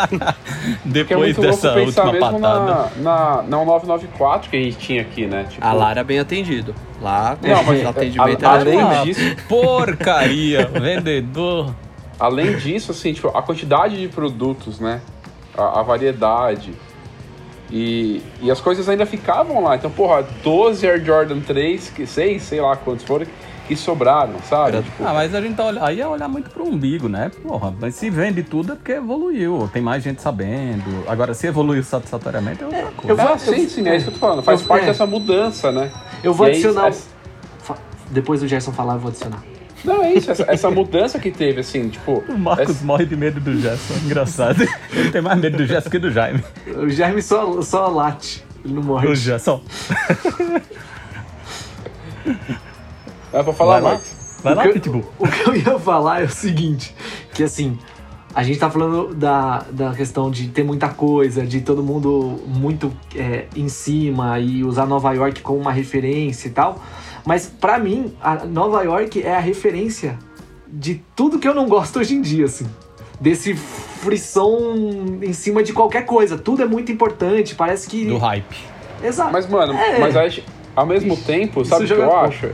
[0.00, 2.90] É Depois muito dessa última mesmo patada.
[2.96, 5.46] na, na, na 994 que a gente tinha aqui, né?
[5.48, 6.74] Tipo, A Lara é bem atendido.
[7.00, 9.04] Lá, Não, mas o atendimento a- é além legal.
[9.04, 10.66] disso, Porcaria!
[10.66, 11.74] Vendedor.
[12.18, 15.00] Além disso, assim, tipo, a quantidade de produtos, né?
[15.56, 16.72] A, a variedade.
[17.70, 19.76] E, e as coisas ainda ficavam lá.
[19.76, 23.26] Então, porra, 12 Air Jordan 3, que 6, sei lá quantos foram,
[23.70, 24.76] que sobraram, sabe?
[24.78, 25.84] Era- Tipo, Ah, mas a gente tá olhando.
[25.84, 27.30] Aí é olhar muito pro umbigo, né?
[27.42, 29.70] Porra, mas se vende tudo é porque evoluiu.
[29.72, 31.04] Tem mais gente sabendo.
[31.06, 33.08] Agora, se evoluiu satisfatoriamente é outra coisa.
[33.12, 34.42] eu vou- ah, sim, sim, é isso que eu tô falando.
[34.42, 34.86] Faz eu- parte é.
[34.88, 35.90] dessa mudança, né?
[36.24, 36.92] Eu vou E adicionar.
[37.60, 37.76] Fa-
[38.10, 39.40] Depois do Gerson falar, eu vou adicionar.
[39.84, 42.22] Não, é isso, essa, essa mudança que teve, assim, tipo.
[42.28, 43.94] O Marcos essa- morre de medo do Gerson.
[44.04, 44.62] Engraçado.
[44.92, 46.42] Ele tem mais medo do Gerson que do Jaime.
[46.76, 48.44] O Jaime só, só late.
[48.64, 49.06] Ele não morre.
[49.08, 49.62] O Gerson.
[53.32, 54.00] É pra falar Vai.
[54.42, 55.04] Vai O lá, que eu- Pitbull.
[55.18, 56.94] O que eu ia falar é o seguinte,
[57.34, 57.78] que assim,
[58.34, 62.90] a gente tá falando da, da questão de ter muita coisa, de todo mundo muito
[63.14, 66.80] é, em cima e usar Nova York como uma referência e tal.
[67.26, 70.18] Mas pra mim, a Nova York é a referência
[70.66, 72.66] de tudo que eu não gosto hoje em dia, assim.
[73.20, 76.38] Desse frisson em cima de qualquer coisa.
[76.38, 78.06] Tudo é muito importante, parece que.
[78.06, 78.56] Do hype.
[79.02, 79.32] Exato.
[79.32, 79.98] Mas, mano, É.
[79.98, 80.42] mas aí,
[80.74, 82.16] ao mesmo tempo, sabe o que eu pouco.
[82.16, 82.50] acho?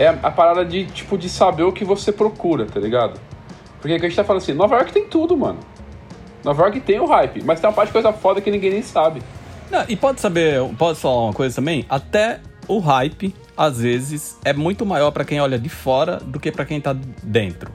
[0.00, 3.20] É a, parada de, tipo, de saber o que você procura, tá ligado?
[3.82, 5.58] Porque a gente tá falando assim, Nova York tem tudo, mano.
[6.42, 8.82] Nova York tem o hype, mas tem uma parte de coisa foda que ninguém nem
[8.82, 9.22] sabe.
[9.70, 11.84] Não, e pode saber, pode falar uma coisa também?
[11.86, 16.50] Até o hype, às vezes, é muito maior pra quem olha de fora do que
[16.50, 17.70] pra quem tá dentro.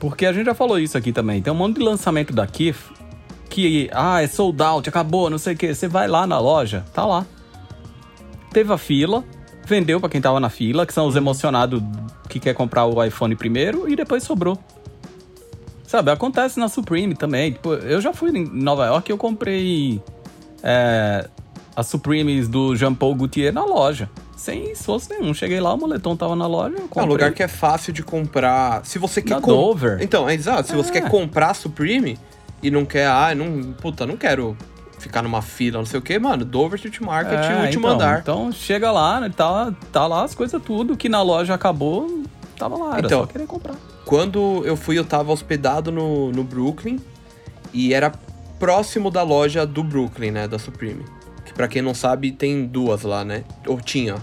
[0.00, 1.40] Porque a gente já falou isso aqui também.
[1.40, 2.92] Tem um monte de lançamento da Kif
[3.48, 5.72] que, ah, é sold out, acabou, não sei o que.
[5.72, 7.24] Você vai lá na loja, tá lá.
[8.52, 9.22] Teve a fila,
[9.66, 11.82] vendeu pra quem tava na fila, que são os emocionados
[12.28, 14.58] que quer comprar o iPhone primeiro, e depois sobrou.
[15.86, 17.52] Sabe, acontece na Supreme também.
[17.52, 20.02] Tipo, eu já fui em Nova York e eu comprei
[20.62, 21.28] é,
[21.76, 24.08] as Supremes do Jean Paul Gaultier na loja.
[24.36, 25.32] Sem esforço nenhum.
[25.32, 26.76] Cheguei lá, o moletom tava na loja.
[26.96, 28.84] É um lugar que é fácil de comprar.
[28.84, 29.98] Se você quer com- Dover.
[30.02, 30.68] Então, é exato.
[30.68, 31.00] Se você É.
[31.00, 32.18] quer comprar a Supreme
[32.62, 34.56] e não quer, ah, não, puta, não quero
[35.04, 38.20] ficar numa fila, não sei o que, mano, Dover Street Market, É, último então, andar.
[38.20, 42.22] Então chega lá, né, tá, tá lá as coisas tudo que na loja acabou,
[42.58, 43.20] tava lá, era Então.
[43.20, 43.74] só querer comprar.
[44.04, 46.98] Quando eu fui, eu tava hospedado no, no Brooklyn
[47.72, 48.12] e era
[48.58, 51.04] próximo da loja do Brooklyn, né, da Supreme.
[51.44, 53.44] Que pra quem não sabe, tem duas lá, né?
[53.66, 54.16] Ou tinha,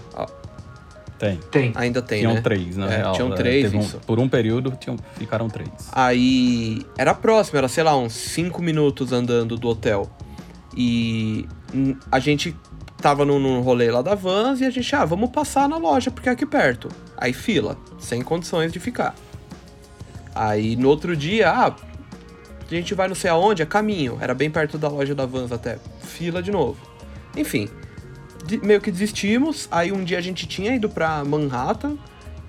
[1.18, 1.36] Tem.
[1.52, 1.72] Tem.
[1.76, 2.40] ainda tem, tinham né?
[2.40, 3.12] três, na É, real.
[3.12, 4.00] tinham É, três, um- isso.
[4.04, 5.68] por um período tinham, ficaram três.
[5.92, 10.10] Aí era próximo, era, sei lá, uns 5 minutos andando do hotel.
[10.76, 11.46] E
[12.10, 12.56] a gente
[13.00, 16.10] tava no, no rolê lá da Vans e a gente, ah, vamos passar na loja
[16.10, 16.88] porque é aqui perto.
[17.16, 19.14] Aí fila, sem condições de ficar.
[20.34, 21.74] Aí no outro dia, ah,
[22.70, 24.18] a gente vai não sei aonde, é caminho.
[24.20, 25.78] Era bem perto da loja da Vans até.
[26.02, 26.78] Fila de novo.
[27.36, 27.68] Enfim,
[28.46, 29.68] de- meio que desistimos.
[29.70, 31.96] Aí um dia a gente tinha ido pra Manhattan,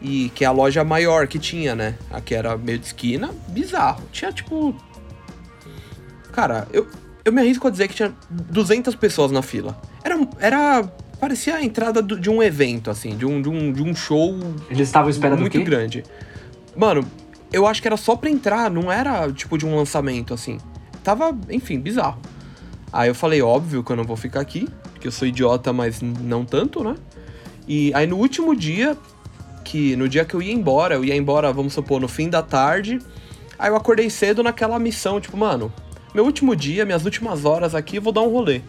[0.01, 1.97] e que é a loja maior que tinha, né?
[2.11, 4.03] Aqui era meio de esquina, bizarro.
[4.11, 4.75] Tinha tipo.
[6.31, 6.87] Cara, eu,
[7.25, 9.79] eu me arrisco a dizer que tinha 200 pessoas na fila.
[10.03, 10.19] Era.
[10.39, 10.83] era
[11.19, 14.37] parecia a entrada do- de um evento, assim, de um, de um, de um show
[14.69, 16.03] Eles estavam esperando muito grande.
[16.75, 17.05] Mano,
[17.51, 20.57] eu acho que era só pra entrar, não era tipo de um lançamento assim.
[21.01, 22.19] Tava, enfim, bizarro.
[22.91, 26.01] Aí eu falei, óbvio que eu não vou ficar aqui, porque eu sou idiota, mas
[26.01, 26.95] não tanto, né?
[27.67, 28.97] E aí no último dia,
[29.63, 32.41] que no dia que eu ia embora, eu ia embora, vamos supor, no fim da
[32.41, 32.99] tarde.
[33.57, 35.71] Aí eu acordei cedo naquela missão, tipo, mano,
[36.13, 38.61] meu último dia, minhas últimas horas aqui, eu vou dar um rolê.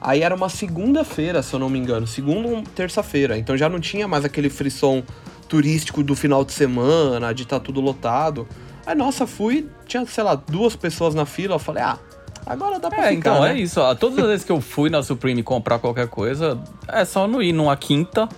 [0.00, 3.36] Aí era uma segunda-feira, se eu não me engano, segunda ou terça-feira.
[3.36, 5.02] Então já não tinha mais aquele frisson
[5.48, 8.46] turístico do final de semana, de estar tudo lotado.
[8.86, 11.98] Aí, nossa, fui, tinha, sei lá, duas pessoas na fila, eu falei, ah,
[12.46, 13.52] agora dá pra É, ficar, então né?
[13.54, 13.80] é isso.
[13.80, 13.94] Ó.
[13.94, 17.52] Todas as vezes que eu fui na Supreme comprar qualquer coisa, é só não ir
[17.52, 18.28] numa quinta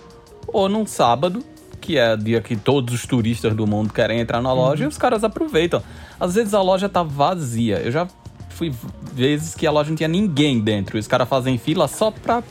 [0.47, 1.43] ou num sábado,
[1.79, 4.97] que é dia que todos os turistas do mundo querem entrar na loja e os
[4.97, 5.81] caras aproveitam.
[6.19, 7.77] Às vezes a loja tá vazia.
[7.79, 8.07] Eu já
[8.51, 8.73] fui
[9.13, 10.97] vezes que a loja não tinha ninguém dentro.
[10.97, 12.43] E os caras fazem fila só pra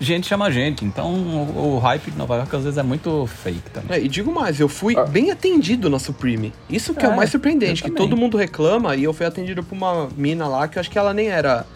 [0.00, 0.84] gente chamar gente.
[0.84, 3.96] Então o, o hype de Nova York às vezes é muito fake também.
[3.98, 5.04] É, e digo mais, eu fui Ah.
[5.04, 6.52] bem atendido na Supreme.
[6.68, 9.62] Isso que é, É, o mais surpreendente, que todo mundo reclama e eu fui atendido
[9.62, 11.66] por uma mina lá que eu acho que ela nem era.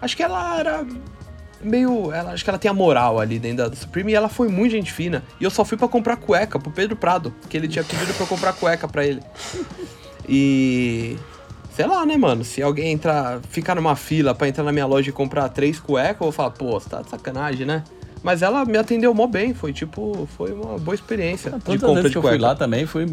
[0.00, 0.86] Acho que ela era
[1.60, 2.12] meio.
[2.12, 4.70] Ela, acho que ela tem a moral ali dentro da Supreme e ela foi muito
[4.72, 5.24] gente fina.
[5.40, 8.22] E eu só fui pra comprar cueca pro Pedro Prado, que ele tinha pedido pra
[8.24, 9.20] eu comprar cueca pra ele.
[10.28, 11.16] E.
[11.76, 12.42] Sei lá, né, mano?
[12.42, 16.14] Se alguém entrar, ficar numa fila pra entrar na minha loja e comprar três cuecas,
[16.22, 17.84] eu vou falar, pô, você tá de sacanagem, né?
[18.22, 21.86] Mas ela me atendeu mó bem, foi tipo, foi uma boa experiência de Todas as
[21.86, 22.36] compra vezes de que eu cueca.
[22.36, 23.06] fui lá também, fui,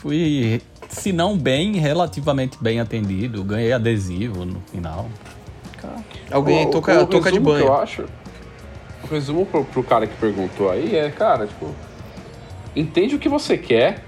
[0.00, 3.42] fui, se não bem, relativamente bem atendido.
[3.42, 5.08] Ganhei adesivo no final.
[6.30, 7.66] Alguém O- toca, o toca de banho.
[7.66, 8.04] eu acho.
[9.02, 11.74] O resumo pro, pro cara que perguntou aí é, cara, tipo.
[12.76, 14.04] Entende o que você quer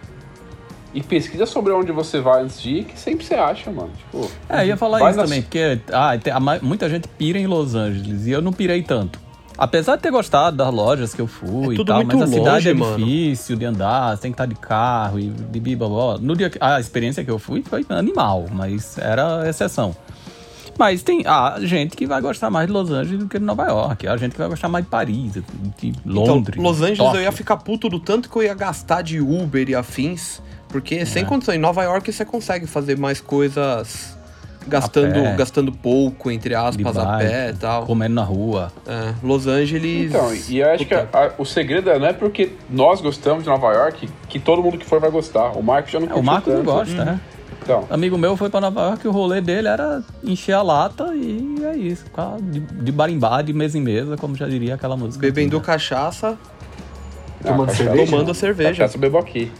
[0.96, 3.90] e pesquisa sobre onde você vai antes de ir, que sempre você acha, mano.
[3.96, 6.32] Tipo, É, ia falar isso na- também, porque ah, tem-
[6.62, 9.20] muita gente pira em Los Angeles e eu não pirei tanto.
[9.58, 12.22] Apesar de ter gostado das lojas que eu fui É e tudo tal, muito mas
[12.30, 12.98] a cidade longe, é mano.
[12.98, 16.18] difícil de andar, você tem que estar de carro e de bibabó.
[16.20, 19.96] No dia que, a experiência que eu fui foi animal, mas era exceção.
[20.78, 23.64] Mas tem a gente que vai gostar mais de Los Angeles do que de Nova
[23.66, 25.32] York, a gente que vai gostar mais de Paris,
[25.78, 26.54] de Londres.
[26.58, 27.18] Então, Los Angeles Tóquio.
[27.20, 30.42] eu ia ficar puto do tanto que eu ia gastar de Uber e afins,
[30.80, 31.24] porque sem É.
[31.26, 31.54] condição.
[31.54, 34.14] Em Nova York você consegue fazer mais coisas
[34.68, 37.86] gastando, gastando pouco, entre aspas, a pé e tal.
[37.86, 38.70] comendo na rua.
[38.86, 40.10] É, Los Angeles.
[40.10, 43.44] Então, e eu acho que a- a- o segredo é- não é porque nós gostamos
[43.44, 45.52] de Nova York que todo mundo que for vai gostar.
[45.56, 46.72] O Marco já não É, o Marcos não tanto.
[46.72, 47.20] gosta, né?
[47.62, 51.12] Então, Amigo meu foi pra Nova York e o rolê dele era encher a lata
[51.14, 52.04] e é isso.
[52.04, 55.20] Ficar de, de barimbá, de mesa em mesa, como já diria aquela música.
[55.22, 55.72] Bebendo antiga.
[55.72, 56.36] cachaça.
[57.42, 58.10] Tomando cachaça- cerveja?
[58.10, 58.70] Tomando cerveja.
[58.70, 59.50] Cachaça bebo aqui.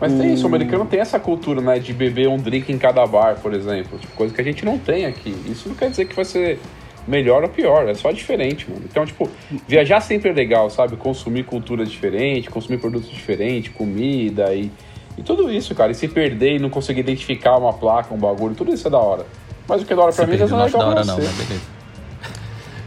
[0.00, 3.04] Mas tem isso, o americano tem essa cultura, né, de beber um drink em cada
[3.06, 3.98] bar, por exemplo.
[3.98, 5.34] Tipo, coisa que a gente não tem aqui.
[5.46, 6.60] Isso não quer dizer que vai ser
[7.06, 8.82] melhor ou pior, é só diferente, mano.
[8.88, 9.28] Então, tipo,
[9.66, 10.94] viajar sempre é legal, sabe?
[10.96, 14.70] Consumir cultura diferente, consumir produtos diferentes, comida e,
[15.16, 15.90] e tudo isso, cara.
[15.90, 18.98] E se perder e não conseguir identificar uma placa, um bagulho, tudo isso é da
[18.98, 19.26] hora.
[19.66, 20.90] Mas o que é da hora Se pra mim não não é acho da legal
[20.90, 21.26] hora pra não, você.
[21.26, 21.62] mas beleza.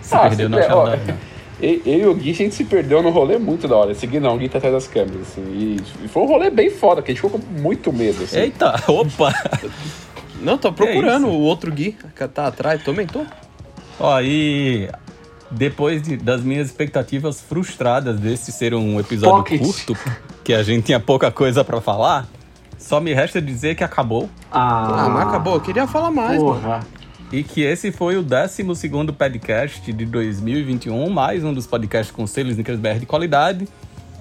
[0.02, 1.00] Se Ah, perdeu, não acho da hora
[1.62, 3.92] eu e o Gui, a gente se perdeu no rolê muito da hora.
[3.92, 5.42] Esse Gui não, o Gui tá atrás das câmeras, assim.
[6.04, 8.40] E, foi um rolê bem foda, que a gente ficou com muito medo, assim.
[8.40, 9.34] Eita, opa!
[10.42, 13.24] Não, tô procurando o outro Gui que tá atrás, também tô.
[14.00, 14.90] Ó, e
[15.52, 19.62] depois de, das minhas expectativas frustradas desse ser um episódio Pocket.
[19.62, 19.98] curto,
[20.44, 22.28] que a gente tinha pouca coisa para falar,
[22.80, 24.30] só me resta dizer que acabou.
[24.52, 25.56] Ah, ah mas acabou.
[25.56, 26.42] Eu queria falar mais.
[26.42, 26.80] Porra.
[27.32, 28.62] E que esse foi o 12
[29.18, 33.70] podcast de 2021, mais um dos podcasts com selo Snickers de qualidade.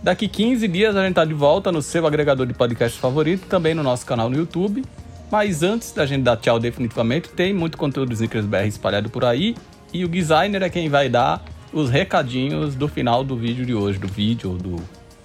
[0.00, 3.74] Daqui 15 dias a gente tá de volta no seu agregador de podcast favorito, também
[3.74, 4.84] no nosso canal no YouTube.
[5.28, 9.56] Mas antes da gente dar tchau definitivamente, tem muito conteúdo Snickers BR espalhado por aí.
[9.92, 11.42] E o designer é quem vai dar
[11.72, 14.76] os recadinhos do final do vídeo de hoje, do vídeo, do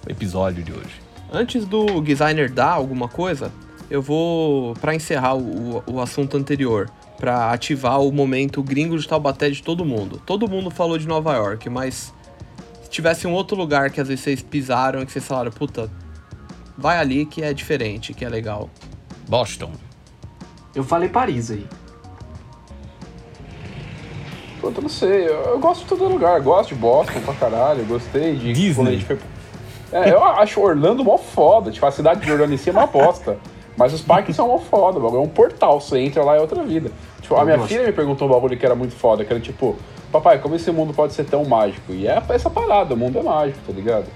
[0.08, 1.00] episódio de hoje.
[1.32, 3.52] Antes do designer dar alguma coisa,
[3.88, 9.50] eu vou, para encerrar o, o assunto anterior, para ativar o momento gringo de Taubaté
[9.50, 10.20] de todo mundo.
[10.24, 12.12] Todo mundo falou de Nova York, mas
[12.82, 15.90] se tivesse um outro lugar que às vezes vocês pisaram e que vocês falaram, puta,
[16.76, 18.70] vai ali que é diferente, que é legal.
[19.28, 19.72] Boston.
[20.74, 21.66] Eu falei Paris aí.
[24.60, 25.26] Puta, não sei.
[25.26, 26.40] Eu, eu, gosto de todo lugar.
[26.40, 27.84] gosto de Boston pra caralho.
[27.84, 28.52] gostei de.
[28.52, 29.00] Disney.
[29.00, 29.18] Foi...
[29.92, 31.70] É, eu acho Orlando mó foda.
[31.70, 33.38] Tipo, a cidade de Orlando em si é uma bosta.
[33.76, 34.98] Mas os parques são mó foda.
[34.98, 35.80] É um portal.
[35.80, 36.90] Você entra lá e é outra vida.
[37.20, 39.24] Tipo, a minha filha me perguntou um bagulho que era muito foda.
[39.24, 39.76] Que era tipo,
[40.10, 41.92] papai, como esse mundo pode ser tão mágico?
[41.92, 42.94] E é essa parada.
[42.94, 44.06] O mundo é mágico, tá ligado?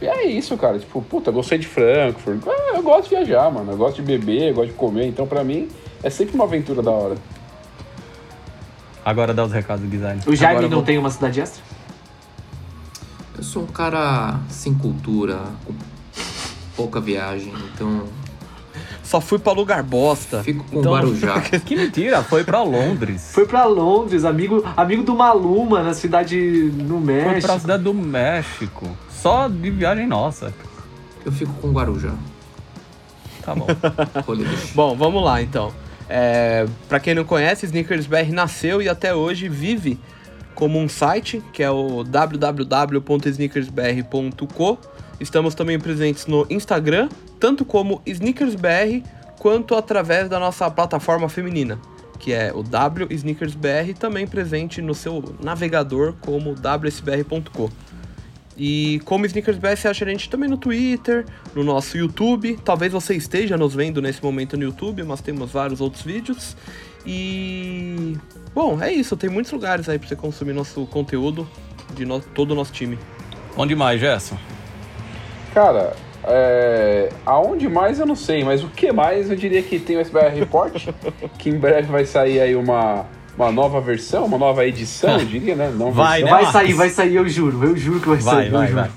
[0.00, 0.78] E é isso, cara.
[0.78, 2.40] Tipo, puta, gostei de Frankfurt.
[2.46, 3.72] É, eu gosto de viajar, mano.
[3.72, 5.06] Eu gosto de beber, eu gosto de comer.
[5.06, 5.68] Então, pra mim,
[6.02, 7.14] é sempre uma aventura da hora.
[9.04, 10.20] Agora dá os recados do design.
[10.26, 10.82] O Jaime não vou...
[10.82, 11.62] tem uma cidade extra?
[13.36, 15.74] Eu sou um cara sem cultura, com
[16.76, 18.04] pouca viagem, então.
[19.12, 20.42] Só fui pra lugar bosta.
[20.42, 20.92] Fico com então...
[20.92, 21.38] Guarujá.
[21.66, 23.30] que mentira, foi pra Londres.
[23.30, 27.32] Foi pra Londres, amigo, amigo do Maluma, na cidade no México.
[27.32, 28.88] Foi pra cidade do México.
[29.10, 30.54] Só de viagem nossa.
[31.26, 32.14] Eu fico com Guarujá.
[33.42, 33.66] Tá bom.
[34.74, 35.74] bom, vamos lá então.
[36.08, 40.00] É, para quem não conhece, Sneakers BR nasceu e até hoje vive
[40.54, 44.78] como um site, que é o www.sneakersbr.co.
[45.20, 47.08] Estamos também presentes no Instagram,
[47.38, 49.02] tanto como SneakersBR,
[49.38, 51.78] quanto através da nossa plataforma feminina,
[52.18, 57.70] que é o W SneakersBR, também presente no seu navegador como wsbr.co.
[58.56, 61.24] E como Sneakers BR, você acha a gente também no Twitter,
[61.54, 62.58] no nosso YouTube.
[62.64, 66.56] Talvez você esteja nos vendo nesse momento no YouTube, mas temos vários outros vídeos.
[67.06, 68.16] E.
[68.54, 69.16] Bom, é isso.
[69.16, 71.48] Tem muitos lugares aí pra você consumir nosso conteúdo
[71.94, 72.20] de no...
[72.20, 72.98] todo o nosso time.
[73.56, 74.36] Onde mais, Gerson?
[75.52, 77.08] Cara, é...
[77.26, 80.34] aonde mais eu não sei, mas o que mais eu diria que tem o SBR
[80.34, 80.88] Report,
[81.38, 83.06] que em breve vai sair aí uma
[83.36, 85.72] uma nova versão, uma nova edição, eu diria, né?
[85.74, 88.50] Não vai, né, vai sair, vai sair, eu juro, eu juro que vai, vai sair.
[88.50, 88.90] Vai, vai,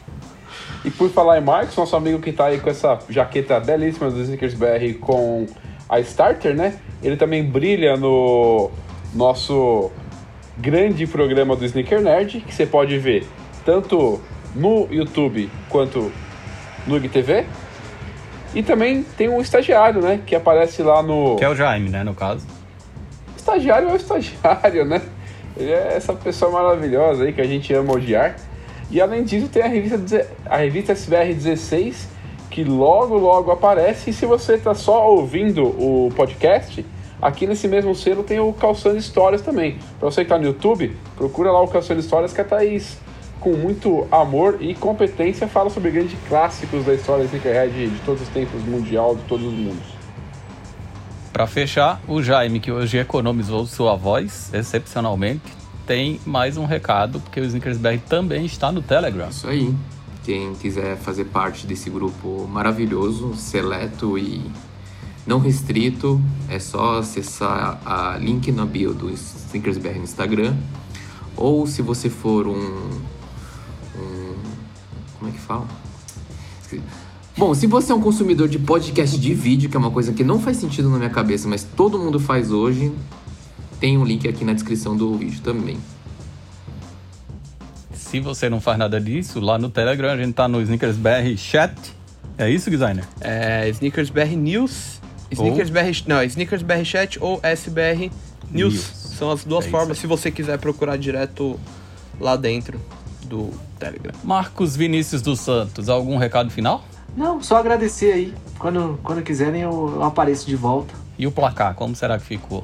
[0.84, 4.22] E por falar em Marcos, nosso amigo que tá aí com essa jaqueta belíssima do
[4.22, 5.46] Snickers BR com
[5.88, 6.76] a Starter, né?
[7.02, 8.70] Ele também brilha no
[9.14, 9.92] nosso
[10.58, 13.26] grande programa do Sneaker Nerd, que você pode ver
[13.64, 14.20] tanto
[14.54, 16.12] no YouTube quanto
[16.86, 17.46] no IGTV.
[18.54, 20.22] E também tem um estagiário, né?
[20.26, 21.36] Que aparece lá no.
[21.36, 22.04] Que é o Jaime, né?
[22.04, 22.46] No caso
[23.46, 25.02] estagiário é o estagiário, né?
[25.56, 28.36] Ele é essa pessoa maravilhosa aí que a gente ama odiar.
[28.90, 32.10] E além disso, tem a revista, a revista SBR 16,
[32.50, 34.10] que logo, logo aparece.
[34.10, 36.86] E se você está só ouvindo o podcast,
[37.22, 39.78] aqui nesse mesmo selo tem o Calçando Histórias também.
[40.00, 42.98] Para você que está no YouTube, procura lá o Calçando Histórias, que a Thaís,
[43.40, 48.30] com muito amor e competência, fala sobre grandes clássicos da história sneakerhead de todos os
[48.30, 49.96] tempos, mundial, de todos os mundos.
[51.32, 55.44] Para fechar, o Jaime, que hoje economizou sua voz excepcionalmente,
[55.86, 59.30] tem mais um recado, porque o Snickersberg também está no Telegram.
[59.30, 59.76] Isso aí.
[60.24, 64.42] Quem quiser fazer parte desse grupo maravilhoso, seleto e
[65.28, 70.56] não restrito, é só acessar a link na bio do Snickersberg no Instagram.
[71.38, 72.90] Ou se você for um
[75.26, 75.68] como é que fala?
[77.38, 80.24] Bom, se você é um consumidor de podcast de vídeo, que é uma coisa que
[80.24, 82.92] não faz sentido na minha cabeça, mas todo mundo faz hoje,
[83.80, 85.78] tem um link aqui na descrição do vídeo também.
[87.94, 91.36] Se você não faz nada disso, lá no Telegram a gente tá no Snickers BR
[91.38, 91.76] Chat.
[92.38, 93.06] É isso, designer?
[93.20, 95.74] É Snickers BR News, Snickers ou...
[95.74, 98.12] BR, não, Snickers BR Chat ou SBR
[98.52, 98.74] News.
[98.74, 98.92] News.
[99.18, 101.60] São as duas é formas se você quiser procurar direto
[102.20, 102.80] lá dentro
[103.26, 104.14] do Telegram.
[104.24, 106.84] Marcos Vinícius dos Santos, algum recado final?
[107.16, 108.34] Não, só agradecer aí.
[108.60, 110.94] Quando, quando quiserem, eu, eu apareço de volta.
[111.18, 112.64] E o placar, como será que ficou?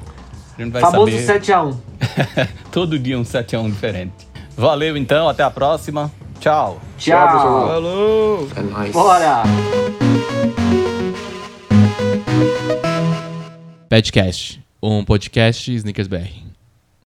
[0.58, 1.40] A gente vai Famoso saber...
[1.40, 1.76] 7x1.
[2.70, 4.28] Todo dia um 7x1 diferente.
[4.56, 6.10] Valeu então, até a próxima.
[6.38, 6.80] Tchau.
[6.98, 7.26] Tchau.
[7.26, 7.68] pessoal.
[7.68, 8.48] Falou!
[8.56, 8.92] É nóis.
[8.92, 9.42] Bora.
[13.88, 16.41] Petcast, um podcast Snickers BR.